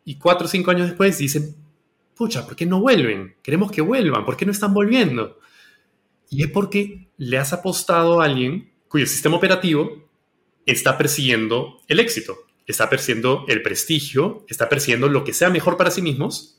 Y 0.04 0.16
cuatro 0.18 0.46
o 0.46 0.48
cinco 0.48 0.70
años 0.70 0.88
después 0.88 1.18
dicen, 1.18 1.54
pucha, 2.16 2.46
¿por 2.46 2.56
qué 2.56 2.66
no 2.66 2.80
vuelven? 2.80 3.36
Queremos 3.42 3.70
que 3.70 3.82
vuelvan, 3.82 4.24
¿por 4.24 4.36
qué 4.36 4.46
no 4.46 4.52
están 4.52 4.72
volviendo? 4.72 5.38
Y 6.30 6.42
es 6.42 6.50
porque 6.50 7.08
le 7.18 7.38
has 7.38 7.52
apostado 7.52 8.20
a 8.20 8.24
alguien 8.24 8.72
cuyo 8.88 9.06
sistema 9.06 9.36
operativo 9.36 10.08
está 10.64 10.96
persiguiendo 10.96 11.80
el 11.86 12.00
éxito, 12.00 12.36
está 12.66 12.88
persiguiendo 12.88 13.44
el 13.48 13.62
prestigio, 13.62 14.44
está 14.48 14.68
persiguiendo 14.68 15.08
lo 15.08 15.24
que 15.24 15.32
sea 15.32 15.50
mejor 15.50 15.76
para 15.76 15.90
sí 15.90 16.02
mismos. 16.02 16.58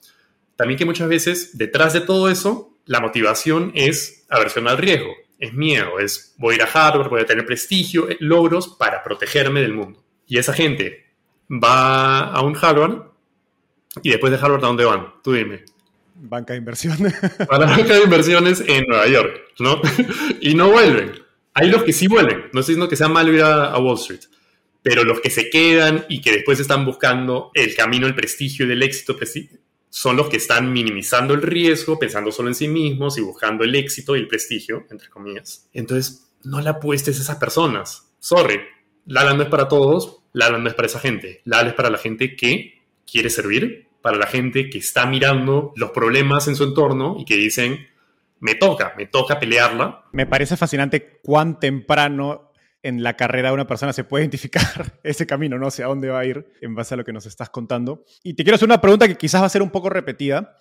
También 0.56 0.78
que 0.78 0.86
muchas 0.86 1.10
veces 1.10 1.58
detrás 1.58 1.94
de 1.94 2.02
todo 2.02 2.30
eso 2.30 2.78
la 2.86 3.00
motivación 3.00 3.72
es 3.76 4.26
aversión 4.30 4.68
al 4.68 4.78
riesgo, 4.78 5.12
es 5.40 5.54
miedo, 5.54 6.00
es 6.00 6.36
voy 6.38 6.54
a 6.54 6.58
ir 6.58 6.64
a 6.64 6.66
Harvard, 6.66 7.10
voy 7.10 7.22
a 7.22 7.26
tener 7.26 7.46
prestigio, 7.46 8.10
eh, 8.10 8.18
logros 8.20 8.76
para 8.80 9.04
protegerme 9.04 9.62
del 9.62 9.74
mundo. 9.74 10.04
Y 10.28 10.38
esa 10.38 10.54
gente 10.54 11.06
va 11.50 12.32
a 12.32 12.42
un 12.42 12.56
Harvard 12.60 13.12
y 14.04 14.10
después 14.10 14.32
de 14.32 14.40
Harvard, 14.40 14.64
¿a 14.64 14.68
dónde 14.68 14.86
van? 14.86 15.14
Tú 15.24 15.34
dime. 15.34 15.66
Banca 16.16 16.54
de 16.54 16.60
inversiones. 16.60 17.14
A 17.50 17.58
la 17.58 17.66
banca 17.66 17.96
de 17.96 18.04
inversiones 18.04 18.64
en 18.68 18.86
Nueva 18.88 19.08
York, 19.08 19.42
¿no? 19.60 19.82
y 20.40 20.54
no 20.54 20.70
vuelven. 20.70 21.14
Hay 21.54 21.70
los 21.70 21.84
que 21.84 21.94
sí 21.94 22.08
vuelven. 22.08 22.50
No 22.54 22.60
estoy 22.60 22.76
diciendo 22.76 22.88
que 22.88 22.96
sea 22.96 23.08
malo 23.08 23.34
ir 23.34 23.42
a, 23.42 23.72
a 23.72 23.80
Wall 23.80 23.98
Street 23.98 24.22
pero 24.84 25.04
los 25.04 25.20
que 25.22 25.30
se 25.30 25.50
quedan 25.50 26.06
y 26.10 26.22
que 26.22 26.32
después 26.32 26.60
están 26.60 26.86
buscando 26.86 27.52
el 27.54 27.76
camino, 27.76 28.08
el 28.08 28.15
prestigio 28.15 28.65
y 28.65 28.70
del 28.70 28.84
éxito, 28.84 29.15
son 29.89 30.15
los 30.15 30.30
que 30.30 30.38
están 30.38 30.72
minimizando 30.72 31.34
el 31.34 31.41
riesgo, 31.41 32.00
pensando 32.00 32.32
solo 32.32 32.48
en 32.48 32.56
sí 32.56 32.67
mismos 32.67 33.17
y 33.17 33.22
buscando 33.22 33.63
el 33.63 33.76
éxito 33.76 34.15
y 34.15 34.20
el 34.20 34.28
prestigio, 34.28 34.86
entre 34.89 35.10
comillas. 35.10 35.70
Entonces, 35.74 36.32
no 36.44 36.62
le 36.62 36.70
apuestes 36.70 37.20
a 37.20 37.22
esas 37.22 37.38
personas. 37.38 38.12
Sorry, 38.20 38.62
Lala 39.06 39.34
no 39.34 39.44
es 39.44 39.50
para 39.50 39.67
todos, 39.67 40.22
Lala 40.34 40.58
no 40.58 40.70
es 40.70 40.76
para 40.76 40.88
esa 40.88 41.00
gente. 41.00 41.41
Lala 41.44 41.70
es 41.70 41.76
para 41.76 41.89
la 41.89 41.98
gente 41.98 42.36
que 42.36 42.82
quiere 43.10 43.30
servir, 43.30 43.88
para 44.02 44.17
la 44.17 44.28
gente 44.28 44.70
que 44.70 44.78
está 44.78 45.06
mirando 45.06 45.74
los 45.76 45.91
problemas 45.91 46.48
en 46.48 46.56
su 46.56 46.63
entorno 46.63 47.17
y 47.20 47.26
que 47.26 47.36
dicen, 47.36 47.88
me 48.39 48.56
toca, 48.56 48.94
me 48.98 49.06
toca 49.06 49.39
pelearla. 49.39 50.06
Me 50.13 50.26
parece 50.26 50.58
fascinante 50.58 51.20
cuán 51.22 51.60
temprano 51.60 52.51
en 52.84 53.04
la 53.04 53.15
carrera 53.15 53.50
de 53.50 53.54
una 53.54 53.67
persona 53.67 53.94
se 53.94 54.04
puede 54.04 54.24
identificar 54.26 55.00
ese 55.04 55.28
camino, 55.28 55.58
no 55.58 55.72
sé 55.72 55.84
a 55.84 55.88
dónde 55.88 56.10
va 56.10 56.20
a 56.20 56.26
ir 56.26 56.46
en 56.62 56.76
base 56.76 56.94
a 56.94 56.98
lo 56.98 57.06
que 57.06 57.13
nos 57.13 57.26
estás 57.26 57.50
contando. 57.50 58.04
Y 58.24 58.34
te 58.34 58.44
quiero 58.44 58.56
hacer 58.56 58.67
una 58.67 58.82
pregunta 58.82 59.08
que 59.08 59.15
quizás 59.15 59.41
va 59.41 59.46
a 59.46 59.50
ser 59.50 59.62
un 59.62 59.70
poco 59.70 59.89
repetida, 59.89 60.58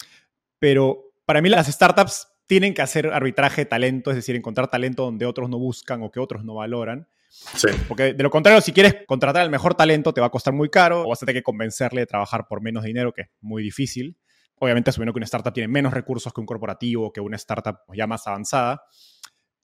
pero 0.58 1.12
para 1.24 1.40
mí 1.40 1.48
las 1.48 1.66
startups 1.66 2.28
tienen 2.46 2.74
que 2.74 2.82
hacer 2.82 3.06
arbitraje 3.06 3.62
de 3.62 3.66
talento, 3.66 4.10
es 4.10 4.16
decir, 4.16 4.34
encontrar 4.34 4.68
talento 4.68 5.04
donde 5.04 5.24
otros 5.24 5.48
no 5.48 5.58
buscan 5.58 6.02
o 6.02 6.10
que 6.10 6.18
otros 6.18 6.44
no 6.44 6.54
valoran. 6.54 7.06
Sí. 7.30 7.68
Porque 7.86 8.12
de 8.12 8.22
lo 8.24 8.30
contrario, 8.30 8.60
si 8.60 8.72
quieres 8.72 8.96
contratar 9.06 9.42
al 9.42 9.50
mejor 9.50 9.76
talento, 9.76 10.12
te 10.12 10.20
va 10.20 10.26
a 10.26 10.30
costar 10.30 10.52
muy 10.52 10.68
caro 10.68 11.04
o 11.04 11.10
vas 11.10 11.22
a 11.22 11.26
tener 11.26 11.40
que 11.40 11.44
convencerle 11.44 12.00
de 12.00 12.06
trabajar 12.06 12.48
por 12.48 12.60
menos 12.60 12.82
dinero, 12.82 13.12
que 13.12 13.22
es 13.22 13.28
muy 13.40 13.62
difícil. 13.62 14.16
Obviamente, 14.56 14.90
asumiendo 14.90 15.12
que 15.12 15.18
una 15.18 15.26
startup 15.26 15.52
tiene 15.52 15.68
menos 15.68 15.94
recursos 15.94 16.32
que 16.32 16.40
un 16.40 16.46
corporativo 16.46 17.06
o 17.06 17.12
que 17.12 17.20
una 17.20 17.36
startup 17.36 17.76
ya 17.94 18.08
más 18.08 18.26
avanzada. 18.26 18.82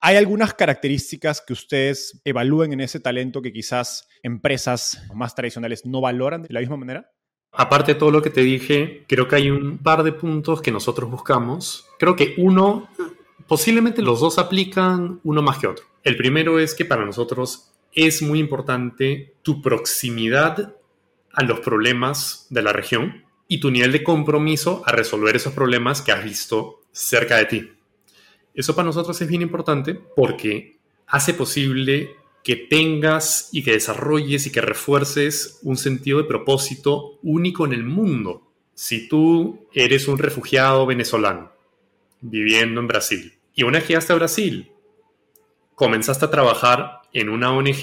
¿Hay 0.01 0.17
algunas 0.17 0.55
características 0.55 1.43
que 1.47 1.53
ustedes 1.53 2.21
evalúen 2.25 2.73
en 2.73 2.81
ese 2.81 3.01
talento 3.01 3.43
que 3.43 3.53
quizás 3.53 4.09
empresas 4.23 5.03
más 5.15 5.35
tradicionales 5.35 5.87
no 5.87 6.01
valoran 6.01 6.43
de 6.43 6.53
la 6.53 6.61
misma 6.61 6.77
manera? 6.77 7.11
Aparte 7.53 7.95
de 7.95 7.99
todo 7.99 8.11
lo 8.11 8.21
que 8.21 8.31
te 8.31 8.43
dije, 8.43 9.05
creo 9.09 9.27
que 9.27 9.37
hay 9.37 9.51
un 9.51 9.79
par 9.79 10.03
de 10.03 10.13
puntos 10.13 10.61
que 10.61 10.71
nosotros 10.71 11.11
buscamos. 11.11 11.87
Creo 11.99 12.15
que 12.15 12.35
uno, 12.37 12.89
posiblemente 13.47 14.03
los 14.03 14.21
dos 14.21 14.39
aplican 14.39 15.21
uno 15.25 15.41
más 15.41 15.59
que 15.59 15.67
otro. 15.67 15.87
El 16.03 16.17
primero 16.17 16.59
es 16.59 16.75
que 16.75 16.85
para 16.85 17.07
nosotros 17.07 17.73
es 17.93 18.21
muy 18.21 18.39
importante 18.39 19.35
tu 19.43 19.63
proximidad 19.63 20.77
a 21.33 21.43
los 21.43 21.61
problemas 21.61 22.47
de 22.51 22.63
la 22.63 22.73
región 22.73 23.25
y 23.49 23.61
tu 23.61 23.71
nivel 23.71 23.93
de 23.93 24.05
compromiso 24.05 24.83
a 24.85 24.93
resolver 24.93 25.35
esos 25.35 25.55
problemas 25.55 26.03
que 26.03 26.13
has 26.13 26.23
visto 26.23 26.83
cerca 26.93 27.37
de 27.37 27.45
ti. 27.47 27.76
Eso 28.57 28.75
para 28.75 28.87
nosotros 28.87 29.21
es 29.21 29.29
bien 29.29 29.43
importante 29.43 29.95
porque 29.95 30.79
hace 31.07 31.35
posible 31.35 32.17
que 32.43 32.57
tengas 32.57 33.51
y 33.53 33.63
que 33.63 33.73
desarrolles 33.73 34.47
y 34.47 34.53
que 34.53 34.63
refuerces 34.63 35.61
un 35.63 35.77
sentido 35.77 36.19
de 36.19 36.25
propósito 36.25 37.19
único 37.23 37.67
en 37.67 37.75
el 37.75 37.85
mundo. 37.85 38.51
Si 38.73 39.09
tú 39.09 39.69
eres 39.75 40.09
un 40.09 40.17
refugiado 40.17 40.87
venezolano 40.87 41.53
viviendo 42.23 42.81
en 42.81 42.89
Brasil 42.89 43.35
y 43.55 43.65
una 43.65 43.79
vez 43.79 43.89
llegaste 43.89 44.13
a 44.13 44.17
Brasil, 44.17 44.73
comenzaste 45.75 46.25
a 46.25 46.31
trabajar 46.31 47.03
en 47.13 47.29
una 47.29 47.53
ONG 47.53 47.83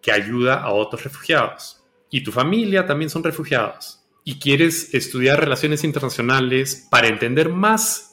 que 0.00 0.12
ayuda 0.12 0.62
a 0.62 0.72
otros 0.72 1.04
refugiados 1.04 1.84
y 2.10 2.22
tu 2.22 2.32
familia 2.32 2.86
también 2.86 3.10
son 3.10 3.22
refugiados 3.22 4.00
y 4.24 4.38
quieres 4.38 4.94
estudiar 4.94 5.40
relaciones 5.40 5.84
internacionales 5.84 6.86
para 6.90 7.08
entender 7.08 7.50
más 7.50 8.09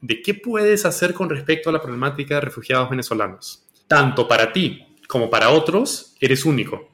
de 0.00 0.22
qué 0.22 0.34
puedes 0.34 0.84
hacer 0.84 1.14
con 1.14 1.28
respecto 1.30 1.70
a 1.70 1.72
la 1.72 1.80
problemática 1.80 2.36
de 2.36 2.42
refugiados 2.42 2.90
venezolanos. 2.90 3.66
Tanto 3.88 4.26
para 4.28 4.52
ti 4.52 4.86
como 5.08 5.30
para 5.30 5.50
otros, 5.50 6.16
eres 6.20 6.44
único, 6.44 6.90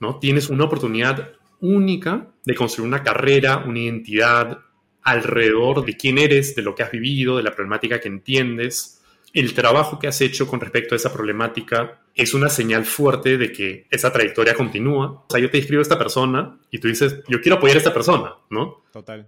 ¿no? 0.00 0.18
Tienes 0.18 0.50
una 0.50 0.64
oportunidad 0.64 1.32
única 1.60 2.28
de 2.44 2.54
construir 2.54 2.88
una 2.88 3.02
carrera, 3.02 3.64
una 3.66 3.78
identidad 3.78 4.58
alrededor 5.02 5.84
de 5.84 5.96
quién 5.96 6.18
eres, 6.18 6.54
de 6.54 6.62
lo 6.62 6.74
que 6.74 6.82
has 6.82 6.90
vivido, 6.90 7.36
de 7.36 7.42
la 7.42 7.54
problemática 7.54 8.00
que 8.00 8.08
entiendes. 8.08 9.02
El 9.32 9.54
trabajo 9.54 9.98
que 9.98 10.06
has 10.06 10.20
hecho 10.20 10.46
con 10.46 10.60
respecto 10.60 10.94
a 10.94 10.96
esa 10.96 11.12
problemática 11.12 12.02
es 12.14 12.34
una 12.34 12.48
señal 12.48 12.84
fuerte 12.84 13.36
de 13.36 13.50
que 13.50 13.86
esa 13.90 14.12
trayectoria 14.12 14.54
continúa. 14.54 15.10
O 15.10 15.26
sea, 15.28 15.40
yo 15.40 15.50
te 15.50 15.58
escribo 15.58 15.80
a 15.80 15.82
esta 15.82 15.98
persona 15.98 16.58
y 16.70 16.78
tú 16.78 16.88
dices, 16.88 17.20
yo 17.28 17.40
quiero 17.40 17.56
apoyar 17.56 17.76
a 17.76 17.78
esta 17.78 17.94
persona, 17.94 18.34
¿no? 18.50 18.84
Total 18.92 19.26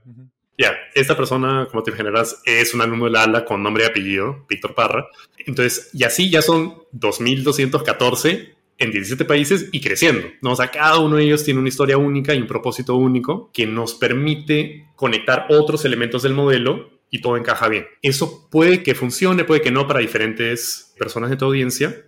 ya, 0.58 0.74
esta 0.94 1.16
persona, 1.16 1.68
como 1.70 1.82
te 1.82 1.92
generas, 1.92 2.40
es 2.44 2.72
un 2.72 2.80
alumno 2.80 3.04
de 3.06 3.10
la 3.10 3.24
ALA 3.24 3.44
con 3.44 3.62
nombre 3.62 3.84
y 3.84 3.86
apellido, 3.86 4.46
Víctor 4.48 4.74
Parra. 4.74 5.06
Entonces, 5.38 5.90
y 5.92 6.04
así 6.04 6.30
ya 6.30 6.40
son 6.40 6.74
2.214 6.94 8.54
en 8.78 8.90
17 8.90 9.24
países 9.24 9.68
y 9.72 9.80
creciendo. 9.80 10.28
¿no? 10.40 10.52
O 10.52 10.56
sea, 10.56 10.70
cada 10.70 10.98
uno 10.98 11.16
de 11.16 11.24
ellos 11.24 11.44
tiene 11.44 11.60
una 11.60 11.68
historia 11.68 11.98
única 11.98 12.34
y 12.34 12.40
un 12.40 12.46
propósito 12.46 12.96
único 12.96 13.50
que 13.52 13.66
nos 13.66 13.94
permite 13.94 14.88
conectar 14.96 15.46
otros 15.50 15.84
elementos 15.84 16.22
del 16.22 16.34
modelo 16.34 16.90
y 17.10 17.20
todo 17.20 17.36
encaja 17.36 17.68
bien. 17.68 17.86
Eso 18.02 18.48
puede 18.50 18.82
que 18.82 18.94
funcione, 18.94 19.44
puede 19.44 19.60
que 19.60 19.70
no 19.70 19.86
para 19.86 20.00
diferentes 20.00 20.94
personas 20.98 21.30
de 21.30 21.36
tu 21.36 21.44
audiencia. 21.44 22.06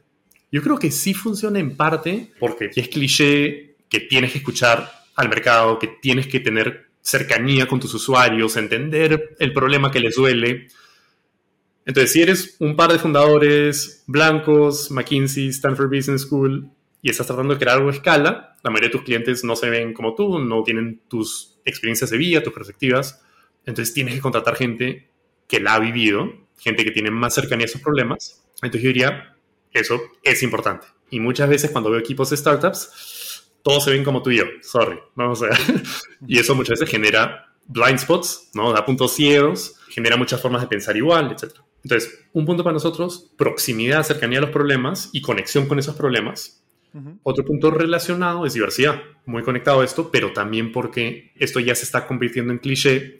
Yo 0.50 0.62
creo 0.62 0.78
que 0.78 0.90
sí 0.90 1.12
funciona 1.14 1.58
en 1.58 1.76
parte 1.76 2.32
porque 2.40 2.70
es 2.74 2.88
cliché 2.88 3.76
que 3.88 4.00
tienes 4.00 4.32
que 4.32 4.38
escuchar 4.38 4.90
al 5.14 5.28
mercado, 5.28 5.78
que 5.78 5.88
tienes 6.00 6.26
que 6.26 6.40
tener 6.40 6.87
cercanía 7.08 7.66
con 7.66 7.80
tus 7.80 7.94
usuarios, 7.94 8.56
entender 8.58 9.36
el 9.38 9.52
problema 9.54 9.90
que 9.90 9.98
les 9.98 10.16
duele. 10.16 10.68
Entonces, 11.86 12.12
si 12.12 12.20
eres 12.20 12.56
un 12.58 12.76
par 12.76 12.92
de 12.92 12.98
fundadores 12.98 14.04
blancos, 14.06 14.90
McKinsey, 14.90 15.48
Stanford 15.48 15.88
Business 15.88 16.22
School, 16.22 16.70
y 17.00 17.08
estás 17.08 17.26
tratando 17.26 17.54
de 17.54 17.60
crear 17.60 17.78
algo 17.78 17.88
a 17.88 17.92
escala, 17.92 18.56
la 18.62 18.70
mayoría 18.70 18.88
de 18.88 18.92
tus 18.92 19.04
clientes 19.04 19.42
no 19.42 19.56
se 19.56 19.70
ven 19.70 19.94
como 19.94 20.14
tú, 20.14 20.38
no 20.38 20.62
tienen 20.64 21.00
tus 21.08 21.58
experiencias 21.64 22.10
de 22.10 22.18
vida, 22.18 22.42
tus 22.42 22.52
perspectivas. 22.52 23.22
Entonces, 23.64 23.94
tienes 23.94 24.14
que 24.14 24.20
contratar 24.20 24.56
gente 24.56 25.08
que 25.46 25.60
la 25.60 25.76
ha 25.76 25.78
vivido, 25.78 26.30
gente 26.58 26.84
que 26.84 26.90
tiene 26.90 27.10
más 27.10 27.34
cercanía 27.34 27.64
a 27.64 27.68
esos 27.68 27.80
problemas. 27.80 28.44
Entonces, 28.56 28.82
yo 28.82 28.88
diría, 28.88 29.34
eso 29.72 29.98
es 30.22 30.42
importante. 30.42 30.86
Y 31.08 31.20
muchas 31.20 31.48
veces 31.48 31.70
cuando 31.70 31.90
veo 31.90 32.00
equipos 32.00 32.28
de 32.28 32.36
startups, 32.36 33.17
todos 33.62 33.84
se 33.84 33.90
ven 33.90 34.04
como 34.04 34.22
tú 34.22 34.30
y 34.30 34.38
yo, 34.38 34.44
sorry, 34.62 34.98
vamos 35.14 35.42
a 35.44 35.48
y 36.26 36.38
eso 36.38 36.54
muchas 36.54 36.80
veces 36.80 36.90
genera 36.90 37.46
blind 37.66 37.98
spots, 37.98 38.50
¿no? 38.54 38.72
Da 38.72 38.84
puntos 38.84 39.14
ciegos, 39.14 39.76
genera 39.88 40.16
muchas 40.16 40.40
formas 40.40 40.62
de 40.62 40.68
pensar 40.68 40.96
igual, 40.96 41.32
etc. 41.32 41.54
Entonces, 41.82 42.26
un 42.32 42.44
punto 42.44 42.64
para 42.64 42.74
nosotros, 42.74 43.30
proximidad, 43.36 44.02
cercanía 44.02 44.38
a 44.38 44.42
los 44.42 44.50
problemas 44.50 45.10
y 45.12 45.20
conexión 45.20 45.66
con 45.66 45.78
esos 45.78 45.94
problemas. 45.94 46.64
Otro 47.22 47.44
punto 47.44 47.70
relacionado 47.70 48.44
es 48.44 48.54
diversidad, 48.54 49.00
muy 49.24 49.44
conectado 49.44 49.82
a 49.82 49.84
esto, 49.84 50.10
pero 50.10 50.32
también 50.32 50.72
porque 50.72 51.32
esto 51.36 51.60
ya 51.60 51.74
se 51.74 51.84
está 51.84 52.06
convirtiendo 52.06 52.52
en 52.52 52.58
cliché, 52.58 53.18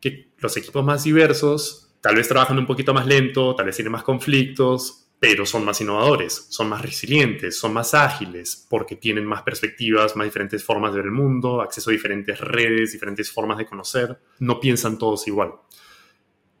que 0.00 0.28
los 0.38 0.54
equipos 0.58 0.84
más 0.84 1.04
diversos 1.04 1.84
tal 2.02 2.16
vez 2.16 2.28
trabajan 2.28 2.58
un 2.58 2.66
poquito 2.66 2.92
más 2.92 3.06
lento, 3.06 3.54
tal 3.54 3.64
vez 3.64 3.76
tienen 3.76 3.92
más 3.92 4.02
conflictos, 4.02 5.03
pero 5.26 5.46
son 5.46 5.64
más 5.64 5.80
innovadores, 5.80 6.48
son 6.50 6.68
más 6.68 6.82
resilientes, 6.82 7.58
son 7.58 7.72
más 7.72 7.94
ágiles, 7.94 8.66
porque 8.68 8.94
tienen 8.94 9.24
más 9.24 9.40
perspectivas, 9.40 10.16
más 10.16 10.26
diferentes 10.26 10.62
formas 10.62 10.92
de 10.92 10.98
ver 10.98 11.06
el 11.06 11.12
mundo, 11.12 11.62
acceso 11.62 11.88
a 11.88 11.94
diferentes 11.94 12.38
redes, 12.38 12.92
diferentes 12.92 13.30
formas 13.32 13.56
de 13.56 13.64
conocer, 13.64 14.20
no 14.40 14.60
piensan 14.60 14.98
todos 14.98 15.26
igual. 15.26 15.54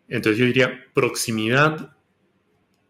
Entonces 0.08 0.38
yo 0.38 0.46
diría 0.46 0.82
proximidad 0.94 1.94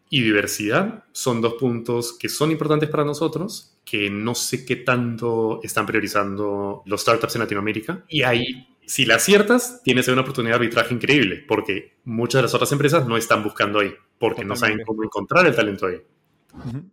y 0.09 0.21
diversidad 0.21 1.03
son 1.11 1.41
dos 1.41 1.55
puntos 1.55 2.17
que 2.17 2.29
son 2.29 2.51
importantes 2.51 2.87
para 2.87 3.03
nosotros, 3.03 3.77
que 3.83 4.09
no 4.09 4.33
sé 4.33 4.65
qué 4.65 4.77
tanto 4.77 5.59
están 5.61 5.85
priorizando 5.85 6.83
los 6.85 7.01
startups 7.01 7.35
en 7.35 7.41
Latinoamérica. 7.41 8.05
Y 8.07 8.23
ahí, 8.23 8.74
si 8.87 9.05
las 9.05 9.23
aciertas, 9.23 9.81
tienes 9.83 10.07
una 10.07 10.21
oportunidad 10.21 10.53
de 10.53 10.65
arbitraje 10.65 10.93
increíble, 10.93 11.43
porque 11.47 11.97
muchas 12.03 12.39
de 12.39 12.43
las 12.43 12.53
otras 12.53 12.71
empresas 12.71 13.07
no 13.07 13.17
están 13.17 13.43
buscando 13.43 13.79
ahí, 13.79 13.93
porque 14.19 14.45
no 14.45 14.55
saben 14.55 14.81
cómo 14.85 15.03
encontrar 15.03 15.45
el 15.45 15.55
talento 15.55 15.87
ahí. 15.87 16.01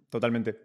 totalmente. 0.08 0.56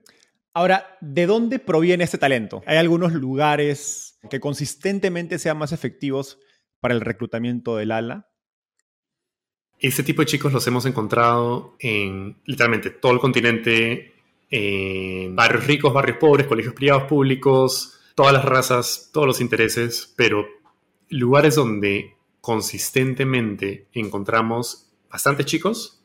Ahora, 0.54 0.98
¿de 1.02 1.28
dónde 1.28 1.60
proviene 1.60 2.04
este 2.04 2.18
talento? 2.18 2.64
¿Hay 2.66 2.78
algunos 2.78 3.14
lugares 3.14 4.18
que 4.30 4.40
consistentemente 4.40 5.38
sean 5.38 5.58
más 5.58 5.72
efectivos 5.72 6.40
para 6.80 6.96
el 6.96 7.02
reclutamiento 7.02 7.76
del 7.76 7.92
ala? 7.92 8.28
Este 9.80 10.02
tipo 10.02 10.24
de 10.24 10.26
chicos 10.26 10.52
los 10.52 10.66
hemos 10.66 10.88
encontrado 10.88 11.76
en 11.80 12.38
literalmente 12.46 12.90
todo 12.90 13.12
el 13.12 13.20
continente, 13.20 14.16
en 14.50 15.36
barrios 15.36 15.68
ricos, 15.68 15.94
barrios 15.94 16.18
pobres, 16.18 16.48
colegios 16.48 16.74
privados 16.74 17.04
públicos, 17.04 18.00
todas 18.16 18.34
las 18.34 18.44
razas, 18.44 19.12
todos 19.14 19.28
los 19.28 19.42
intereses, 19.42 20.12
pero 20.18 20.44
lugares 21.10 21.56
donde 21.56 22.16
consistentemente 22.42 23.88
encontramos 23.94 24.90
bastantes 25.10 25.46
chicos 25.46 26.04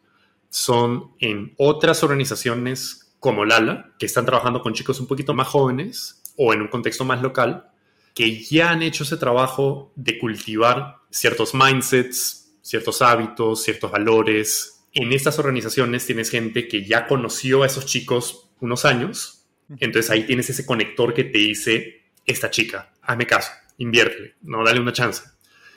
son 0.49 1.13
en 1.19 1.55
otras 1.57 2.03
organizaciones 2.03 3.15
como 3.21 3.45
Lala, 3.45 3.93
que 3.99 4.07
están 4.07 4.27
trabajando 4.27 4.63
con 4.63 4.75
chicos 4.75 5.01
un 5.01 5.07
poquito 5.07 5.35
más 5.35 5.49
jóvenes 5.49 6.23
o 6.37 6.53
en 6.53 6.63
un 6.63 6.69
contexto 6.69 7.05
más 7.05 7.23
local, 7.23 7.71
que 8.15 8.43
ya 8.43 8.71
han 8.71 8.83
hecho 8.83 9.05
ese 9.05 9.17
trabajo 9.17 9.93
de 9.95 10.19
cultivar 10.19 10.97
ciertos 11.11 11.55
mindsets, 11.55 12.53
ciertos 12.61 13.01
hábitos, 13.01 13.63
ciertos 13.63 13.91
valores. 13.91 14.85
En 14.93 15.13
estas 15.13 15.39
organizaciones 15.39 16.05
tienes 16.05 16.31
gente 16.31 16.69
que 16.69 16.85
ya 16.85 17.07
conoció 17.07 17.63
a 17.63 17.67
esos 17.67 17.87
chicos 17.87 18.51
unos 18.61 18.85
años, 18.85 19.47
entonces 19.79 20.11
ahí 20.11 20.25
tienes 20.25 20.51
ese 20.51 20.67
conector 20.67 21.15
que 21.15 21.25
te 21.25 21.39
dice, 21.39 22.03
esta 22.27 22.51
chica, 22.51 22.93
hazme 23.03 23.27
caso, 23.27 23.51
invierte, 23.83 24.37
no, 24.43 24.65
dale 24.65 24.81
una 24.81 24.93
chance. 24.93 25.23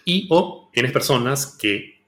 Y 0.05 0.27
o 0.29 0.69
tienes 0.73 0.91
personas 0.91 1.57
que 1.59 2.03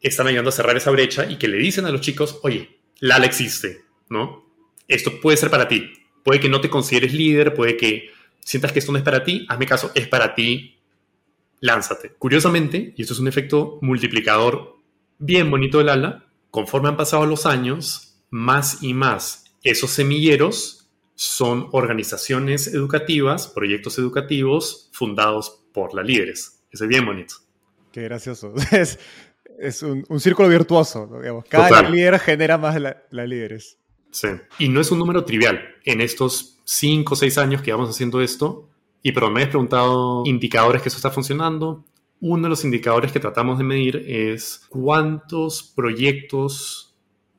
están 0.00 0.26
ayudando 0.26 0.50
a 0.50 0.52
cerrar 0.52 0.76
esa 0.76 0.90
brecha 0.90 1.30
y 1.30 1.36
que 1.36 1.48
le 1.48 1.58
dicen 1.58 1.86
a 1.86 1.90
los 1.90 2.00
chicos, 2.00 2.38
oye, 2.42 2.78
Lala 3.00 3.26
existe, 3.26 3.82
¿no? 4.08 4.44
Esto 4.88 5.20
puede 5.20 5.36
ser 5.36 5.50
para 5.50 5.68
ti. 5.68 5.92
Puede 6.22 6.40
que 6.40 6.48
no 6.48 6.60
te 6.60 6.70
consideres 6.70 7.14
líder, 7.14 7.54
puede 7.54 7.76
que 7.76 8.10
sientas 8.40 8.72
que 8.72 8.78
esto 8.78 8.92
no 8.92 8.98
es 8.98 9.04
para 9.04 9.24
ti, 9.24 9.46
hazme 9.48 9.66
caso, 9.66 9.90
es 9.94 10.06
para 10.06 10.34
ti, 10.34 10.78
lánzate. 11.60 12.12
Curiosamente, 12.18 12.94
y 12.96 13.02
esto 13.02 13.14
es 13.14 13.20
un 13.20 13.28
efecto 13.28 13.78
multiplicador 13.80 14.76
bien 15.18 15.50
bonito 15.50 15.78
del 15.78 15.88
ala, 15.88 16.26
conforme 16.50 16.88
han 16.88 16.96
pasado 16.96 17.26
los 17.26 17.46
años, 17.46 18.20
más 18.30 18.82
y 18.82 18.94
más 18.94 19.44
esos 19.62 19.90
semilleros 19.90 20.81
son 21.14 21.68
organizaciones 21.72 22.68
educativas, 22.68 23.48
proyectos 23.48 23.98
educativos 23.98 24.88
fundados 24.92 25.62
por 25.72 25.94
las 25.94 26.06
líderes. 26.06 26.62
Eso 26.70 26.84
es 26.84 26.88
bien 26.88 27.04
bonito. 27.04 27.34
Qué 27.92 28.02
gracioso. 28.02 28.54
Es, 29.58 29.82
un, 29.82 30.18
círculo 30.18 30.48
virtuoso. 30.48 31.08
Cada 31.48 31.82
líder 31.82 32.18
genera 32.18 32.58
más 32.58 32.80
las 32.80 33.28
líderes. 33.28 33.78
Sí. 34.10 34.28
Y 34.58 34.68
no 34.68 34.80
es 34.80 34.90
un 34.90 34.98
número 34.98 35.24
trivial. 35.24 35.60
En 35.84 36.00
estos 36.00 36.60
cinco 36.64 37.14
o 37.14 37.16
seis 37.16 37.38
años 37.38 37.62
que 37.62 37.70
vamos 37.70 37.90
haciendo 37.90 38.20
esto, 38.20 38.68
y 39.02 39.12
pero 39.12 39.30
me 39.30 39.42
has 39.42 39.48
preguntado 39.48 40.22
indicadores 40.26 40.82
que 40.82 40.88
eso 40.88 40.96
está 40.96 41.10
funcionando. 41.10 41.84
Uno 42.20 42.44
de 42.44 42.48
los 42.48 42.64
indicadores 42.64 43.12
que 43.12 43.20
tratamos 43.20 43.58
de 43.58 43.64
medir 43.64 44.04
es 44.06 44.62
cuántos 44.68 45.62
proyectos 45.62 46.96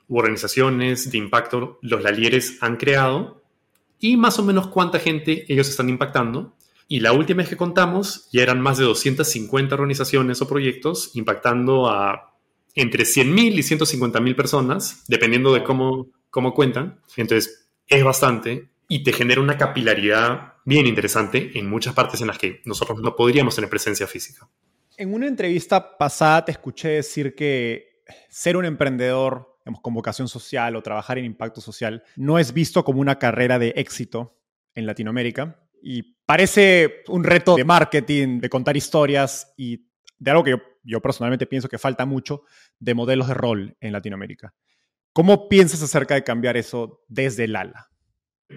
u 0.08 0.18
organizaciones 0.18 1.10
de 1.10 1.18
impacto 1.18 1.80
los 1.82 2.04
lalieres 2.04 2.58
han 2.62 2.78
creado 2.78 3.43
y 4.04 4.18
más 4.18 4.38
o 4.38 4.44
menos 4.44 4.68
cuánta 4.68 5.00
gente 5.00 5.46
ellos 5.48 5.70
están 5.70 5.88
impactando. 5.88 6.58
Y 6.90 7.00
la 7.00 7.14
última 7.14 7.38
vez 7.38 7.48
que 7.48 7.56
contamos 7.56 8.28
ya 8.34 8.44
eran 8.44 8.60
más 8.60 8.78
de 8.78 8.84
250 8.84 9.74
organizaciones 9.74 10.42
o 10.42 10.48
proyectos 10.50 11.12
impactando 11.14 11.88
a 11.88 12.36
entre 12.76 13.06
100.000 13.06 13.54
y 13.54 13.60
150.000 13.60 14.36
personas, 14.36 15.06
dependiendo 15.08 15.54
de 15.54 15.64
cómo, 15.64 16.10
cómo 16.30 16.54
cuentan. 16.54 17.00
Entonces, 17.16 17.70
es 17.88 18.04
bastante 18.04 18.68
y 18.90 19.04
te 19.04 19.14
genera 19.14 19.40
una 19.40 19.58
capilaridad 19.58 20.56
bien 20.66 20.86
interesante 20.86 21.58
en 21.58 21.70
muchas 21.70 21.94
partes 21.94 22.20
en 22.20 22.28
las 22.28 22.38
que 22.38 22.60
nosotros 22.66 23.00
no 23.02 23.16
podríamos 23.16 23.56
tener 23.56 23.70
presencia 23.70 24.06
física. 24.06 24.50
En 24.98 25.14
una 25.14 25.28
entrevista 25.28 25.98
pasada 25.98 26.44
te 26.44 26.52
escuché 26.52 26.90
decir 26.90 27.36
que 27.36 28.02
ser 28.28 28.58
un 28.58 28.66
emprendedor 28.66 29.53
con 29.82 29.94
vocación 29.94 30.28
social 30.28 30.76
o 30.76 30.82
trabajar 30.82 31.18
en 31.18 31.26
impacto 31.26 31.62
social 31.62 32.04
no 32.16 32.40
es 32.40 32.54
visto 32.54 32.84
como 32.84 33.00
una 33.00 33.20
carrera 33.20 33.60
de 33.60 33.74
éxito 33.76 34.38
en 34.76 34.86
Latinoamérica 34.86 35.60
y 35.82 36.16
parece 36.26 37.04
un 37.08 37.24
reto 37.24 37.56
de 37.56 37.66
marketing, 37.66 38.40
de 38.40 38.50
contar 38.50 38.78
historias 38.78 39.54
y 39.58 39.86
de 40.18 40.32
algo 40.32 40.44
que 40.44 40.52
yo, 40.52 40.62
yo 40.84 41.02
personalmente 41.02 41.46
pienso 41.46 41.68
que 41.68 41.78
falta 41.78 42.06
mucho 42.06 42.44
de 42.80 42.94
modelos 42.94 43.28
de 43.28 43.34
rol 43.34 43.78
en 43.80 43.92
Latinoamérica. 43.92 44.54
¿Cómo 45.12 45.48
piensas 45.48 45.84
acerca 45.84 46.16
de 46.16 46.24
cambiar 46.24 46.58
eso 46.58 47.04
desde 47.08 47.44
el 47.44 47.56
ala? 47.56 47.90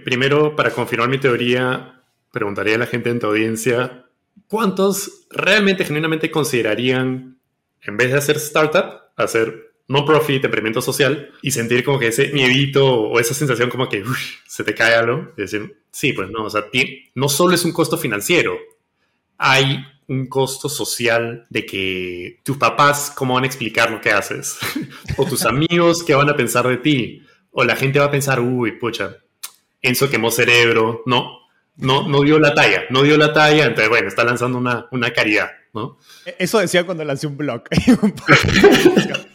Primero, 0.04 0.56
para 0.56 0.70
confirmar 0.70 1.08
mi 1.08 1.18
teoría, 1.18 2.02
preguntaría 2.32 2.76
a 2.76 2.78
la 2.78 2.86
gente 2.86 3.10
en 3.10 3.18
tu 3.18 3.26
audiencia, 3.26 4.06
¿cuántos 4.48 5.26
realmente, 5.30 5.84
genuinamente 5.84 6.30
considerarían, 6.30 7.38
en 7.82 7.96
vez 7.96 8.12
de 8.12 8.18
hacer 8.18 8.36
startup, 8.36 9.00
hacer 9.16 9.74
non-profit, 9.88 10.44
emprendimiento 10.44 10.82
social, 10.82 11.30
y 11.42 11.50
sentir 11.50 11.84
como 11.84 11.98
que 11.98 12.08
ese 12.08 12.28
miedito 12.32 12.86
o 12.86 13.20
esa 13.20 13.34
sensación 13.34 13.70
como 13.70 13.88
que 13.88 14.02
se 14.46 14.64
te 14.64 14.74
cae 14.74 14.94
algo? 14.94 15.32
Y 15.36 15.42
decir, 15.42 15.80
sí, 15.90 16.12
pues 16.12 16.30
no, 16.30 16.44
o 16.44 16.50
sea, 16.50 16.64
no 17.14 17.28
solo 17.28 17.54
es 17.54 17.64
un 17.64 17.72
costo 17.72 17.96
financiero, 17.96 18.58
hay 19.38 19.84
un 20.08 20.26
costo 20.28 20.68
social 20.68 21.46
de 21.50 21.66
que 21.66 22.40
tus 22.44 22.56
papás, 22.56 23.12
¿cómo 23.14 23.34
van 23.34 23.44
a 23.44 23.46
explicar 23.46 23.90
lo 23.90 24.00
que 24.00 24.10
haces? 24.10 24.58
o 25.16 25.24
tus 25.24 25.44
amigos, 25.44 26.02
¿qué 26.02 26.14
van 26.14 26.30
a 26.30 26.36
pensar 26.36 26.66
de 26.68 26.76
ti? 26.78 27.22
O 27.50 27.64
la 27.64 27.76
gente 27.76 27.98
va 27.98 28.06
a 28.06 28.10
pensar, 28.10 28.40
uy, 28.40 28.72
pucha, 28.72 29.16
Enzo 29.82 30.10
quemó 30.10 30.30
cerebro. 30.30 31.02
No, 31.06 31.40
no, 31.76 32.08
no 32.08 32.22
dio 32.22 32.38
la 32.38 32.54
talla, 32.54 32.84
no 32.90 33.02
dio 33.02 33.16
la 33.16 33.32
talla, 33.32 33.64
entonces 33.64 33.88
bueno, 33.88 34.08
está 34.08 34.24
lanzando 34.24 34.58
una, 34.58 34.86
una 34.90 35.12
caridad, 35.12 35.50
¿no? 35.74 35.98
E-, 36.24 36.36
eso 36.38 36.58
decía 36.58 36.84
cuando 36.84 37.04
lancé 37.04 37.26
un 37.26 37.36
blog. 37.36 37.64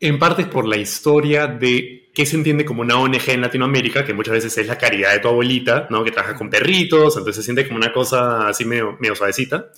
en 0.00 0.18
parte 0.18 0.42
es 0.42 0.48
por 0.48 0.66
la 0.66 0.76
historia 0.76 1.46
de 1.46 2.10
qué 2.14 2.26
se 2.26 2.36
entiende 2.36 2.64
como 2.64 2.82
una 2.82 2.96
ONG 2.96 3.28
en 3.28 3.40
Latinoamérica, 3.40 4.04
que 4.04 4.14
muchas 4.14 4.34
veces 4.34 4.56
es 4.58 4.66
la 4.66 4.78
caridad 4.78 5.12
de 5.12 5.20
tu 5.20 5.28
abuelita, 5.28 5.88
¿no? 5.90 6.04
Que 6.04 6.10
trabaja 6.10 6.34
con 6.34 6.50
perritos, 6.50 7.16
entonces 7.16 7.36
se 7.36 7.42
siente 7.42 7.66
como 7.66 7.78
una 7.78 7.92
cosa 7.92 8.48
así 8.48 8.64
medio, 8.64 8.96
medio 9.00 9.14
suavecita. 9.14 9.70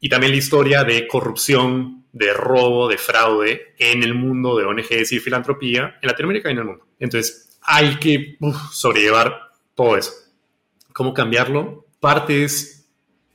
Y 0.00 0.08
también 0.08 0.32
la 0.32 0.38
historia 0.38 0.84
de 0.84 1.06
corrupción, 1.06 2.06
de 2.12 2.32
robo, 2.32 2.88
de 2.88 2.98
fraude 2.98 3.74
en 3.78 4.02
el 4.02 4.14
mundo 4.14 4.56
de 4.56 4.64
ONGs 4.64 5.12
y 5.12 5.18
filantropía 5.20 5.98
en 6.00 6.08
Latinoamérica 6.08 6.48
y 6.48 6.52
en 6.52 6.58
el 6.58 6.64
mundo. 6.64 6.86
Entonces 6.98 7.58
hay 7.62 7.96
que 7.96 8.36
sobrellevar 8.72 9.50
todo 9.74 9.96
eso. 9.96 10.12
¿Cómo 10.92 11.12
cambiarlo? 11.12 11.86
Parte 12.00 12.44
es 12.44 12.88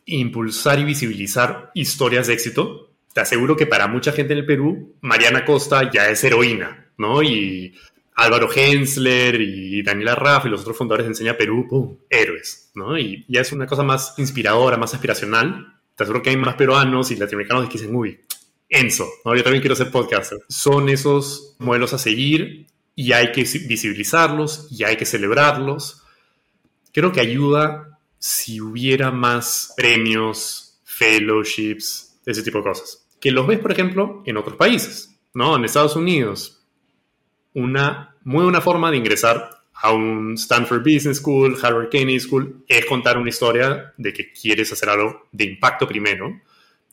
impulsar 0.06 0.80
y 0.80 0.86
visibilizar 0.86 1.72
historias 1.74 2.28
de 2.28 2.34
éxito. 2.34 2.89
Te 3.20 3.24
aseguro 3.24 3.58
que 3.58 3.68
para 3.68 3.90
mucha 3.90 4.14
gente 4.14 4.32
en 4.32 4.40
el 4.40 4.46
Perú, 4.46 4.96
Mariana 5.02 5.44
Costa 5.44 5.92
ya 5.92 6.10
es 6.10 6.24
heroína, 6.24 6.94
¿no? 6.98 7.22
Y 7.22 7.76
Álvaro 8.16 8.48
Hensler 8.50 9.42
y 9.42 9.84
Daniela 9.84 10.16
Raff 10.16 10.46
y 10.46 10.50
los 10.50 10.62
otros 10.62 10.78
fundadores 10.78 11.06
de 11.06 11.12
Enseña 11.12 11.36
Perú, 11.36 11.68
¡pum! 11.70 11.98
héroes, 12.10 12.72
¿no? 12.76 12.98
Y 12.98 13.26
ya 13.28 13.42
es 13.42 13.52
una 13.52 13.68
cosa 13.68 13.84
más 13.84 14.14
inspiradora, 14.16 14.78
más 14.78 14.94
aspiracional. 14.94 15.82
Te 15.96 16.04
aseguro 16.04 16.24
que 16.24 16.30
hay 16.30 16.38
más 16.38 16.56
peruanos 16.56 17.12
y 17.12 17.18
latinoamericanos 17.18 17.68
que 17.68 17.78
dicen, 17.78 17.94
uy, 17.94 18.22
Enzo, 18.70 19.06
¿no? 19.26 19.36
yo 19.36 19.44
también 19.44 19.62
quiero 19.62 19.76
ser 19.76 19.92
podcaster. 19.92 20.40
Son 20.48 20.88
esos 20.88 21.58
modelos 21.60 21.94
a 21.94 21.98
seguir 21.98 22.68
y 22.96 23.12
hay 23.12 23.34
que 23.34 23.42
visibilizarlos 23.42 24.70
y 24.72 24.86
hay 24.86 24.96
que 24.96 25.06
celebrarlos 25.06 26.06
creo 26.94 27.12
que 27.12 27.20
ayuda 27.20 28.00
si 28.18 28.62
hubiera 28.62 29.12
más 29.12 29.74
premios, 29.76 30.80
fellowships, 30.86 32.10
ese 32.26 32.44
tipo 32.44 32.60
de 32.60 32.64
cosas. 32.64 32.99
Que 33.20 33.32
los 33.32 33.48
ves, 33.48 33.60
por 33.60 33.72
ejemplo, 33.72 34.24
en 34.26 34.38
otros 34.38 34.56
países, 34.56 35.20
¿no? 35.34 35.56
En 35.56 35.66
Estados 35.66 35.96
Unidos. 35.96 36.66
Una 37.54 38.16
muy 38.24 38.44
buena 38.44 38.62
forma 38.62 38.92
de 38.92 38.98
ingresar 38.98 39.50
a 39.74 39.92
un 39.92 40.34
Stanford 40.34 40.82
Business 40.82 41.18
School, 41.18 41.58
Harvard 41.62 41.90
Kennedy 41.90 42.20
School, 42.20 42.64
es 42.68 42.86
contar 42.86 43.18
una 43.18 43.30
historia 43.30 43.94
de 43.98 44.14
que 44.14 44.32
quieres 44.32 44.72
hacer 44.72 44.90
algo 44.90 45.28
de 45.32 45.46
impacto 45.46 45.88
primero 45.88 46.42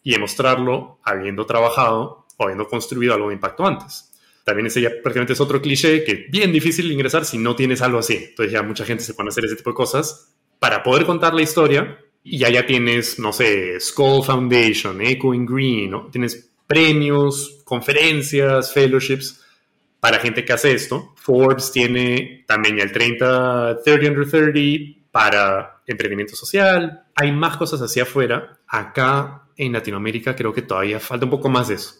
y 0.02 0.12
demostrarlo 0.12 1.00
habiendo 1.02 1.46
trabajado 1.46 2.26
o 2.36 2.44
habiendo 2.44 2.68
construido 2.68 3.14
algo 3.14 3.28
de 3.28 3.34
impacto 3.34 3.66
antes 3.66 4.12
también 4.46 4.68
ese 4.68 4.80
ya 4.80 4.90
prácticamente 4.90 5.32
es 5.32 5.40
otro 5.40 5.60
cliché 5.60 6.04
que 6.04 6.12
es 6.12 6.30
bien 6.30 6.52
difícil 6.52 6.90
ingresar 6.92 7.24
si 7.24 7.36
no 7.36 7.56
tienes 7.56 7.82
algo 7.82 7.98
así. 7.98 8.14
Entonces 8.14 8.52
ya 8.52 8.62
mucha 8.62 8.84
gente 8.84 9.02
se 9.02 9.12
pone 9.12 9.26
a 9.26 9.30
hacer 9.30 9.44
ese 9.44 9.56
tipo 9.56 9.70
de 9.70 9.74
cosas 9.74 10.36
para 10.60 10.84
poder 10.84 11.04
contar 11.04 11.34
la 11.34 11.42
historia 11.42 11.98
y 12.28 12.38
ya 12.38 12.66
tienes, 12.66 13.20
no 13.20 13.32
sé, 13.32 13.78
Skull 13.78 14.24
Foundation, 14.24 15.00
Echo 15.00 15.32
in 15.32 15.46
Green, 15.46 16.10
tienes 16.10 16.50
premios, 16.66 17.62
conferencias, 17.64 18.72
fellowships 18.72 19.44
para 20.00 20.18
gente 20.18 20.44
que 20.44 20.52
hace 20.52 20.72
esto. 20.72 21.14
Forbes 21.16 21.70
tiene 21.70 22.44
también 22.48 22.80
el 22.80 22.90
30, 22.90 23.78
30 23.84 24.08
under 24.08 24.28
30 24.28 25.08
para 25.12 25.82
emprendimiento 25.86 26.34
social. 26.34 27.06
Hay 27.14 27.30
más 27.30 27.56
cosas 27.56 27.80
hacia 27.80 28.02
afuera. 28.02 28.58
Acá 28.66 29.48
en 29.56 29.72
Latinoamérica 29.72 30.34
creo 30.34 30.52
que 30.52 30.62
todavía 30.62 30.98
falta 30.98 31.26
un 31.26 31.30
poco 31.30 31.48
más 31.48 31.68
de 31.68 31.74
eso. 31.74 31.94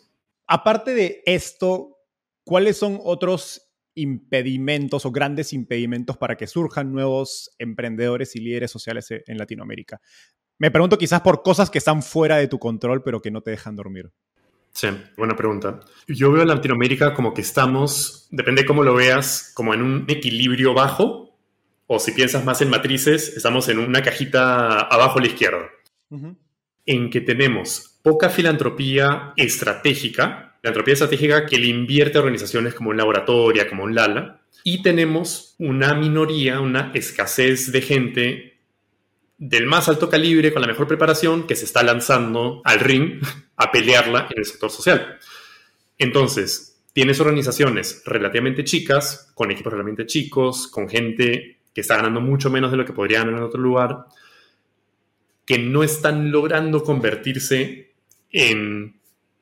Aparte 0.48 0.92
de 0.92 1.22
esto, 1.24 1.98
¿cuáles 2.42 2.76
son 2.76 2.98
otros 3.04 3.65
impedimentos 3.96 5.04
o 5.04 5.10
grandes 5.10 5.52
impedimentos 5.52 6.16
para 6.16 6.36
que 6.36 6.46
surjan 6.46 6.92
nuevos 6.92 7.50
emprendedores 7.58 8.36
y 8.36 8.40
líderes 8.40 8.70
sociales 8.70 9.10
e-, 9.10 9.24
en 9.26 9.38
Latinoamérica? 9.38 10.00
Me 10.58 10.70
pregunto 10.70 10.96
quizás 10.96 11.20
por 11.20 11.42
cosas 11.42 11.68
que 11.68 11.78
están 11.78 12.02
fuera 12.02 12.36
de 12.36 12.48
tu 12.48 12.58
control, 12.58 13.02
pero 13.02 13.20
que 13.20 13.30
no 13.30 13.42
te 13.42 13.50
dejan 13.50 13.74
dormir. 13.76 14.12
Sí, 14.72 14.88
buena 15.16 15.34
pregunta. 15.34 15.80
Yo 16.06 16.30
veo 16.30 16.42
a 16.42 16.46
Latinoamérica 16.46 17.14
como 17.14 17.32
que 17.32 17.40
estamos, 17.40 18.28
depende 18.30 18.62
de 18.62 18.66
cómo 18.66 18.82
lo 18.82 18.94
veas, 18.94 19.52
como 19.54 19.72
en 19.72 19.82
un 19.82 20.04
equilibrio 20.06 20.74
bajo, 20.74 21.26
o 21.86 21.98
si 21.98 22.12
piensas 22.12 22.44
más 22.44 22.60
en 22.60 22.70
matrices, 22.70 23.36
estamos 23.36 23.68
en 23.68 23.78
una 23.78 24.02
cajita 24.02 24.80
abajo 24.80 25.18
a 25.18 25.22
la 25.22 25.28
izquierda, 25.28 25.70
en 26.84 27.10
que 27.10 27.20
tenemos 27.20 27.98
poca 28.02 28.28
filantropía 28.28 29.32
estratégica, 29.36 30.45
filantropía 30.66 30.94
estratégica 30.94 31.46
que 31.46 31.58
le 31.58 31.68
invierte 31.68 32.18
a 32.18 32.22
organizaciones 32.22 32.74
como 32.74 32.90
un 32.90 32.96
laboratorio, 32.96 33.68
como 33.68 33.84
un 33.84 33.94
Lala, 33.94 34.40
y 34.64 34.82
tenemos 34.82 35.54
una 35.58 35.94
minoría, 35.94 36.60
una 36.60 36.90
escasez 36.92 37.70
de 37.70 37.82
gente 37.82 38.58
del 39.38 39.66
más 39.66 39.88
alto 39.88 40.10
calibre, 40.10 40.52
con 40.52 40.62
la 40.62 40.66
mejor 40.66 40.88
preparación, 40.88 41.46
que 41.46 41.54
se 41.54 41.66
está 41.66 41.84
lanzando 41.84 42.62
al 42.64 42.80
ring 42.80 43.22
a 43.56 43.70
pelearla 43.70 44.26
en 44.28 44.40
el 44.40 44.44
sector 44.44 44.68
social. 44.68 45.20
Entonces, 45.98 46.82
tienes 46.92 47.20
organizaciones 47.20 48.02
relativamente 48.04 48.64
chicas, 48.64 49.30
con 49.36 49.52
equipos 49.52 49.72
relativamente 49.72 50.06
chicos, 50.06 50.66
con 50.66 50.88
gente 50.88 51.60
que 51.72 51.80
está 51.80 51.94
ganando 51.94 52.20
mucho 52.20 52.50
menos 52.50 52.72
de 52.72 52.76
lo 52.76 52.84
que 52.84 52.92
podría 52.92 53.20
ganar 53.20 53.34
en 53.34 53.42
otro 53.44 53.60
lugar, 53.60 54.06
que 55.44 55.60
no 55.60 55.84
están 55.84 56.32
logrando 56.32 56.82
convertirse 56.82 57.92
en 58.32 58.95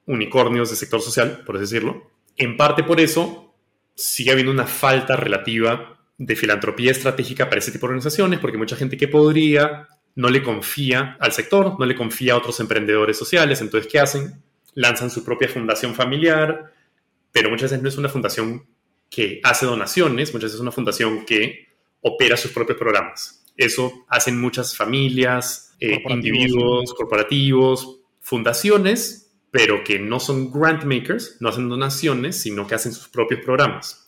unicornios 0.06 0.70
de 0.70 0.76
sector 0.76 1.00
social, 1.00 1.42
por 1.44 1.58
decirlo. 1.58 2.10
En 2.36 2.56
parte 2.56 2.82
por 2.82 3.00
eso 3.00 3.54
sigue 3.94 4.32
habiendo 4.32 4.52
una 4.52 4.66
falta 4.66 5.16
relativa 5.16 5.98
de 6.18 6.36
filantropía 6.36 6.90
estratégica 6.90 7.48
para 7.48 7.58
ese 7.58 7.72
tipo 7.72 7.86
de 7.86 7.92
organizaciones, 7.92 8.40
porque 8.40 8.58
mucha 8.58 8.76
gente 8.76 8.96
que 8.96 9.08
podría 9.08 9.88
no 10.16 10.28
le 10.28 10.42
confía 10.42 11.16
al 11.20 11.32
sector, 11.32 11.78
no 11.78 11.86
le 11.86 11.94
confía 11.94 12.34
a 12.34 12.36
otros 12.36 12.60
emprendedores 12.60 13.16
sociales. 13.16 13.60
Entonces, 13.60 13.90
¿qué 13.90 13.98
hacen? 13.98 14.42
Lanzan 14.74 15.10
su 15.10 15.24
propia 15.24 15.48
fundación 15.48 15.94
familiar, 15.94 16.72
pero 17.32 17.50
muchas 17.50 17.70
veces 17.70 17.82
no 17.82 17.88
es 17.88 17.96
una 17.96 18.08
fundación 18.08 18.66
que 19.10 19.40
hace 19.42 19.66
donaciones, 19.66 20.32
muchas 20.32 20.44
veces 20.44 20.54
es 20.56 20.60
una 20.60 20.72
fundación 20.72 21.24
que 21.24 21.68
opera 22.00 22.36
sus 22.36 22.52
propios 22.52 22.78
programas. 22.78 23.44
Eso 23.56 24.04
hacen 24.08 24.40
muchas 24.40 24.76
familias, 24.76 25.74
eh, 25.80 26.02
individuos, 26.08 26.92
corporativos, 26.94 28.00
fundaciones, 28.20 29.23
pero 29.54 29.84
que 29.84 30.00
no 30.00 30.18
son 30.18 30.50
grant 30.50 30.82
makers, 30.82 31.36
no 31.38 31.48
hacen 31.48 31.68
donaciones, 31.68 32.42
sino 32.42 32.66
que 32.66 32.74
hacen 32.74 32.92
sus 32.92 33.06
propios 33.06 33.38
programas. 33.38 34.04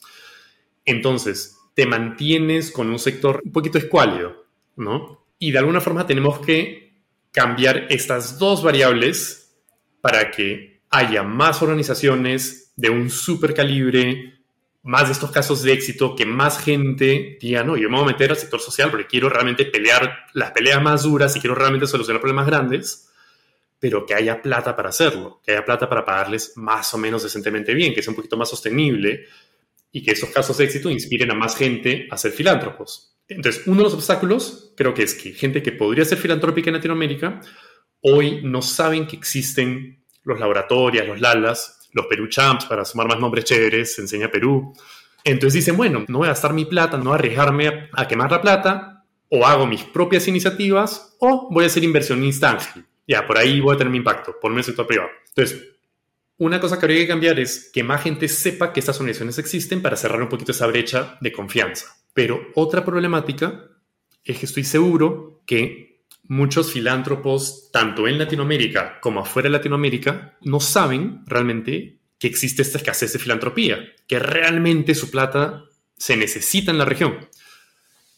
Entonces, 0.85 1.57
te 1.75 1.87
mantienes 1.87 2.73
con 2.73 2.91
un 2.91 2.99
sector 2.99 3.41
un 3.45 3.53
poquito 3.53 3.79
escuálido, 3.79 4.45
¿no? 4.75 5.25
Y 5.39 5.53
de 5.53 5.59
alguna 5.59 5.81
forma 5.81 6.05
tenemos 6.05 6.41
que 6.41 6.97
cambiar 7.31 7.87
estas 7.91 8.41
dos 8.41 8.65
variables 8.65 9.57
para 10.01 10.33
que 10.33 10.83
haya 10.91 11.23
más 11.23 11.63
organizaciones 11.63 12.73
de 12.75 12.91
un 12.91 13.09
super 13.09 13.55
calibre, 13.55 14.41
más 14.83 15.07
de 15.07 15.13
estos 15.13 15.31
casos 15.31 15.63
de 15.63 15.75
éxito, 15.75 16.17
que 16.17 16.27
más 16.27 16.59
gente 16.59 17.39
diga, 17.41 17.63
no, 17.63 17.77
yo 17.77 17.89
me 17.89 17.99
voy 17.99 18.05
a 18.07 18.13
meter 18.13 18.33
al 18.33 18.37
sector 18.37 18.59
social 18.59 18.91
porque 18.91 19.07
quiero 19.07 19.29
realmente 19.29 19.65
pelear 19.65 20.27
las 20.33 20.51
peleas 20.51 20.83
más 20.83 21.05
duras 21.05 21.37
y 21.37 21.41
quiero 21.41 21.55
realmente 21.55 21.87
solucionar 21.87 22.21
problemas 22.21 22.47
grandes, 22.47 23.13
pero 23.79 24.07
que 24.07 24.15
haya 24.15 24.41
plata 24.41 24.75
para 24.75 24.89
hacerlo, 24.89 25.41
que 25.45 25.53
haya 25.53 25.65
plata 25.65 25.89
para 25.89 26.05
pagarles 26.05 26.53
más 26.57 26.93
o 26.95 26.99
menos 26.99 27.23
decentemente 27.23 27.75
bien, 27.75 27.95
que 27.95 28.03
sea 28.03 28.11
un 28.11 28.17
poquito 28.17 28.37
más 28.37 28.49
sostenible 28.49 29.27
y 29.93 30.03
que 30.03 30.13
esos 30.13 30.31
casos 30.31 30.59
de 30.59 30.65
éxito 30.65 30.91
inspiren 30.91 31.31
a 31.31 31.35
más 31.35 31.57
gente 31.57 32.09
a 32.11 32.17
ser 32.17 32.33
filántropos. 32.33 33.17
Entonces, 33.29 33.67
uno 33.67 33.79
de 33.79 33.85
los 33.85 33.95
obstáculos 33.95 34.73
creo 34.77 34.95
que 34.95 35.03
es 35.03 35.15
que 35.15 35.33
gente 35.33 35.63
que 35.63 35.73
podría 35.73 36.05
ser 36.05 36.19
filantrópica 36.19 36.71
en 36.71 36.75
Latinoamérica 36.75 37.41
hoy 38.01 38.41
no 38.43 38.63
saben 38.63 39.07
que 39.07 39.17
existen 39.17 40.05
los 40.23 40.39
laboratorios, 40.39 41.07
los 41.07 41.21
LALAS, 41.21 41.89
los 41.93 42.07
Perú 42.07 42.29
Champs, 42.29 42.67
para 42.67 42.85
sumar 42.85 43.09
más 43.09 43.19
nombres 43.19 43.45
chéveres, 43.45 43.99
enseña 43.99 44.31
Perú. 44.31 44.73
Entonces 45.25 45.55
dicen, 45.55 45.77
bueno, 45.77 46.05
no 46.09 46.19
voy 46.19 46.27
a 46.27 46.31
gastar 46.31 46.53
mi 46.53 46.67
plata, 46.67 46.97
no 46.99 47.05
voy 47.05 47.13
a 47.13 47.17
arriesgarme 47.17 47.89
a 47.93 48.07
quemar 48.07 48.31
la 48.31 48.41
plata, 48.41 49.05
o 49.29 49.45
hago 49.45 49.67
mis 49.67 49.83
propias 49.83 50.29
iniciativas, 50.29 51.17
o 51.19 51.49
voy 51.51 51.65
a 51.65 51.69
ser 51.69 51.83
inversionista 51.83 52.51
ángel. 52.51 52.85
Ya, 53.07 53.27
por 53.27 53.39
ahí 53.39 53.61
voy 53.61 53.75
a 53.75 53.79
tener 53.79 53.91
mi 53.91 53.99
impacto, 53.99 54.37
por 54.41 54.57
el 54.57 54.65
sector 54.65 54.87
privado. 54.87 55.11
Entonces, 55.29 55.77
una 56.39 56.61
cosa 56.61 56.79
que 56.79 56.87
habría 56.87 57.01
que 57.01 57.09
cambiar 57.09 57.39
es 57.41 57.71
que 57.73 57.83
más 57.83 58.03
gente 58.03 58.29
sepa 58.29 58.73
que 58.73 58.81
estas 58.81 58.99
organizaciones 58.99 59.39
existen 59.39 59.81
para 59.81 59.97
cerrar 59.97 60.21
un 60.21 60.29
poquito 60.29 60.53
esa 60.53 60.67
brecha 60.67 61.17
de 61.21 61.33
confianza. 61.33 61.97
Pero 62.13 62.49
otra 62.55 62.85
problemática 62.85 63.71
es 64.25 64.39
que 64.39 64.47
estoy 64.47 64.65
seguro 64.65 65.43
que 65.47 66.05
muchos 66.25 66.73
filántropos, 66.73 67.71
tanto 67.73 68.09
en 68.09 68.19
Latinoamérica 68.19 69.01
como 69.01 69.21
afuera 69.21 69.49
de 69.49 69.53
Latinoamérica, 69.53 70.37
no 70.43 70.61
saben 70.61 71.23
realmente 71.27 72.01
que 72.19 72.27
existe 72.27 72.63
esta 72.63 72.79
escasez 72.79 73.13
de 73.13 73.19
filantropía, 73.19 73.79
que 74.07 74.19
realmente 74.19 74.95
su 74.95 75.11
plata 75.11 75.65
se 75.97 76.17
necesita 76.17 76.71
en 76.71 76.79
la 76.79 76.85
región. 76.85 77.29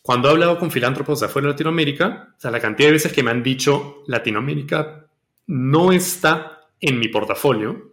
Cuando 0.03 0.28
he 0.28 0.32
hablado 0.32 0.59
con 0.59 0.70
filántropos 0.70 1.20
de 1.20 1.26
afuera 1.26 1.49
de 1.49 1.53
Latinoamérica, 1.53 2.34
o 2.36 2.40
sea, 2.40 2.51
la 2.51 2.61
cantidad 2.61 2.88
de 2.88 2.94
veces 2.94 3.12
que 3.12 3.22
me 3.22 3.30
han 3.30 3.42
dicho 3.42 4.03
Latinoamérica 4.07 5.07
no 5.46 5.92
está 5.92 6.68
en 6.80 6.99
mi 6.99 7.09
portafolio, 7.09 7.90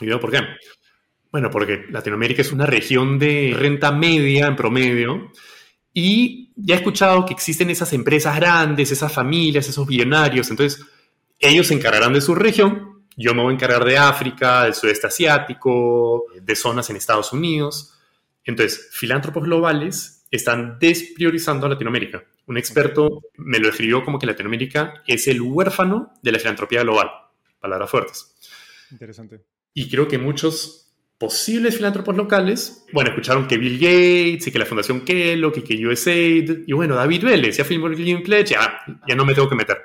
¿Y 0.00 0.10
por 0.18 0.30
qué? 0.30 0.40
Bueno, 1.30 1.50
porque 1.50 1.86
Latinoamérica 1.90 2.42
es 2.42 2.52
una 2.52 2.66
región 2.66 3.18
de 3.18 3.54
renta 3.56 3.92
media 3.92 4.46
en 4.46 4.56
promedio 4.56 5.30
y 5.94 6.52
ya 6.56 6.74
he 6.74 6.78
escuchado 6.78 7.24
que 7.24 7.32
existen 7.32 7.70
esas 7.70 7.92
empresas 7.92 8.36
grandes, 8.36 8.90
esas 8.90 9.12
familias, 9.12 9.68
esos 9.68 9.86
billonarios, 9.86 10.50
entonces 10.50 10.84
ellos 11.38 11.68
se 11.68 11.74
encargarán 11.74 12.12
de 12.12 12.20
su 12.20 12.34
región, 12.34 13.04
yo 13.16 13.34
me 13.34 13.42
voy 13.42 13.52
a 13.52 13.54
encargar 13.54 13.84
de 13.84 13.96
África, 13.96 14.64
del 14.64 14.74
sudeste 14.74 15.06
asiático, 15.06 16.26
de 16.40 16.56
zonas 16.56 16.88
en 16.88 16.96
Estados 16.96 17.32
Unidos. 17.32 17.94
Entonces, 18.44 18.88
filántropos 18.92 19.42
globales 19.42 20.21
están 20.32 20.78
despriorizando 20.80 21.66
a 21.66 21.68
Latinoamérica. 21.68 22.24
Un 22.46 22.56
experto 22.56 23.22
me 23.36 23.58
lo 23.58 23.68
describió 23.68 24.04
como 24.04 24.18
que 24.18 24.26
Latinoamérica 24.26 25.02
es 25.06 25.28
el 25.28 25.40
huérfano 25.40 26.14
de 26.22 26.32
la 26.32 26.38
filantropía 26.38 26.82
global. 26.82 27.08
Palabras 27.60 27.90
fuertes. 27.90 28.34
Interesante. 28.90 29.44
Y 29.74 29.88
creo 29.88 30.08
que 30.08 30.18
muchos 30.18 30.82
posibles 31.18 31.76
filántropos 31.76 32.16
locales, 32.16 32.84
bueno, 32.92 33.10
escucharon 33.10 33.46
que 33.46 33.56
Bill 33.56 33.78
Gates 33.78 34.46
y 34.46 34.50
que 34.50 34.58
la 34.58 34.66
Fundación 34.66 35.02
Kellogg 35.02 35.58
y 35.58 35.62
que 35.62 35.86
USAID, 35.86 36.64
y 36.66 36.72
bueno, 36.72 36.96
David 36.96 37.24
Vélez, 37.24 37.62
firmó 37.64 37.86
el 37.86 37.96
Giving 37.96 38.24
Pledge, 38.24 38.54
ya, 38.54 38.80
ya 39.06 39.14
no 39.14 39.24
me 39.24 39.34
tengo 39.34 39.48
que 39.48 39.54
meter. 39.54 39.82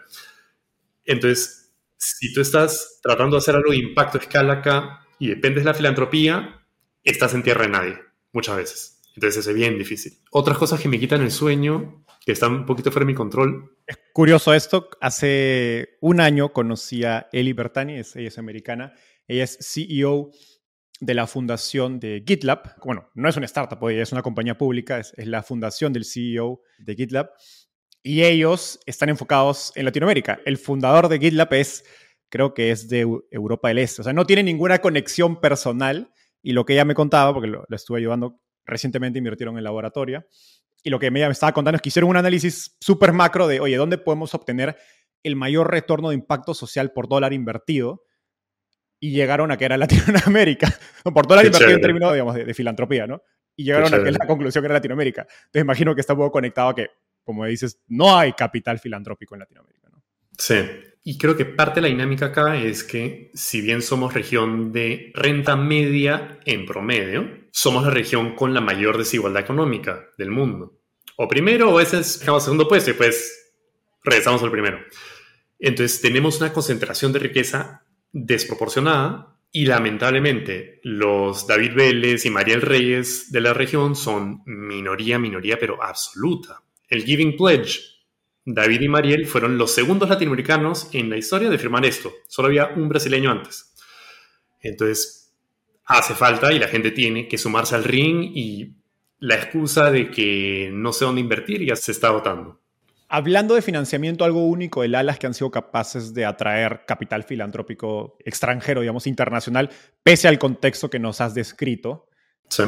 Entonces, 1.05 1.71
si 1.97 2.33
tú 2.33 2.41
estás 2.41 2.99
tratando 3.03 3.35
de 3.35 3.39
hacer 3.39 3.55
algo 3.55 3.71
de 3.71 3.77
impacto 3.77 4.17
a 4.17 4.21
escala 4.21 4.53
acá 4.53 5.05
y 5.19 5.27
dependes 5.27 5.63
de 5.63 5.69
la 5.69 5.73
filantropía, 5.75 6.65
estás 7.03 7.33
en 7.35 7.43
tierra 7.43 7.63
de 7.63 7.69
nadie, 7.69 7.99
muchas 8.31 8.57
veces. 8.57 8.96
Entonces 9.18 9.47
es 9.47 9.55
bien 9.55 9.80
difícil. 9.80 10.13
Otras 10.30 10.59
cosas 10.59 10.80
que 10.80 10.88
me 10.88 10.99
quitan 10.99 11.24
el 11.24 11.32
sueño, 11.32 12.05
que 12.24 12.34
están 12.34 12.53
un 12.53 12.65
poquito 12.68 12.91
fuera 12.91 13.03
de 13.03 13.13
mi 13.13 13.15
control. 13.15 13.76
Es 13.88 13.97
curioso 14.13 14.53
esto. 14.53 14.91
Hace 15.01 15.97
un 16.01 16.22
año 16.22 16.53
conocí 16.53 17.03
a 17.03 17.28
Eli 17.32 17.51
Bertani, 17.51 17.93
ella 17.95 18.28
es 18.28 18.38
americana, 18.38 18.93
ella 19.28 19.43
es 19.43 19.57
CEO 19.59 20.30
de 20.99 21.13
la 21.15 21.26
fundación 21.26 21.99
de 21.99 22.24
GitLab. 22.28 22.76
Bueno, 22.86 23.09
no 23.15 23.28
es 23.28 23.36
una 23.36 23.47
startup, 23.47 23.89
ella 23.89 24.03
es 24.03 24.11
una 24.11 24.22
compañía 24.22 24.55
pública, 24.55 24.99
es, 24.99 25.13
la 25.18 25.41
fundación 25.41 25.93
del 25.93 26.05
CEO 26.05 26.61
de 26.78 26.93
GitLab. 26.93 27.32
Y 28.03 28.22
ellos 28.22 28.80
están 28.86 29.09
enfocados 29.09 29.72
en 29.74 29.86
Latinoamérica. 29.86 30.39
El 30.45 30.59
fundador 30.59 31.09
de 31.09 31.18
GitLab 31.18 31.51
es, 31.55 31.84
creo 32.30 32.53
que 32.53 32.70
es 32.70 32.88
de 32.88 32.99
Europa 33.32 33.70
del 33.70 33.80
Este. 33.80 34.03
O 34.03 34.03
sea, 34.03 34.13
no 34.13 34.28
tiene 34.28 34.43
ninguna 34.43 34.78
conexión 34.78 35.41
personal. 35.41 36.13
Y 36.43 36.51
lo 36.51 36.65
que 36.65 36.74
ella 36.74 36.86
me 36.86 36.93
contaba, 36.93 37.34
porque 37.34 37.47
lo, 37.47 37.65
estuve 37.72 37.97
ayudando 37.97 38.39
recientemente, 38.68 39.18
invirtieron 39.18 39.57
en 39.57 39.63
laboratorio. 39.63 40.26
Y 40.84 40.89
lo 40.89 40.99
que 40.99 41.07
ella 41.07 41.28
me 41.28 41.32
estaba 41.32 41.53
contando 41.53 41.78
es 41.78 41.82
que 41.82 41.89
hicieron 41.89 42.09
un 42.09 42.18
análisis 42.18 42.78
súper 42.80 43.13
macro 43.13 43.47
de, 43.47 43.59
oye, 43.59 43.76
¿dónde 43.78 43.97
podemos 43.97 44.34
obtener 44.36 44.78
el 45.24 45.36
mayor 45.36 45.72
retorno 45.72 46.09
de 46.09 46.15
impacto 46.15 46.53
social 46.53 46.91
por 46.91 47.07
dólar 47.07 47.34
invertido? 47.34 48.03
y 48.99 49.11
llegaron 49.11 49.51
a 49.51 49.57
que 49.57 49.65
era 49.65 49.78
Latinoamérica, 49.78 50.68
por 51.03 51.26
toda 51.26 51.41
la 51.41 51.47
inversión 51.47 51.72
en 51.72 51.82
términos 51.82 52.13
digamos, 52.13 52.36
de, 52.36 52.53
filantropía, 52.53 53.07
¿no? 53.07 53.22
Y 53.55 53.65
llegaron 53.65 53.93
a 53.93 54.03
que 54.03 54.11
la 54.11 54.28
conclusión 54.28 54.65
era 54.65 54.76
Latinoamérica. 54.76 55.22
Entonces 55.22 55.61
imagino 55.61 55.95
que 55.95 56.01
está 56.01 56.13
un 56.13 56.20
poco 56.20 56.32
conectado 56.32 56.70
a 56.70 56.76
que, 56.76 56.89
como 57.24 57.45
dices, 57.45 57.82
no 57.88 58.18
hay 58.18 58.34
capital 58.34 58.80
filantrópico 58.80 59.36
en 59.36 59.39
Latinoamérica, 59.39 59.89
¿no? 59.89 60.03
Sí. 60.38 60.55
Y 61.09 61.17
creo 61.17 61.37
que 61.37 61.45
parte 61.45 61.75
de 61.75 61.83
la 61.83 61.87
dinámica 61.87 62.25
acá 62.25 62.61
es 62.61 62.83
que 62.83 63.31
si 63.33 63.61
bien 63.61 63.81
somos 63.81 64.13
región 64.13 64.73
de 64.73 65.13
renta 65.13 65.55
media 65.55 66.37
en 66.43 66.65
promedio, 66.65 67.47
somos 67.49 67.85
la 67.85 67.91
región 67.91 68.35
con 68.35 68.53
la 68.53 68.59
mayor 68.59 68.97
desigualdad 68.97 69.41
económica 69.41 70.09
del 70.17 70.31
mundo. 70.31 70.81
O 71.15 71.29
primero, 71.29 71.71
o 71.71 71.79
ese 71.79 72.01
es 72.01 72.27
el 72.27 72.41
segundo 72.41 72.67
puesto 72.67 72.91
y 72.91 72.95
pues 72.95 73.53
regresamos 74.03 74.43
al 74.43 74.51
primero. 74.51 74.79
Entonces 75.57 76.01
tenemos 76.01 76.41
una 76.41 76.51
concentración 76.51 77.13
de 77.13 77.19
riqueza 77.19 77.85
desproporcionada 78.11 79.39
y 79.49 79.65
lamentablemente 79.65 80.81
los 80.83 81.47
David 81.47 81.71
Vélez 81.73 82.25
y 82.25 82.31
Mariel 82.31 82.61
Reyes 82.61 83.31
de 83.31 83.39
la 83.39 83.53
región 83.53 83.95
son 83.95 84.41
minoría, 84.45 85.17
minoría, 85.19 85.57
pero 85.57 85.81
absoluta. 85.81 86.63
El 86.89 87.05
Giving 87.05 87.37
Pledge 87.37 87.96
David 88.49 88.79
y 88.79 88.87
Mariel 88.87 89.25
fueron 89.25 89.57
los 89.57 89.71
segundos 89.71 90.07
latinoamericanos 90.07 90.89
en 90.93 91.09
la 91.09 91.17
historia 91.17 91.49
de 91.49 91.57
firmar 91.57 91.85
esto. 91.85 92.13
Solo 92.29 92.47
había 92.47 92.67
un 92.77 92.87
brasileño 92.87 93.29
antes. 93.29 93.75
Entonces, 94.61 95.35
hace 95.83 96.15
falta 96.15 96.53
y 96.53 96.59
la 96.59 96.69
gente 96.69 96.91
tiene 96.91 97.27
que 97.27 97.37
sumarse 97.37 97.75
al 97.75 97.83
ring 97.83 98.23
y 98.23 98.77
la 99.19 99.35
excusa 99.35 99.91
de 99.91 100.09
que 100.09 100.69
no 100.71 100.93
sé 100.93 101.03
dónde 101.03 101.19
invertir 101.19 101.61
ya 101.65 101.75
se 101.75 101.91
está 101.91 102.09
votando. 102.11 102.61
Hablando 103.09 103.53
de 103.53 103.61
financiamiento, 103.61 104.23
algo 104.23 104.45
único 104.45 104.81
el 104.81 104.95
ALAS 104.95 105.19
que 105.19 105.27
han 105.27 105.33
sido 105.33 105.51
capaces 105.51 106.13
de 106.13 106.23
atraer 106.23 106.85
capital 106.87 107.23
filantrópico 107.23 108.15
extranjero, 108.23 108.79
digamos, 108.79 109.07
internacional, 109.07 109.71
pese 110.03 110.29
al 110.29 110.39
contexto 110.39 110.89
que 110.89 110.99
nos 110.99 111.19
has 111.19 111.33
descrito. 111.33 112.07
Sí. 112.47 112.63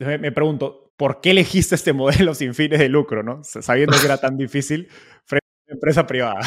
Me 0.00 0.32
pregunto, 0.32 0.85
¿por 0.96 1.20
qué 1.20 1.30
elegiste 1.30 1.74
este 1.74 1.92
modelo 1.92 2.34
sin 2.34 2.54
fines 2.54 2.78
de 2.78 2.88
lucro, 2.88 3.22
¿no? 3.22 3.42
sabiendo 3.44 3.98
que 3.98 4.06
era 4.06 4.18
tan 4.18 4.36
difícil 4.36 4.88
frente 5.24 5.46
a 5.46 5.64
una 5.66 5.74
empresa 5.74 6.06
privada? 6.06 6.40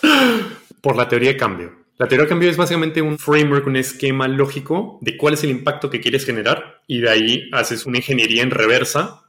Por 0.80 0.96
la 0.96 1.08
teoría 1.08 1.30
de 1.32 1.36
cambio. 1.36 1.80
La 1.98 2.08
teoría 2.08 2.24
de 2.24 2.30
cambio 2.30 2.48
es 2.48 2.56
básicamente 2.56 3.02
un 3.02 3.18
framework, 3.18 3.66
un 3.66 3.76
esquema 3.76 4.26
lógico 4.26 4.98
de 5.02 5.18
cuál 5.18 5.34
es 5.34 5.44
el 5.44 5.50
impacto 5.50 5.90
que 5.90 6.00
quieres 6.00 6.24
generar 6.24 6.80
y 6.86 7.00
de 7.00 7.10
ahí 7.10 7.50
haces 7.52 7.84
una 7.84 7.98
ingeniería 7.98 8.42
en 8.42 8.50
reversa 8.50 9.24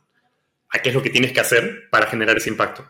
a 0.70 0.80
qué 0.80 0.90
es 0.90 0.96
lo 0.96 1.04
que 1.04 1.10
tienes 1.10 1.34
que 1.34 1.42
hacer 1.42 1.90
para 1.92 2.08
generar 2.08 2.38
ese 2.38 2.50
impacto. 2.50 2.86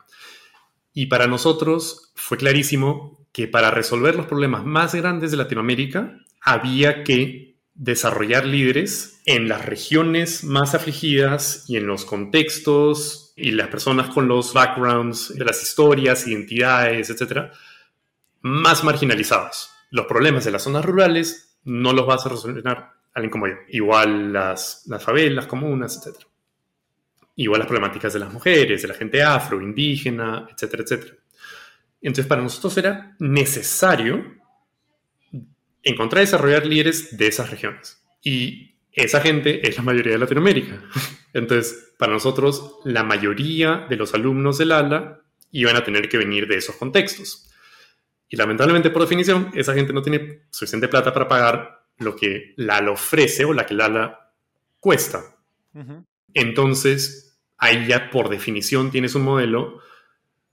Y 0.93 1.07
para 1.07 1.25
nosotros 1.25 2.11
fue 2.13 2.37
clarísimo 2.37 3.25
que 3.31 3.47
para 3.47 3.71
resolver 3.71 4.15
los 4.15 4.27
problemas 4.27 4.65
más 4.65 4.93
grandes 4.93 5.31
de 5.31 5.37
Latinoamérica 5.37 6.15
había 6.41 7.03
que 7.03 7.50
desarrollar 7.73 8.45
líderes 8.45 9.21
en 9.25 9.47
las 9.47 9.65
regiones 9.65 10.43
más 10.43 10.75
afligidas 10.75 11.65
y 11.67 11.77
en 11.77 11.87
los 11.87 12.05
contextos 12.05 13.33
y 13.35 13.51
las 13.51 13.69
personas 13.69 14.09
con 14.09 14.27
los 14.27 14.53
backgrounds 14.53 15.33
de 15.35 15.45
las 15.45 15.61
historias, 15.63 16.27
identidades, 16.27 17.09
etcétera, 17.09 17.51
más 18.41 18.83
marginalizados. 18.83 19.71
Los 19.89 20.05
problemas 20.05 20.45
de 20.45 20.51
las 20.51 20.63
zonas 20.63 20.85
rurales 20.85 21.57
no 21.63 21.93
los 21.93 22.05
vas 22.05 22.25
a 22.25 22.29
resolver 22.29 22.63
alguien 23.13 23.31
como 23.31 23.47
yo. 23.47 23.55
Igual 23.69 24.33
las, 24.33 24.83
las 24.87 25.03
favelas, 25.03 25.47
comunas, 25.47 25.97
etcétera. 25.97 26.27
Igual 27.35 27.59
las 27.59 27.67
problemáticas 27.67 28.13
de 28.13 28.19
las 28.19 28.31
mujeres, 28.31 28.81
de 28.81 28.87
la 28.87 28.93
gente 28.93 29.23
afro, 29.23 29.61
indígena, 29.61 30.47
etcétera, 30.51 30.83
etcétera. 30.83 31.13
Entonces, 32.01 32.27
para 32.27 32.41
nosotros 32.41 32.77
era 32.77 33.15
necesario 33.19 34.40
encontrar 35.83 36.21
y 36.21 36.25
desarrollar 36.25 36.65
líderes 36.65 37.17
de 37.17 37.27
esas 37.27 37.49
regiones. 37.49 38.01
Y 38.21 38.75
esa 38.91 39.21
gente 39.21 39.67
es 39.67 39.77
la 39.77 39.83
mayoría 39.83 40.13
de 40.13 40.19
Latinoamérica. 40.19 40.81
Entonces, 41.33 41.93
para 41.97 42.13
nosotros, 42.13 42.79
la 42.83 43.03
mayoría 43.03 43.85
de 43.89 43.95
los 43.95 44.13
alumnos 44.13 44.57
del 44.57 44.71
ALA 44.71 45.21
iban 45.51 45.75
a 45.75 45.83
tener 45.83 46.09
que 46.09 46.17
venir 46.17 46.47
de 46.47 46.57
esos 46.57 46.75
contextos. 46.75 47.49
Y 48.29 48.37
lamentablemente, 48.37 48.89
por 48.89 49.01
definición, 49.01 49.51
esa 49.53 49.73
gente 49.73 49.93
no 49.93 50.01
tiene 50.01 50.43
suficiente 50.49 50.87
plata 50.87 51.13
para 51.13 51.27
pagar 51.27 51.85
lo 51.97 52.15
que 52.15 52.53
la 52.57 52.77
ALA 52.77 52.91
ofrece 52.91 53.45
o 53.45 53.53
la 53.53 53.65
que 53.65 53.73
la 53.73 53.85
ALA 53.85 54.33
cuesta. 54.79 55.35
Entonces, 56.33 57.39
ahí 57.57 57.87
ya 57.87 58.09
por 58.09 58.29
definición 58.29 58.91
tienes 58.91 59.15
un 59.15 59.23
modelo 59.23 59.81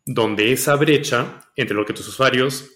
donde 0.05 0.53
esa 0.53 0.77
brecha 0.77 1.51
entre 1.57 1.77
lo 1.77 1.85
que 1.85 1.93
tus 1.93 2.09
usuarios 2.09 2.69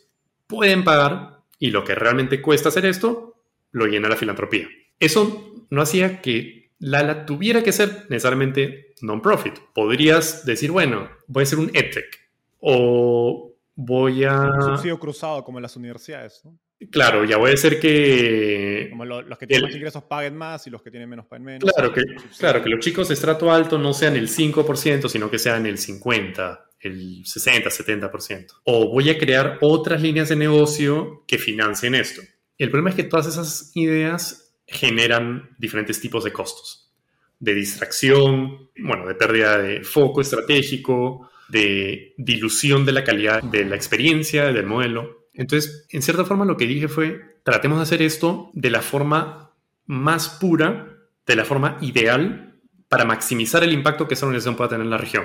pueden 0.47 0.85
pagar 0.85 1.42
y 1.63 1.71
lo 1.71 1.85
que 1.85 1.95
realmente 1.95 2.43
cuesta 2.43 2.71
hacer 2.71 2.85
esto, 2.87 3.37
lo 3.71 3.87
llena 3.87 4.09
la 4.09 4.17
filantropía. 4.17 4.67
Eso 4.99 5.65
no 5.71 5.81
hacía 5.81 6.21
que 6.21 6.73
Lala 6.81 7.25
tuviera 7.25 7.63
que 7.63 7.71
ser 7.71 8.07
necesariamente 8.09 8.95
non-profit. 9.01 9.61
Podrías 9.73 10.45
decir, 10.45 10.73
bueno, 10.73 11.09
voy 11.29 11.45
a 11.45 11.47
ser 11.47 11.61
un 11.61 11.71
EdTech 11.73 12.19
o 12.59 13.55
voy 13.77 14.25
a... 14.25 14.41
Un 14.41 14.63
subsidio 14.63 14.99
cruzado 14.99 15.45
como 15.45 15.59
en 15.59 15.63
las 15.63 15.77
universidades, 15.77 16.43
¿no? 16.45 16.59
Claro, 16.91 17.25
ya 17.25 17.37
voy 17.37 17.53
a 17.53 17.57
ser 17.57 17.79
que... 17.79 18.89
Como 18.91 19.05
los 19.05 19.39
que 19.39 19.47
tienen 19.47 19.69
más 19.69 19.77
ingresos 19.77 20.03
paguen 20.03 20.37
más 20.37 20.67
y 20.67 20.71
los 20.71 20.83
que 20.83 20.91
tienen 20.91 21.09
menos 21.09 21.27
paguen 21.27 21.45
menos. 21.45 21.73
Claro 21.73 21.93
que, 21.93 22.03
claro, 22.41 22.61
que 22.61 22.71
los 22.71 22.81
chicos 22.81 23.07
de 23.07 23.15
estrato 23.15 23.53
alto 23.53 23.79
no 23.79 23.95
sean 23.95 24.17
el 24.17 24.29
5%, 24.29 25.09
sino 25.09 25.31
que 25.31 25.39
sean 25.39 25.67
el 25.67 25.79
50% 25.79 26.59
el 26.83 27.25
60, 27.25 27.71
70%. 27.71 28.47
O 28.65 28.89
voy 28.89 29.09
a 29.09 29.19
crear 29.19 29.59
otras 29.61 30.03
líneas 30.03 30.29
de 30.29 30.37
negocio 30.37 31.25
que 31.27 31.39
financien 31.39 31.95
esto. 31.95 32.21
El 32.59 32.71
problema 32.71 32.91
es 32.91 32.97
que 32.97 33.05
todas 33.05 33.27
esas 33.27 33.71
ideas 33.75 34.55
generan 34.67 35.51
diferentes 35.59 36.01
tipos 36.01 36.25
de 36.25 36.33
costos. 36.33 36.93
De 37.39 37.55
distracción, 37.55 38.71
bueno, 38.77 39.07
de 39.07 39.15
pérdida 39.15 39.59
de 39.59 39.83
foco 39.83 40.21
estratégico, 40.21 41.31
de 41.49 42.15
dilución 42.19 42.85
de 42.85 42.93
la 42.93 43.05
calidad 43.05 43.43
de 43.43 43.65
la 43.65 43.77
experiencia, 43.77 44.53
del 44.53 44.67
modelo. 44.67 45.29
Entonces, 45.35 45.87
en 45.91 46.03
cierta 46.03 46.25
forma 46.25 46.45
lo 46.45 46.57
que 46.57 46.67
dije 46.67 46.89
fue, 46.89 47.21
tratemos 47.45 47.79
de 47.79 47.83
hacer 47.83 48.03
esto 48.03 48.51
de 48.55 48.71
la 48.71 48.83
forma 48.83 49.53
más 49.87 50.29
pura, 50.29 50.99
de 51.27 51.37
la 51.37 51.45
forma 51.45 51.79
ideal 51.81 52.55
para 52.89 53.05
maximizar 53.05 53.63
el 53.65 53.73
impacto 53.73 54.07
que 54.07 54.15
esa 54.15 54.27
organización 54.27 54.57
pueda 54.57 54.71
tener 54.71 54.85
en 54.85 54.91
la 54.91 54.99
región 54.99 55.25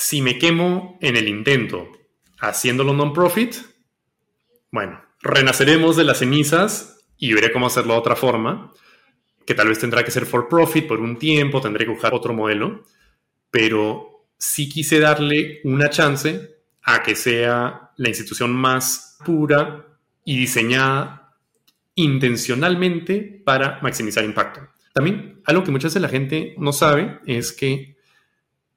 si 0.00 0.22
me 0.22 0.38
quemo 0.38 0.96
en 1.02 1.16
el 1.16 1.28
intento 1.28 1.92
haciéndolo 2.40 2.94
non-profit, 2.94 3.54
bueno, 4.72 4.98
renaceremos 5.20 5.94
de 5.94 6.04
las 6.04 6.20
cenizas 6.20 7.04
y 7.18 7.34
veré 7.34 7.52
cómo 7.52 7.66
hacerlo 7.66 7.92
de 7.92 7.98
otra 8.00 8.16
forma, 8.16 8.72
que 9.44 9.54
tal 9.54 9.68
vez 9.68 9.78
tendrá 9.78 10.02
que 10.02 10.10
ser 10.10 10.24
for 10.24 10.48
profit 10.48 10.88
por 10.88 11.00
un 11.00 11.18
tiempo, 11.18 11.60
tendré 11.60 11.84
que 11.84 11.90
buscar 11.90 12.14
otro 12.14 12.32
modelo, 12.32 12.86
pero 13.50 14.26
sí 14.38 14.70
quise 14.70 15.00
darle 15.00 15.60
una 15.64 15.90
chance 15.90 16.62
a 16.82 17.02
que 17.02 17.14
sea 17.14 17.90
la 17.98 18.08
institución 18.08 18.52
más 18.52 19.18
pura 19.22 19.86
y 20.24 20.38
diseñada 20.38 21.36
intencionalmente 21.94 23.42
para 23.44 23.80
maximizar 23.82 24.24
impacto. 24.24 24.66
También 24.94 25.42
algo 25.44 25.62
que 25.62 25.72
muchas 25.72 25.90
veces 25.90 26.00
la 26.00 26.08
gente 26.08 26.54
no 26.56 26.72
sabe 26.72 27.20
es 27.26 27.52
que 27.52 27.99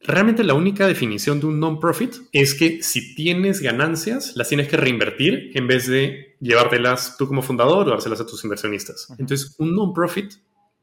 Realmente 0.06 0.44
la 0.44 0.54
única 0.54 0.86
definición 0.86 1.40
de 1.40 1.46
un 1.46 1.60
non-profit 1.60 2.16
es 2.34 2.56
que 2.56 2.84
si 2.84 3.16
tienes 3.16 3.62
ganancias, 3.62 4.34
las 4.36 4.50
tienes 4.50 4.68
que 4.68 4.76
reinvertir 4.76 5.52
en 5.54 5.66
vez 5.68 5.88
de 5.88 6.36
llevártelas 6.42 7.16
tú 7.18 7.28
como 7.28 7.42
fundador 7.42 7.88
o 7.88 7.92
dárselas 7.92 8.20
a 8.20 8.26
tus 8.26 8.44
inversionistas. 8.44 9.08
Entonces, 9.18 9.56
un 9.60 9.74
non-profit 9.74 10.34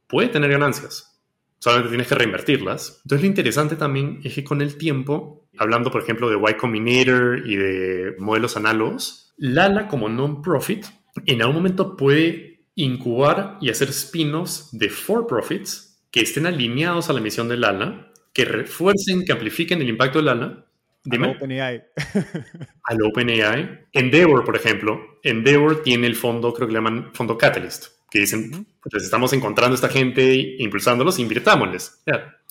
puede 0.06 0.28
tener 0.28 0.50
ganancias, 0.50 1.20
solamente 1.58 1.90
tienes 1.90 2.08
que 2.08 2.14
reinvertirlas. 2.14 3.00
Entonces, 3.04 3.22
lo 3.22 3.26
interesante 3.26 3.76
también 3.76 4.20
es 4.24 4.34
que 4.34 4.42
con 4.42 4.62
el 4.62 4.76
tiempo, 4.76 5.46
hablando 5.58 5.90
por 5.90 6.02
ejemplo 6.02 6.30
de 6.30 6.36
Y 6.36 6.54
Combinator 6.54 7.46
y 7.46 7.56
de 7.56 8.14
modelos 8.18 8.56
análogos, 8.56 9.34
Lala 9.36 9.86
como 9.88 10.08
non-profit 10.08 10.86
en 11.26 11.42
algún 11.42 11.56
momento 11.56 11.96
puede 11.96 12.64
incubar 12.74 13.58
y 13.60 13.68
hacer 13.70 13.88
spin-offs 13.88 14.68
de 14.72 14.88
for-profits 14.88 16.00
que 16.10 16.20
estén 16.20 16.46
alineados 16.46 17.10
a 17.10 17.12
la 17.12 17.20
misión 17.20 17.48
de 17.48 17.56
Lala 17.56 18.09
que 18.32 18.44
refuercen, 18.44 19.24
que 19.24 19.32
amplifiquen 19.32 19.80
el 19.80 19.88
impacto 19.88 20.18
del 20.18 20.28
ALA. 20.28 20.66
Dime. 21.02 21.28
Al 21.28 21.36
OpenAI. 21.36 21.84
al 22.84 23.02
OpenAI. 23.02 23.86
Endeavor, 23.92 24.44
por 24.44 24.56
ejemplo. 24.56 25.18
Endeavor 25.22 25.82
tiene 25.82 26.06
el 26.06 26.16
fondo, 26.16 26.52
creo 26.52 26.68
que 26.68 26.74
le 26.74 26.78
llaman 26.78 27.10
fondo 27.14 27.38
Catalyst, 27.38 27.86
que 28.10 28.20
dicen, 28.20 28.66
pues 28.82 29.02
estamos 29.02 29.32
encontrando 29.32 29.74
a 29.74 29.76
esta 29.76 29.88
gente 29.88 30.34
impulsándolos, 30.58 31.18
invirtámosles. 31.18 32.02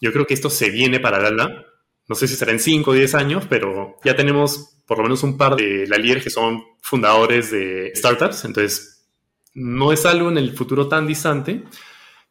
Yo 0.02 0.12
creo 0.12 0.26
que 0.26 0.34
esto 0.34 0.50
se 0.50 0.70
viene 0.70 1.00
para 1.00 1.26
ALA. 1.26 1.66
No 2.08 2.16
sé 2.16 2.28
si 2.28 2.36
será 2.36 2.52
en 2.52 2.60
5 2.60 2.90
o 2.90 2.94
10 2.94 3.16
años, 3.16 3.46
pero 3.48 3.98
ya 4.04 4.16
tenemos 4.16 4.78
por 4.88 4.98
lo 4.98 5.04
menos 5.04 5.22
un 5.22 5.38
par 5.38 5.56
de 5.56 5.86
la 5.88 5.98
líderes 5.98 6.24
que 6.24 6.32
son 6.32 6.64
fundadores 6.82 7.52
de 7.52 7.92
startups. 7.94 8.46
Entonces, 8.46 9.06
no 9.54 9.94
es 9.94 10.06
algo 10.08 10.30
en 10.30 10.40
el 10.40 10.54
futuro 10.54 10.88
tan 10.88 11.06
distante. 11.06 11.64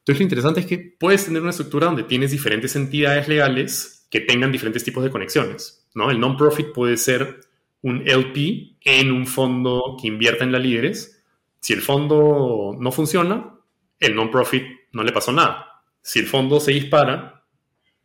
Entonces, 0.08 0.20
lo 0.20 0.24
interesante 0.24 0.60
es 0.60 0.66
que 0.66 0.78
puedes 0.78 1.26
tener 1.26 1.42
una 1.42 1.50
estructura 1.50 1.84
donde 1.84 2.02
tienes 2.02 2.30
diferentes 2.30 2.74
entidades 2.76 3.28
legales 3.28 4.06
que 4.08 4.20
tengan 4.20 4.50
diferentes 4.50 4.82
tipos 4.82 5.04
de 5.04 5.10
conexiones. 5.10 5.86
¿no? 5.94 6.10
El 6.10 6.18
non-profit 6.18 6.72
puede 6.72 6.96
ser 6.96 7.40
un 7.82 8.08
LP 8.08 8.78
en 8.80 9.12
un 9.12 9.26
fondo 9.26 9.98
que 10.00 10.08
invierta 10.08 10.44
en 10.44 10.52
la 10.52 10.58
líderes. 10.58 11.22
Si 11.60 11.74
el 11.74 11.82
fondo 11.82 12.74
no 12.80 12.90
funciona, 12.90 13.54
el 14.00 14.14
non-profit 14.14 14.64
no 14.92 15.02
le 15.02 15.12
pasó 15.12 15.30
nada. 15.30 15.82
Si 16.00 16.18
el 16.18 16.26
fondo 16.26 16.58
se 16.58 16.72
dispara, 16.72 17.44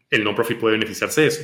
el 0.10 0.26
non-profit 0.26 0.60
puede 0.60 0.74
beneficiarse 0.74 1.22
de 1.22 1.28
eso. 1.28 1.44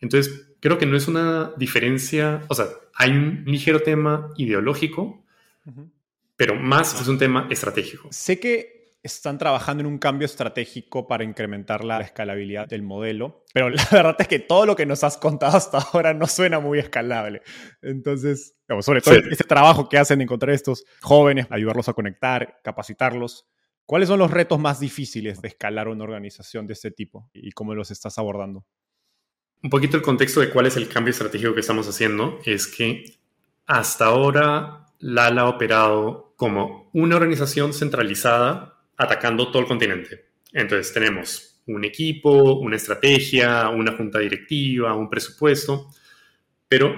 Entonces, 0.00 0.54
creo 0.60 0.78
que 0.78 0.86
no 0.86 0.96
es 0.96 1.08
una 1.08 1.54
diferencia, 1.56 2.42
o 2.46 2.54
sea, 2.54 2.66
hay 2.94 3.10
un 3.10 3.42
ligero 3.46 3.80
tema 3.80 4.28
ideológico, 4.36 5.24
pero 6.36 6.54
más 6.54 7.00
es 7.00 7.08
un 7.08 7.18
tema 7.18 7.48
estratégico. 7.50 8.06
Sé 8.12 8.38
que 8.38 8.81
están 9.02 9.36
trabajando 9.36 9.80
en 9.80 9.86
un 9.86 9.98
cambio 9.98 10.26
estratégico 10.26 11.08
para 11.08 11.24
incrementar 11.24 11.82
la 11.84 12.00
escalabilidad 12.00 12.68
del 12.68 12.82
modelo, 12.82 13.44
pero 13.52 13.68
la 13.68 13.84
verdad 13.90 14.16
es 14.18 14.28
que 14.28 14.38
todo 14.38 14.64
lo 14.64 14.76
que 14.76 14.86
nos 14.86 15.02
has 15.02 15.16
contado 15.16 15.56
hasta 15.56 15.78
ahora 15.78 16.14
no 16.14 16.26
suena 16.26 16.60
muy 16.60 16.78
escalable. 16.78 17.42
Entonces, 17.82 18.56
sobre 18.80 19.00
todo 19.00 19.14
este 19.14 19.44
trabajo 19.44 19.88
que 19.88 19.98
hacen 19.98 20.18
de 20.18 20.24
encontrar 20.24 20.54
estos 20.54 20.84
jóvenes, 21.00 21.46
ayudarlos 21.50 21.88
a 21.88 21.94
conectar, 21.94 22.60
capacitarlos. 22.62 23.46
¿Cuáles 23.84 24.08
son 24.08 24.20
los 24.20 24.30
retos 24.30 24.60
más 24.60 24.78
difíciles 24.78 25.42
de 25.42 25.48
escalar 25.48 25.88
una 25.88 26.04
organización 26.04 26.66
de 26.68 26.74
este 26.74 26.92
tipo 26.92 27.28
y 27.32 27.50
cómo 27.50 27.74
los 27.74 27.90
estás 27.90 28.16
abordando? 28.18 28.64
Un 29.62 29.70
poquito 29.70 29.96
el 29.96 30.02
contexto 30.02 30.40
de 30.40 30.50
cuál 30.50 30.66
es 30.66 30.76
el 30.76 30.88
cambio 30.88 31.10
estratégico 31.10 31.54
que 31.54 31.60
estamos 31.60 31.88
haciendo 31.88 32.38
es 32.44 32.68
que 32.68 33.04
hasta 33.66 34.06
ahora 34.06 34.86
Lala 34.98 35.42
ha 35.42 35.48
operado 35.48 36.34
como 36.36 36.90
una 36.92 37.16
organización 37.16 37.72
centralizada 37.72 38.71
atacando 38.96 39.50
todo 39.50 39.62
el 39.62 39.68
continente. 39.68 40.26
Entonces 40.52 40.92
tenemos 40.92 41.60
un 41.66 41.84
equipo, 41.84 42.54
una 42.54 42.76
estrategia, 42.76 43.68
una 43.68 43.92
junta 43.92 44.18
directiva, 44.18 44.94
un 44.94 45.08
presupuesto, 45.08 45.88
pero 46.68 46.94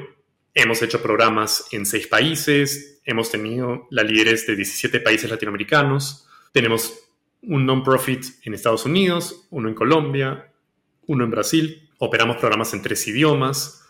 hemos 0.55 0.81
hecho 0.83 1.03
programas 1.03 1.67
en 1.73 1.85
seis 1.85 2.07
países, 2.07 3.01
hemos 3.05 3.31
tenido 3.31 3.87
la 3.91 4.03
líderes 4.03 4.47
de 4.47 4.57
17 4.57 5.01
países 5.01 5.31
latinoamericanos, 5.31 6.27
tenemos 6.53 6.95
un 7.43 7.67
non-profit 7.67 8.25
en 8.45 8.55
Estados 8.55 8.87
Unidos, 8.87 9.47
uno 9.51 9.69
en 9.69 9.75
Colombia, 9.75 10.53
uno 11.07 11.25
en 11.25 11.31
Brasil, 11.31 11.91
operamos 11.99 12.37
programas 12.37 12.73
en 12.73 12.83
tres 12.83 13.07
idiomas. 13.07 13.87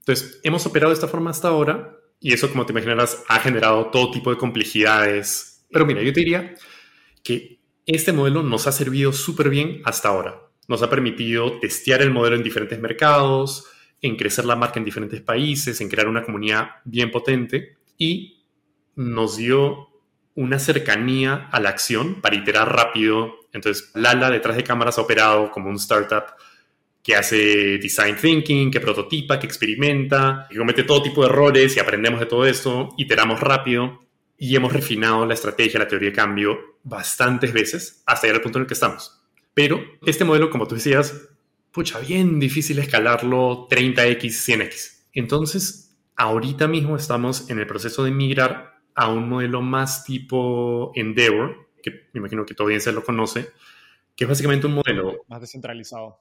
Entonces, 0.00 0.40
hemos 0.42 0.64
operado 0.66 0.90
de 0.90 0.94
esta 0.94 1.08
forma 1.08 1.30
hasta 1.30 1.48
ahora 1.48 1.98
y 2.20 2.32
eso, 2.32 2.48
como 2.50 2.64
te 2.64 2.72
imaginarás, 2.72 3.22
ha 3.28 3.40
generado 3.40 3.86
todo 3.86 4.10
tipo 4.10 4.30
de 4.30 4.38
complejidades. 4.38 5.66
Pero 5.70 5.84
mira, 5.84 6.02
yo 6.02 6.12
te 6.12 6.20
diría 6.20 6.54
que 7.24 7.58
este 7.86 8.12
modelo 8.12 8.42
nos 8.42 8.68
ha 8.68 8.72
servido 8.72 9.12
súper 9.12 9.48
bien 9.48 9.82
hasta 9.84 10.08
ahora. 10.08 10.42
Nos 10.68 10.82
ha 10.82 10.90
permitido 10.90 11.58
testear 11.58 12.00
el 12.02 12.12
modelo 12.12 12.36
en 12.36 12.42
diferentes 12.42 12.78
mercados, 12.78 13.66
en 14.00 14.16
crecer 14.16 14.44
la 14.44 14.56
marca 14.56 14.78
en 14.78 14.84
diferentes 14.84 15.20
países, 15.20 15.80
en 15.80 15.88
crear 15.88 16.06
una 16.06 16.22
comunidad 16.22 16.68
bien 16.84 17.10
potente 17.10 17.76
y 17.98 18.44
nos 18.94 19.36
dio 19.36 19.88
una 20.34 20.58
cercanía 20.58 21.48
a 21.50 21.60
la 21.60 21.70
acción 21.70 22.20
para 22.20 22.36
iterar 22.36 22.74
rápido. 22.74 23.34
Entonces, 23.52 23.90
Lala 23.94 24.30
detrás 24.30 24.56
de 24.56 24.64
cámaras 24.64 24.98
ha 24.98 25.02
operado 25.02 25.50
como 25.50 25.70
un 25.70 25.76
startup 25.76 26.24
que 27.02 27.14
hace 27.14 27.78
design 27.78 28.16
thinking, 28.16 28.70
que 28.70 28.80
prototipa, 28.80 29.38
que 29.38 29.46
experimenta, 29.46 30.46
que 30.50 30.56
comete 30.56 30.84
todo 30.84 31.02
tipo 31.02 31.22
de 31.22 31.28
errores 31.28 31.76
y 31.76 31.80
aprendemos 31.80 32.20
de 32.20 32.26
todo 32.26 32.46
esto, 32.46 32.90
iteramos 32.96 33.40
rápido 33.40 34.04
y 34.36 34.56
hemos 34.56 34.72
refinado 34.72 35.26
la 35.26 35.34
estrategia, 35.34 35.80
la 35.80 35.88
teoría 35.88 36.10
de 36.10 36.16
cambio 36.16 36.58
bastantes 36.82 37.52
veces 37.52 38.02
hasta 38.06 38.26
llegar 38.26 38.36
al 38.36 38.42
punto 38.42 38.58
en 38.58 38.62
el 38.62 38.68
que 38.68 38.74
estamos. 38.74 39.22
Pero 39.54 39.80
este 40.04 40.24
modelo, 40.24 40.50
como 40.50 40.66
tú 40.66 40.74
decías, 40.74 41.28
pucha, 41.70 41.98
bien 42.00 42.40
difícil 42.40 42.78
escalarlo 42.78 43.68
30x, 43.68 44.20
100x. 44.20 45.04
Entonces, 45.12 45.96
ahorita 46.16 46.68
mismo 46.68 46.96
estamos 46.96 47.50
en 47.50 47.58
el 47.58 47.66
proceso 47.66 48.04
de 48.04 48.10
migrar 48.10 48.80
a 48.94 49.08
un 49.08 49.28
modelo 49.28 49.60
más 49.60 50.04
tipo 50.04 50.92
Endeavor, 50.94 51.68
que 51.82 52.08
me 52.12 52.18
imagino 52.18 52.44
que 52.44 52.54
tu 52.54 52.64
audiencia 52.64 52.92
lo 52.92 53.04
conoce, 53.04 53.52
que 54.16 54.24
es 54.24 54.28
básicamente 54.28 54.66
un 54.66 54.74
modelo... 54.74 55.24
Más 55.28 55.40
descentralizado. 55.40 56.20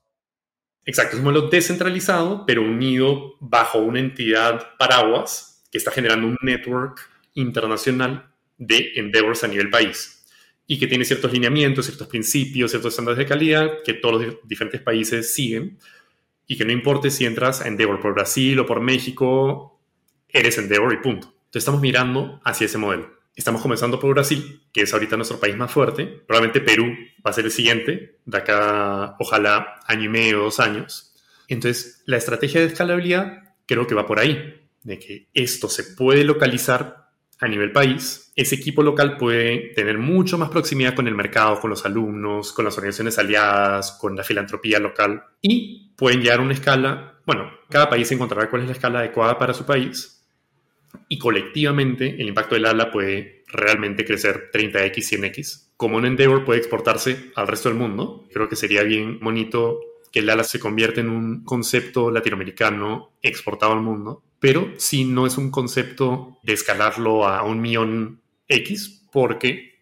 Exacto, 0.85 1.15
es 1.15 1.19
un 1.19 1.25
modelo 1.25 1.49
descentralizado, 1.49 2.45
pero 2.45 2.61
unido 2.61 3.35
bajo 3.39 3.79
una 3.79 3.99
entidad 3.99 4.75
paraguas 4.77 5.63
que 5.71 5.77
está 5.77 5.91
generando 5.91 6.27
un 6.27 6.37
network 6.41 7.12
internacional 7.35 8.31
de 8.57 8.93
endeavors 8.95 9.43
a 9.43 9.47
nivel 9.47 9.69
país 9.69 10.25
y 10.65 10.79
que 10.79 10.87
tiene 10.87 11.05
ciertos 11.05 11.31
lineamientos, 11.31 11.85
ciertos 11.85 12.07
principios, 12.07 12.71
ciertos 12.71 12.93
estándares 12.93 13.17
de 13.17 13.25
calidad 13.25 13.69
que 13.83 13.93
todos 13.93 14.25
los 14.25 14.35
diferentes 14.47 14.81
países 14.81 15.33
siguen 15.33 15.77
y 16.47 16.57
que 16.57 16.65
no 16.65 16.71
importe 16.71 17.09
si 17.09 17.25
entras 17.25 17.61
a 17.61 17.67
Endeavor 17.67 17.99
por 17.99 18.13
Brasil 18.13 18.59
o 18.59 18.65
por 18.65 18.81
México, 18.81 19.79
eres 20.29 20.57
Endeavor 20.57 20.93
y 20.93 20.97
punto. 20.97 21.27
Entonces 21.27 21.63
estamos 21.63 21.81
mirando 21.81 22.41
hacia 22.43 22.65
ese 22.65 22.77
modelo. 22.77 23.11
Estamos 23.35 23.61
comenzando 23.61 23.99
por 23.99 24.13
Brasil, 24.13 24.61
que 24.71 24.81
es 24.81 24.93
ahorita 24.93 25.15
nuestro 25.15 25.39
país 25.39 25.55
más 25.55 25.71
fuerte. 25.71 26.05
Probablemente 26.05 26.61
Perú 26.61 26.93
va 27.25 27.31
a 27.31 27.33
ser 27.33 27.45
el 27.45 27.51
siguiente, 27.51 28.19
de 28.25 28.37
acá 28.37 29.15
ojalá 29.19 29.79
año 29.87 30.03
y 30.03 30.09
medio 30.09 30.39
dos 30.39 30.59
años. 30.59 31.15
Entonces 31.47 32.03
la 32.05 32.17
estrategia 32.17 32.61
de 32.61 32.67
escalabilidad 32.67 33.55
creo 33.65 33.87
que 33.87 33.95
va 33.95 34.05
por 34.05 34.19
ahí, 34.19 34.61
de 34.83 34.99
que 34.99 35.29
esto 35.33 35.67
se 35.69 35.83
puede 35.83 36.23
localizar 36.23 37.02
a 37.39 37.47
nivel 37.47 37.71
país, 37.71 38.31
ese 38.35 38.55
equipo 38.55 38.83
local 38.83 39.17
puede 39.17 39.73
tener 39.75 39.97
mucho 39.97 40.37
más 40.37 40.49
proximidad 40.49 40.95
con 40.95 41.07
el 41.07 41.15
mercado, 41.15 41.59
con 41.59 41.69
los 41.69 41.85
alumnos, 41.85 42.51
con 42.53 42.65
las 42.65 42.77
organizaciones 42.77 43.19
aliadas, 43.19 43.91
con 43.99 44.15
la 44.15 44.23
filantropía 44.23 44.79
local 44.79 45.23
y 45.41 45.91
pueden 45.95 46.21
llegar 46.21 46.39
a 46.39 46.43
una 46.43 46.53
escala, 46.53 47.19
bueno, 47.25 47.51
cada 47.69 47.89
país 47.89 48.11
encontrará 48.11 48.49
cuál 48.49 48.63
es 48.63 48.67
la 48.67 48.73
escala 48.73 48.99
adecuada 48.99 49.37
para 49.37 49.53
su 49.53 49.65
país 49.65 50.25
y 51.07 51.17
colectivamente 51.17 52.15
el 52.19 52.27
impacto 52.27 52.55
del 52.55 52.65
ALA 52.65 52.91
puede 52.91 53.43
realmente 53.47 54.05
crecer 54.05 54.49
30x, 54.51 54.93
100x. 54.93 55.67
Como 55.77 55.97
un 55.97 56.05
Endeavor 56.05 56.45
puede 56.45 56.59
exportarse 56.59 57.31
al 57.35 57.47
resto 57.47 57.69
del 57.69 57.77
mundo, 57.77 58.27
creo 58.31 58.49
que 58.49 58.55
sería 58.55 58.83
bien 58.83 59.19
bonito 59.19 59.79
que 60.11 60.19
el 60.19 60.29
ALA 60.29 60.43
se 60.43 60.59
convierta 60.59 61.01
en 61.01 61.09
un 61.09 61.43
concepto 61.43 62.11
latinoamericano 62.11 63.13
exportado 63.21 63.73
al 63.73 63.81
mundo 63.81 64.23
pero 64.43 64.73
si 64.75 65.05
no 65.05 65.25
es 65.25 65.37
un 65.37 65.49
concepto 65.51 66.37
de 66.43 66.51
escalarlo 66.51 67.25
a 67.25 67.43
un 67.43 67.61
millón 67.61 68.21
X, 68.49 69.07
porque 69.09 69.79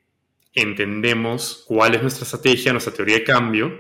entendemos 0.54 1.66
cuál 1.68 1.96
es 1.96 2.04
nuestra 2.04 2.26
estrategia, 2.26 2.72
nuestra 2.72 2.94
teoría 2.94 3.16
de 3.16 3.24
cambio. 3.24 3.80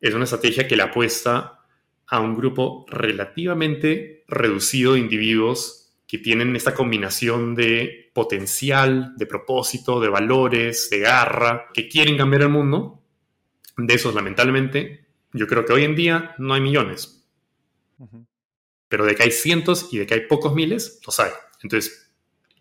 Es 0.00 0.14
una 0.14 0.22
estrategia 0.22 0.68
que 0.68 0.76
le 0.76 0.84
apuesta 0.84 1.64
a 2.06 2.20
un 2.20 2.36
grupo 2.36 2.86
relativamente 2.88 4.22
reducido 4.28 4.92
de 4.92 5.00
individuos 5.00 5.96
que 6.06 6.18
tienen 6.18 6.54
esta 6.54 6.74
combinación 6.74 7.56
de 7.56 8.12
potencial, 8.14 9.14
de 9.16 9.26
propósito, 9.26 9.98
de 9.98 10.10
valores, 10.10 10.90
de 10.90 11.00
garra, 11.00 11.70
que 11.74 11.88
quieren 11.88 12.16
cambiar 12.16 12.42
el 12.42 12.50
mundo. 12.50 13.02
De 13.76 13.94
esos, 13.94 14.14
lamentablemente, 14.14 15.06
yo 15.32 15.48
creo 15.48 15.64
que 15.64 15.72
hoy 15.72 15.82
en 15.82 15.96
día 15.96 16.36
no 16.38 16.54
hay 16.54 16.60
millones 16.60 17.14
pero 18.94 19.06
de 19.06 19.16
que 19.16 19.24
hay 19.24 19.32
cientos 19.32 19.88
y 19.90 19.98
de 19.98 20.06
que 20.06 20.14
hay 20.14 20.20
pocos 20.28 20.54
miles, 20.54 21.00
lo 21.04 21.10
sabe. 21.10 21.32
Entonces, 21.64 22.12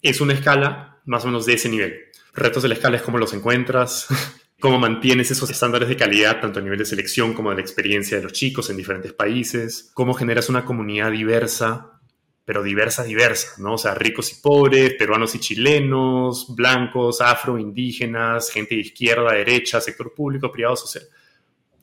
es 0.02 0.20
una 0.20 0.34
escala 0.34 1.00
más 1.06 1.24
o 1.26 1.28
menos 1.28 1.46
de 1.46 1.54
ese 1.54 1.70
nivel. 1.70 2.06
Retos 2.34 2.64
de 2.64 2.70
la 2.70 2.74
escala 2.74 2.98
es 2.98 3.04
cómo 3.04 3.20
los 3.20 3.34
encuentras, 3.34 4.08
cómo 4.60 4.80
mantienes 4.80 5.30
esos 5.30 5.52
estándares 5.52 5.90
de 5.90 5.96
calidad, 5.96 6.42
tanto 6.42 6.58
a 6.58 6.64
nivel 6.64 6.80
de 6.80 6.86
selección 6.86 7.36
como 7.36 7.52
de 7.52 7.58
la 7.58 7.62
experiencia 7.62 8.18
de 8.18 8.24
los 8.24 8.34
chicos 8.34 8.72
en 8.72 8.78
diferentes 8.78 9.14
países, 9.14 9.92
cómo 9.94 10.16
generas 10.16 10.50
una 10.50 10.66
comunidad 10.66 11.12
diversa, 11.12 12.00
pero 12.46 12.64
diversa, 12.64 13.04
diversa, 13.04 13.50
¿no? 13.60 13.76
O 13.76 13.78
sea, 13.78 13.94
ricos 13.94 14.32
y 14.32 14.42
pobres, 14.42 14.96
peruanos 14.96 15.36
y 15.36 15.40
chilenos, 15.40 16.48
blancos, 16.56 17.22
afro, 17.22 17.60
indígenas, 17.60 18.50
gente 18.50 18.74
de 18.74 18.82
izquierda, 18.82 19.34
derecha, 19.34 19.80
sector 19.80 20.16
público, 20.16 20.52
privado, 20.52 20.78
social. 20.78 21.04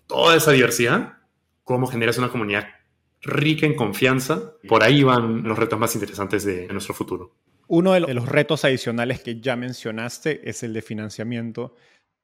Toda 0.09 0.34
esa 0.34 0.51
diversidad, 0.51 1.18
cómo 1.62 1.86
generas 1.86 2.18
una 2.18 2.30
comunidad 2.30 2.80
rica 3.23 3.66
en 3.66 3.75
confianza. 3.75 4.55
Por 4.68 4.83
ahí 4.83 5.03
van 5.03 5.43
los 5.43 5.59
retos 5.59 5.79
más 5.79 5.95
interesantes 5.95 6.45
de, 6.45 6.66
nuestro 6.68 6.95
futuro. 6.95 7.35
Uno 7.68 7.93
de 7.93 8.01
los 8.01 8.29
retos 8.29 8.64
adicionales 8.64 9.21
que 9.21 9.41
ya 9.41 9.57
mencionaste 9.57 10.49
es 10.49 10.62
el 10.62 10.73
de 10.73 10.83
financiamiento 10.83 11.77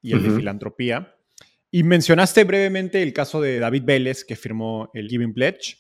y 0.03 0.13
el 0.13 0.23
de 0.23 0.31
filantropía. 0.31 1.15
Y 1.71 1.83
mencionaste 1.83 2.45
brevemente 2.45 3.03
el 3.03 3.13
caso 3.13 3.41
de 3.41 3.59
David 3.59 3.83
Vélez, 3.85 4.25
que 4.25 4.35
firmó 4.35 4.91
el 4.95 5.09
Giving 5.09 5.35
Pledge. 5.35 5.79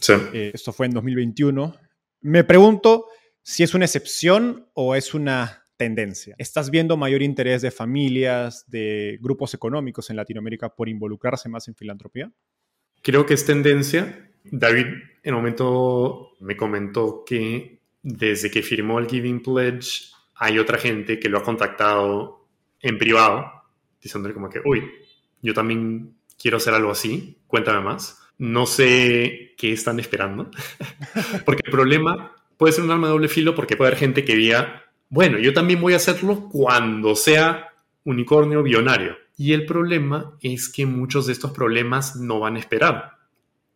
Sí. 0.00 0.12
Eh, 0.32 0.52
esto 0.54 0.72
fue 0.72 0.86
en 0.86 0.92
2021. 0.92 1.74
Me 2.20 2.44
pregunto 2.44 3.06
si 3.42 3.62
es 3.62 3.74
una 3.74 3.86
excepción 3.86 4.68
o 4.74 4.94
es 4.94 5.14
una 5.14 5.68
tendencia. 5.76 6.34
¿Estás 6.38 6.70
viendo 6.70 6.96
mayor 6.96 7.22
interés 7.22 7.62
de 7.62 7.70
familias, 7.70 8.64
de 8.68 9.18
grupos 9.20 9.54
económicos 9.54 10.10
en 10.10 10.16
Latinoamérica 10.16 10.74
por 10.74 10.88
involucrarse 10.88 11.48
más 11.48 11.66
en 11.68 11.74
filantropía? 11.74 12.30
Creo 13.02 13.26
que 13.26 13.34
es 13.34 13.46
tendencia 13.46 14.27
David 14.44 14.86
en 15.22 15.34
un 15.34 15.40
momento 15.40 16.32
me 16.40 16.56
comentó 16.56 17.24
que 17.26 17.80
desde 18.02 18.50
que 18.50 18.62
firmó 18.62 18.98
el 18.98 19.08
Giving 19.08 19.42
Pledge 19.42 20.10
hay 20.36 20.58
otra 20.58 20.78
gente 20.78 21.18
que 21.18 21.28
lo 21.28 21.38
ha 21.38 21.42
contactado 21.42 22.46
en 22.80 22.96
privado, 22.96 23.50
diciéndole 24.00 24.34
como 24.34 24.48
que, 24.48 24.60
uy, 24.64 24.88
yo 25.42 25.52
también 25.52 26.14
quiero 26.40 26.58
hacer 26.58 26.74
algo 26.74 26.92
así, 26.92 27.38
cuéntame 27.46 27.80
más. 27.80 28.20
No 28.38 28.66
sé 28.66 29.54
qué 29.58 29.72
están 29.72 29.98
esperando, 29.98 30.50
porque 31.44 31.62
el 31.66 31.72
problema 31.72 32.36
puede 32.56 32.72
ser 32.72 32.84
un 32.84 32.90
arma 32.92 33.08
de 33.08 33.12
doble 33.12 33.28
filo 33.28 33.54
porque 33.54 33.76
puede 33.76 33.88
haber 33.88 33.98
gente 33.98 34.24
que 34.24 34.36
diga, 34.36 34.84
bueno, 35.08 35.38
yo 35.38 35.52
también 35.52 35.80
voy 35.80 35.94
a 35.94 35.96
hacerlo 35.96 36.48
cuando 36.48 37.16
sea 37.16 37.72
unicornio 38.04 38.62
bionario. 38.62 39.16
Y 39.36 39.52
el 39.52 39.66
problema 39.66 40.36
es 40.40 40.68
que 40.68 40.86
muchos 40.86 41.26
de 41.26 41.32
estos 41.32 41.52
problemas 41.52 42.16
no 42.16 42.40
van 42.40 42.56
a 42.56 42.58
esperar 42.60 43.17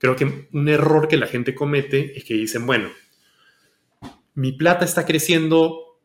Creo 0.02 0.16
que 0.16 0.48
un 0.52 0.68
error 0.68 1.06
que 1.06 1.16
la 1.16 1.28
gente 1.28 1.54
comete 1.54 2.18
es 2.18 2.24
que 2.24 2.34
dicen, 2.34 2.66
bueno, 2.66 2.88
mi 4.34 4.50
plata 4.50 4.84
está 4.84 5.06
creciendo 5.06 6.00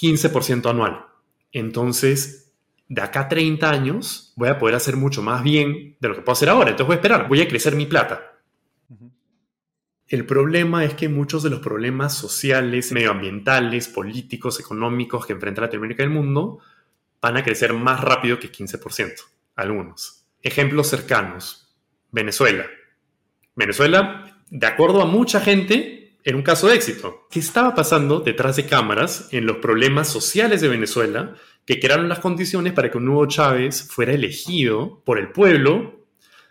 15% 0.00 0.70
anual. 0.70 1.06
Entonces, 1.50 2.52
de 2.86 3.02
acá 3.02 3.22
a 3.22 3.28
30 3.28 3.68
años 3.68 4.32
voy 4.36 4.50
a 4.50 4.58
poder 4.60 4.76
hacer 4.76 4.96
mucho 4.96 5.20
más 5.20 5.42
bien 5.42 5.96
de 5.98 6.08
lo 6.08 6.14
que 6.14 6.20
puedo 6.20 6.34
hacer 6.34 6.48
ahora. 6.48 6.70
Entonces 6.70 6.86
voy 6.86 6.94
a 6.94 6.98
esperar, 6.98 7.26
voy 7.26 7.40
a 7.40 7.48
crecer 7.48 7.74
mi 7.74 7.86
plata. 7.86 8.38
El 10.06 10.26
problema 10.26 10.84
es 10.84 10.94
que 10.94 11.08
muchos 11.08 11.42
de 11.42 11.50
los 11.50 11.58
problemas 11.58 12.14
sociales, 12.14 12.92
medioambientales, 12.92 13.88
políticos, 13.88 14.60
económicos 14.60 15.26
que 15.26 15.32
enfrenta 15.32 15.62
Latinoamérica 15.62 16.04
y 16.04 16.06
el 16.06 16.12
mundo 16.12 16.60
van 17.20 17.36
a 17.36 17.42
crecer 17.42 17.72
más 17.72 18.00
rápido 18.00 18.38
que 18.38 18.52
15%, 18.52 19.12
algunos. 19.56 20.24
Ejemplos 20.40 20.86
cercanos. 20.86 21.74
Venezuela. 22.12 22.64
Venezuela, 23.54 24.42
de 24.50 24.66
acuerdo 24.66 25.02
a 25.02 25.06
mucha 25.06 25.40
gente, 25.40 26.16
era 26.24 26.36
un 26.36 26.42
caso 26.42 26.68
de 26.68 26.74
éxito. 26.74 27.26
¿Qué 27.30 27.38
estaba 27.38 27.74
pasando 27.74 28.20
detrás 28.20 28.56
de 28.56 28.66
cámaras 28.66 29.28
en 29.32 29.46
los 29.46 29.58
problemas 29.58 30.08
sociales 30.08 30.60
de 30.60 30.68
Venezuela 30.68 31.34
que 31.64 31.78
crearon 31.78 32.08
las 32.08 32.20
condiciones 32.20 32.72
para 32.72 32.90
que 32.90 32.98
un 32.98 33.06
nuevo 33.06 33.26
Chávez 33.26 33.88
fuera 33.90 34.12
elegido 34.12 35.02
por 35.04 35.18
el 35.18 35.30
pueblo 35.30 36.00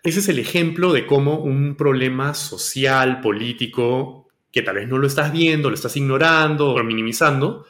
ese 0.01 0.19
es 0.19 0.29
el 0.29 0.39
ejemplo 0.39 0.93
de 0.93 1.05
cómo 1.05 1.39
un 1.39 1.75
problema 1.75 2.33
social, 2.33 3.19
político, 3.19 4.29
que 4.51 4.61
tal 4.61 4.75
vez 4.75 4.87
no 4.87 4.97
lo 4.97 5.07
estás 5.07 5.31
viendo, 5.31 5.69
lo 5.69 5.75
estás 5.75 5.97
ignorando 5.97 6.73
o 6.73 6.83
minimizando, 6.83 7.65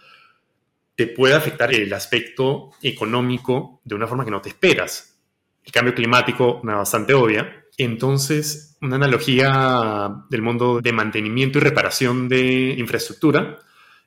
te 0.96 1.08
puede 1.08 1.34
afectar 1.34 1.74
el 1.74 1.92
aspecto 1.92 2.72
económico 2.84 3.82
de 3.84 3.96
una 3.96 4.06
forma 4.06 4.26
que 4.26 4.32
no 4.32 4.42
te 4.42 4.50
esperas. 4.50 5.20
El 5.64 5.72
cambio 5.72 5.96
climático, 5.96 6.60
una 6.62 6.76
bastante 6.76 7.16
obvia. 7.16 7.66
Entonces, 7.80 8.78
una 8.82 8.98
analogía 8.98 10.26
del 10.30 10.42
mundo 10.42 10.82
de 10.82 10.92
mantenimiento 10.92 11.60
y 11.60 11.62
reparación 11.62 12.28
de 12.28 12.76
infraestructura 12.78 13.58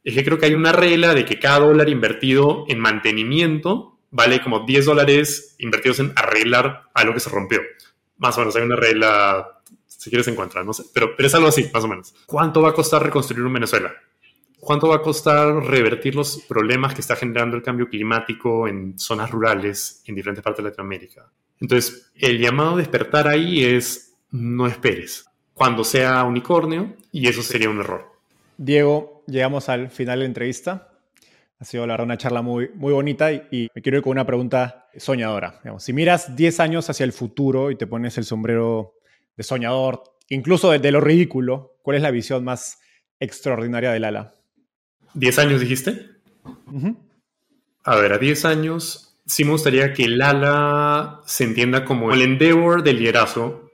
es 0.04 0.14
que 0.14 0.22
creo 0.22 0.38
que 0.38 0.44
hay 0.44 0.54
una 0.54 0.72
regla 0.72 1.14
de 1.14 1.24
que 1.24 1.38
cada 1.38 1.60
dólar 1.60 1.88
invertido 1.88 2.66
en 2.68 2.78
mantenimiento 2.78 3.98
vale 4.10 4.42
como 4.42 4.66
10 4.66 4.84
dólares 4.84 5.56
invertidos 5.58 6.00
en 6.00 6.12
arreglar 6.16 6.90
algo 6.92 7.14
que 7.14 7.20
se 7.20 7.30
rompió. 7.30 7.62
Más 8.18 8.36
o 8.36 8.40
menos, 8.40 8.54
hay 8.56 8.62
una 8.62 8.76
regla, 8.76 9.62
si 9.86 10.10
quieres 10.10 10.28
encontrar, 10.28 10.66
no 10.66 10.74
sé, 10.74 10.84
pero, 10.92 11.16
pero 11.16 11.26
es 11.26 11.34
algo 11.34 11.48
así, 11.48 11.70
más 11.72 11.84
o 11.84 11.88
menos. 11.88 12.14
¿Cuánto 12.26 12.60
va 12.60 12.68
a 12.68 12.74
costar 12.74 13.02
reconstruir 13.02 13.42
un 13.42 13.54
Venezuela? 13.54 13.90
¿Cuánto 14.60 14.88
va 14.88 14.96
a 14.96 15.02
costar 15.02 15.64
revertir 15.64 16.14
los 16.14 16.42
problemas 16.46 16.92
que 16.92 17.00
está 17.00 17.16
generando 17.16 17.56
el 17.56 17.62
cambio 17.62 17.88
climático 17.88 18.68
en 18.68 18.98
zonas 18.98 19.30
rurales 19.30 20.02
en 20.04 20.14
diferentes 20.14 20.44
partes 20.44 20.62
de 20.62 20.68
Latinoamérica? 20.68 21.32
Entonces, 21.62 22.10
el 22.16 22.40
llamado 22.40 22.74
a 22.74 22.78
despertar 22.78 23.28
ahí 23.28 23.64
es 23.64 24.16
no 24.32 24.66
esperes. 24.66 25.26
Cuando 25.54 25.84
sea 25.84 26.24
unicornio, 26.24 26.96
y 27.12 27.28
eso 27.28 27.40
sería 27.40 27.70
un 27.70 27.78
error. 27.78 28.10
Diego, 28.56 29.22
llegamos 29.28 29.68
al 29.68 29.88
final 29.88 30.18
de 30.18 30.24
la 30.24 30.26
entrevista. 30.26 30.88
Ha 31.60 31.64
sido, 31.64 31.86
la 31.86 31.92
verdad, 31.92 32.06
una 32.06 32.18
charla 32.18 32.42
muy, 32.42 32.70
muy 32.74 32.92
bonita 32.92 33.32
y, 33.32 33.68
me 33.72 33.80
quiero 33.80 33.98
ir 33.98 34.02
con 34.02 34.10
una 34.10 34.26
pregunta 34.26 34.88
soñadora. 34.96 35.60
si 35.78 35.92
miras 35.92 36.34
10 36.34 36.58
años 36.58 36.90
hacia 36.90 37.04
el 37.04 37.12
futuro 37.12 37.70
y 37.70 37.76
te 37.76 37.86
pones 37.86 38.18
el 38.18 38.24
sombrero 38.24 38.94
de 39.36 39.44
soñador, 39.44 40.02
incluso 40.30 40.72
de, 40.72 40.90
lo 40.90 41.00
ridículo, 41.00 41.76
¿cuál 41.82 41.96
es 41.96 42.02
la 42.02 42.10
visión 42.10 42.42
más 42.42 42.80
extraordinaria 43.20 43.92
del 43.92 44.04
ala? 44.04 44.34
¿10 45.14 45.38
años 45.38 45.60
dijiste? 45.60 46.10
A 47.84 47.96
ver, 47.96 48.14
a 48.14 48.18
10 48.18 48.44
años 48.46 49.11
sí 49.26 49.44
me 49.44 49.52
gustaría 49.52 49.92
que 49.92 50.04
el 50.04 50.20
ala 50.20 51.20
se 51.26 51.44
entienda 51.44 51.84
como 51.84 52.12
el 52.12 52.22
endeavor 52.22 52.82
del 52.82 52.98
liderazgo 52.98 53.70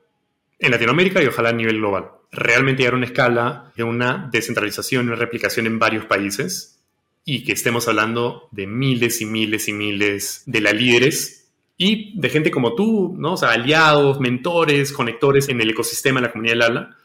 en 0.59 0.71
Latinoamérica 0.71 1.23
y 1.23 1.27
ojalá 1.27 1.51
a 1.51 1.53
nivel 1.53 1.79
global. 1.79 2.11
Realmente 2.31 2.83
llegar 2.83 2.95
a 2.95 2.99
una 2.99 3.07
escala 3.07 3.73
de 3.77 3.85
una 3.85 4.29
descentralización 4.31 5.07
una 5.07 5.17
replicación 5.17 5.67
en 5.67 5.79
varios 5.79 6.05
países 6.05 6.81
y 7.25 7.45
que 7.45 7.53
estemos 7.53 7.89
hablando 7.89 8.49
de 8.53 8.67
miles 8.67 9.21
y 9.21 9.27
miles 9.27 9.69
y 9.69 9.73
miles 9.73 10.43
de 10.47 10.61
líderes 10.61 11.51
y 11.77 12.19
de 12.19 12.29
gente 12.29 12.51
como 12.51 12.75
tú, 12.75 13.15
¿no? 13.17 13.35
O 13.35 13.37
sea, 13.37 13.51
aliados, 13.51 14.19
mentores, 14.19 14.93
conectores 14.93 15.49
en 15.49 15.61
el 15.61 15.71
ecosistema 15.71 16.21
de 16.21 16.27
la 16.27 16.33
comunidad 16.33 16.55
del 16.55 16.63
ala 16.63 16.97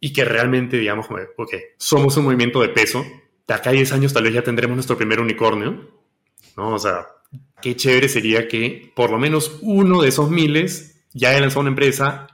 y 0.00 0.12
que 0.12 0.24
realmente 0.24 0.76
digamos, 0.76 1.06
ok, 1.36 1.54
somos 1.76 2.16
un 2.16 2.24
movimiento 2.24 2.60
de 2.60 2.70
peso, 2.70 3.06
de 3.46 3.54
acá 3.54 3.70
a 3.70 3.74
10 3.74 3.92
años 3.92 4.12
tal 4.12 4.24
vez 4.24 4.34
ya 4.34 4.42
tendremos 4.42 4.74
nuestro 4.74 4.96
primer 4.96 5.20
unicornio, 5.20 5.88
¿no? 6.56 6.74
O 6.74 6.78
sea, 6.78 7.06
qué 7.60 7.76
chévere 7.76 8.08
sería 8.08 8.48
que 8.48 8.92
por 8.94 9.10
lo 9.10 9.18
menos 9.18 9.58
uno 9.62 10.02
de 10.02 10.08
esos 10.08 10.30
miles 10.30 11.04
ya 11.12 11.30
haya 11.30 11.40
lanzado 11.40 11.60
una 11.60 11.70
empresa, 11.70 12.26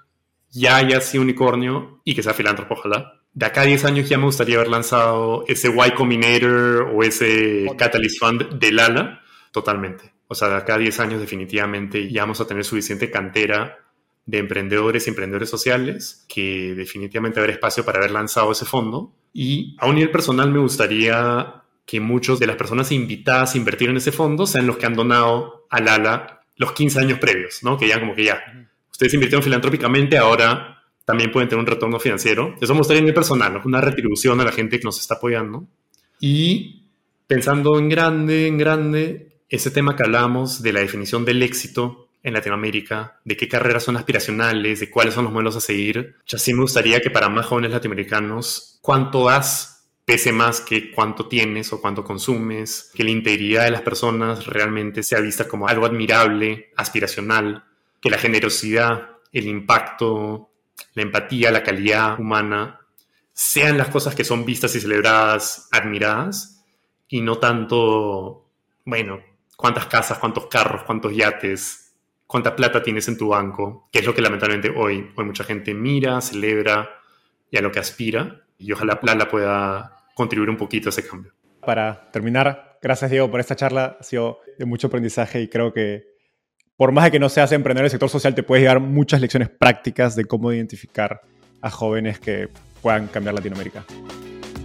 ya 0.51 0.77
haya 0.77 1.01
sido 1.01 1.23
unicornio 1.23 2.01
y 2.05 2.15
que 2.15 2.23
sea 2.23 2.35
filántropo, 2.35 2.75
ojalá 2.75 3.19
de 3.39 3.47
acá 3.47 3.61
a 3.61 3.67
10 3.67 3.85
años 3.85 4.09
ya 4.09 4.19
me 4.19 4.25
gustaría 4.25 4.57
haber 4.57 4.69
lanzado 4.69 5.45
ese 5.47 5.69
Y 5.69 5.91
Combinator 5.93 6.91
o 6.93 7.05
ese 7.05 7.67
Catalyst 7.77 8.19
Fund 8.19 8.59
del 8.59 8.81
ALA 8.81 9.23
totalmente. 9.53 10.13
O 10.27 10.35
sea, 10.35 10.49
de 10.49 10.57
acá 10.57 10.75
a 10.75 10.79
10 10.79 10.99
años 10.99 11.21
definitivamente 11.21 12.11
ya 12.11 12.23
vamos 12.23 12.41
a 12.41 12.49
tener 12.49 12.65
suficiente 12.65 13.13
cantera 13.13 13.79
de 14.27 14.39
emprendedores 14.39 15.07
y 15.07 15.11
emprendedores 15.11 15.49
sociales 15.49 16.27
que 16.29 16.75
definitivamente 16.75 17.39
haber 17.39 17.51
espacio 17.51 17.85
para 17.85 17.99
haber 17.99 18.11
lanzado 18.11 18.51
ese 18.51 18.65
fondo. 18.65 19.15
Y 19.33 19.77
a 19.79 19.87
un 19.87 19.95
nivel 19.95 20.11
personal 20.11 20.51
me 20.51 20.59
gustaría 20.59 21.63
que 21.89 22.01
muchos 22.01 22.39
de 22.39 22.47
las 22.47 22.57
personas 22.57 22.93
invitadas 22.93 23.55
a 23.55 23.57
invertir 23.57 23.89
en 23.89 23.97
ese 23.97 24.13
fondo 24.13 24.47
sean 24.47 24.67
los 24.67 24.77
que 24.77 24.85
han 24.85 24.93
donado 24.93 25.67
al 25.71 25.89
ALA 25.89 26.43
los 26.57 26.73
15 26.73 27.01
años 27.01 27.19
previos, 27.19 27.63
¿no? 27.63 27.79
Que 27.79 27.89
ya 27.89 27.99
como 27.99 28.15
que 28.15 28.25
ya, 28.25 28.69
ustedes 28.91 29.15
invirtieron 29.15 29.43
filantrópicamente, 29.43 30.19
ahora 30.19 30.85
también 31.07 31.33
pueden 31.33 31.49
tener 31.49 31.61
un 31.61 31.67
retorno 31.67 31.99
financiero. 31.99 32.55
Eso 32.61 32.75
me 32.75 32.81
gustaría 32.81 33.03
en 33.03 33.15
personal, 33.15 33.63
una 33.65 33.81
retribución 33.81 34.39
a 34.39 34.45
la 34.45 34.53
gente 34.53 34.79
que 34.79 34.85
nos 34.85 35.01
está 35.01 35.15
apoyando. 35.15 35.67
Y 36.21 36.91
pensando 37.27 37.79
en 37.79 37.89
grande, 37.89 38.49
en 38.49 38.59
grande, 38.59 39.39
ese 39.49 39.71
tema 39.71 39.97
que 39.97 40.03
hablamos 40.03 40.63
de 40.63 40.75
la 40.75 40.81
definición 40.81 41.25
del 41.25 41.43
éxito 41.43 42.11
en 42.23 42.35
Latinoamérica, 42.35 43.19
de 43.25 43.39
qué 43.39 43.49
carreras 43.49 43.85
son 43.85 43.97
aspiracionales, 43.97 44.81
de 44.81 44.91
cuáles 44.91 45.15
son 45.15 45.25
los 45.25 45.33
modelos 45.33 45.57
a 45.57 45.63
seguir. 45.63 46.17
Ya 46.27 46.37
sí 46.37 46.53
me 46.53 46.61
gustaría 46.61 47.01
que 47.01 47.09
para 47.09 47.31
más 47.31 47.47
jóvenes 47.47 47.71
latinoamericanos, 47.71 48.79
cuánto 48.83 49.25
das 49.25 49.78
pese 50.09 50.33
más 50.33 50.63
que 50.63 50.91
cuánto 50.91 51.29
tienes 51.29 51.71
o 51.71 51.83
cuánto 51.83 52.03
consumes, 52.03 52.91
que 52.95 53.05
la 53.05 53.11
integridad 53.11 53.65
de 53.65 53.73
las 53.73 53.83
personas 53.83 54.47
realmente 54.47 55.03
sea 55.03 55.21
vista 55.21 55.47
como 55.47 55.69
algo 55.69 55.85
admirable, 55.85 56.73
aspiracional, 56.79 57.67
que 58.01 58.09
la 58.09 58.17
generosidad, 58.17 59.19
el 59.35 59.47
impacto, 59.47 60.49
la 60.95 61.03
empatía, 61.03 61.51
la 61.51 61.63
calidad 61.63 62.19
humana, 62.19 62.81
sean 63.35 63.77
las 63.77 63.89
cosas 63.89 64.15
que 64.15 64.25
son 64.25 64.47
vistas 64.47 64.75
y 64.77 64.81
celebradas, 64.81 65.69
admiradas, 65.73 66.65
y 67.07 67.21
no 67.21 67.37
tanto, 67.37 68.49
bueno, 68.87 69.21
cuántas 69.59 69.89
casas, 69.89 70.17
cuántos 70.17 70.47
carros, 70.47 70.85
cuántos 70.85 71.15
yates, 71.15 71.93
cuánta 72.27 72.57
plata 72.57 72.83
tienes 72.83 73.09
en 73.09 73.19
tu 73.19 73.29
banco, 73.29 73.91
que 73.93 73.99
es 73.99 74.07
lo 74.07 74.15
que 74.15 74.23
lamentablemente 74.23 74.73
hoy, 74.75 75.13
hoy 75.15 75.25
mucha 75.27 75.45
gente 75.45 75.75
mira, 75.75 76.23
celebra 76.23 76.89
y 77.51 77.59
a 77.59 77.61
lo 77.61 77.71
que 77.71 77.81
aspira, 77.81 78.47
y 78.57 78.73
ojalá 78.73 79.01
Plala 79.01 79.29
pueda 79.29 79.98
contribuir 80.19 80.51
un 80.51 80.57
poquito 80.57 80.89
a 80.89 80.91
ese 80.91 81.07
cambio. 81.07 81.33
Para 81.65 82.11
terminar, 82.11 82.79
gracias 82.83 83.11
Diego 83.11 83.31
por 83.31 83.41
esta 83.41 83.57
charla, 83.57 83.97
ha 83.99 84.03
sido 84.03 84.41
de 84.59 84.67
mucho 84.67 84.89
aprendizaje 84.89 85.41
y 85.41 85.49
creo 85.49 85.73
que 85.73 86.05
por 86.77 86.93
más 86.93 87.05
de 87.05 87.11
que 87.11 87.19
no 87.19 87.29
seas 87.29 87.51
emprendedor 87.53 87.85
del 87.85 87.91
sector 87.91 88.09
social, 88.09 88.35
te 88.35 88.43
puedes 88.45 88.65
dar 88.65 88.79
muchas 88.79 89.21
lecciones 89.21 89.49
prácticas 89.49 90.15
de 90.15 90.27
cómo 90.27 90.53
identificar 90.53 91.23
a 91.61 91.71
jóvenes 91.71 92.21
que 92.21 92.49
puedan 92.81 93.09
cambiar 93.09 93.35
Latinoamérica. 93.35 93.85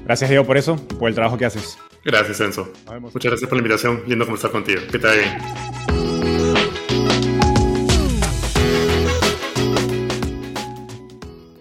Gracias, 0.05 0.29
Diego, 0.29 0.45
por 0.45 0.57
eso 0.57 0.75
por 0.99 1.09
el 1.09 1.15
trabajo 1.15 1.37
que 1.37 1.45
haces. 1.45 1.77
Gracias, 2.05 2.39
Enzo. 2.41 2.71
Muchas 2.99 3.31
gracias 3.31 3.49
por 3.49 3.53
la 3.53 3.61
invitación. 3.61 4.03
Yendo 4.05 4.25
a 4.25 4.27
conversar 4.27 4.51
contigo. 4.51 4.81
Que 4.91 4.99
te 4.99 5.17
bien. 5.17 6.02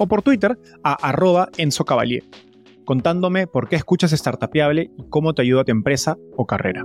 o 0.00 0.08
por 0.08 0.22
Twitter 0.22 0.58
a 0.82 0.94
arroba 0.94 1.50
enzocavalier, 1.58 2.24
contándome 2.86 3.46
por 3.46 3.68
qué 3.68 3.76
escuchas 3.76 4.12
Startapeable 4.12 4.90
y 4.96 5.08
cómo 5.10 5.34
te 5.34 5.42
ayuda 5.42 5.60
a 5.60 5.64
tu 5.64 5.72
empresa 5.72 6.16
o 6.36 6.46
carrera. 6.46 6.82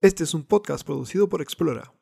Este 0.00 0.24
es 0.24 0.32
un 0.32 0.44
podcast 0.44 0.86
producido 0.86 1.28
por 1.28 1.42
Explora. 1.42 1.92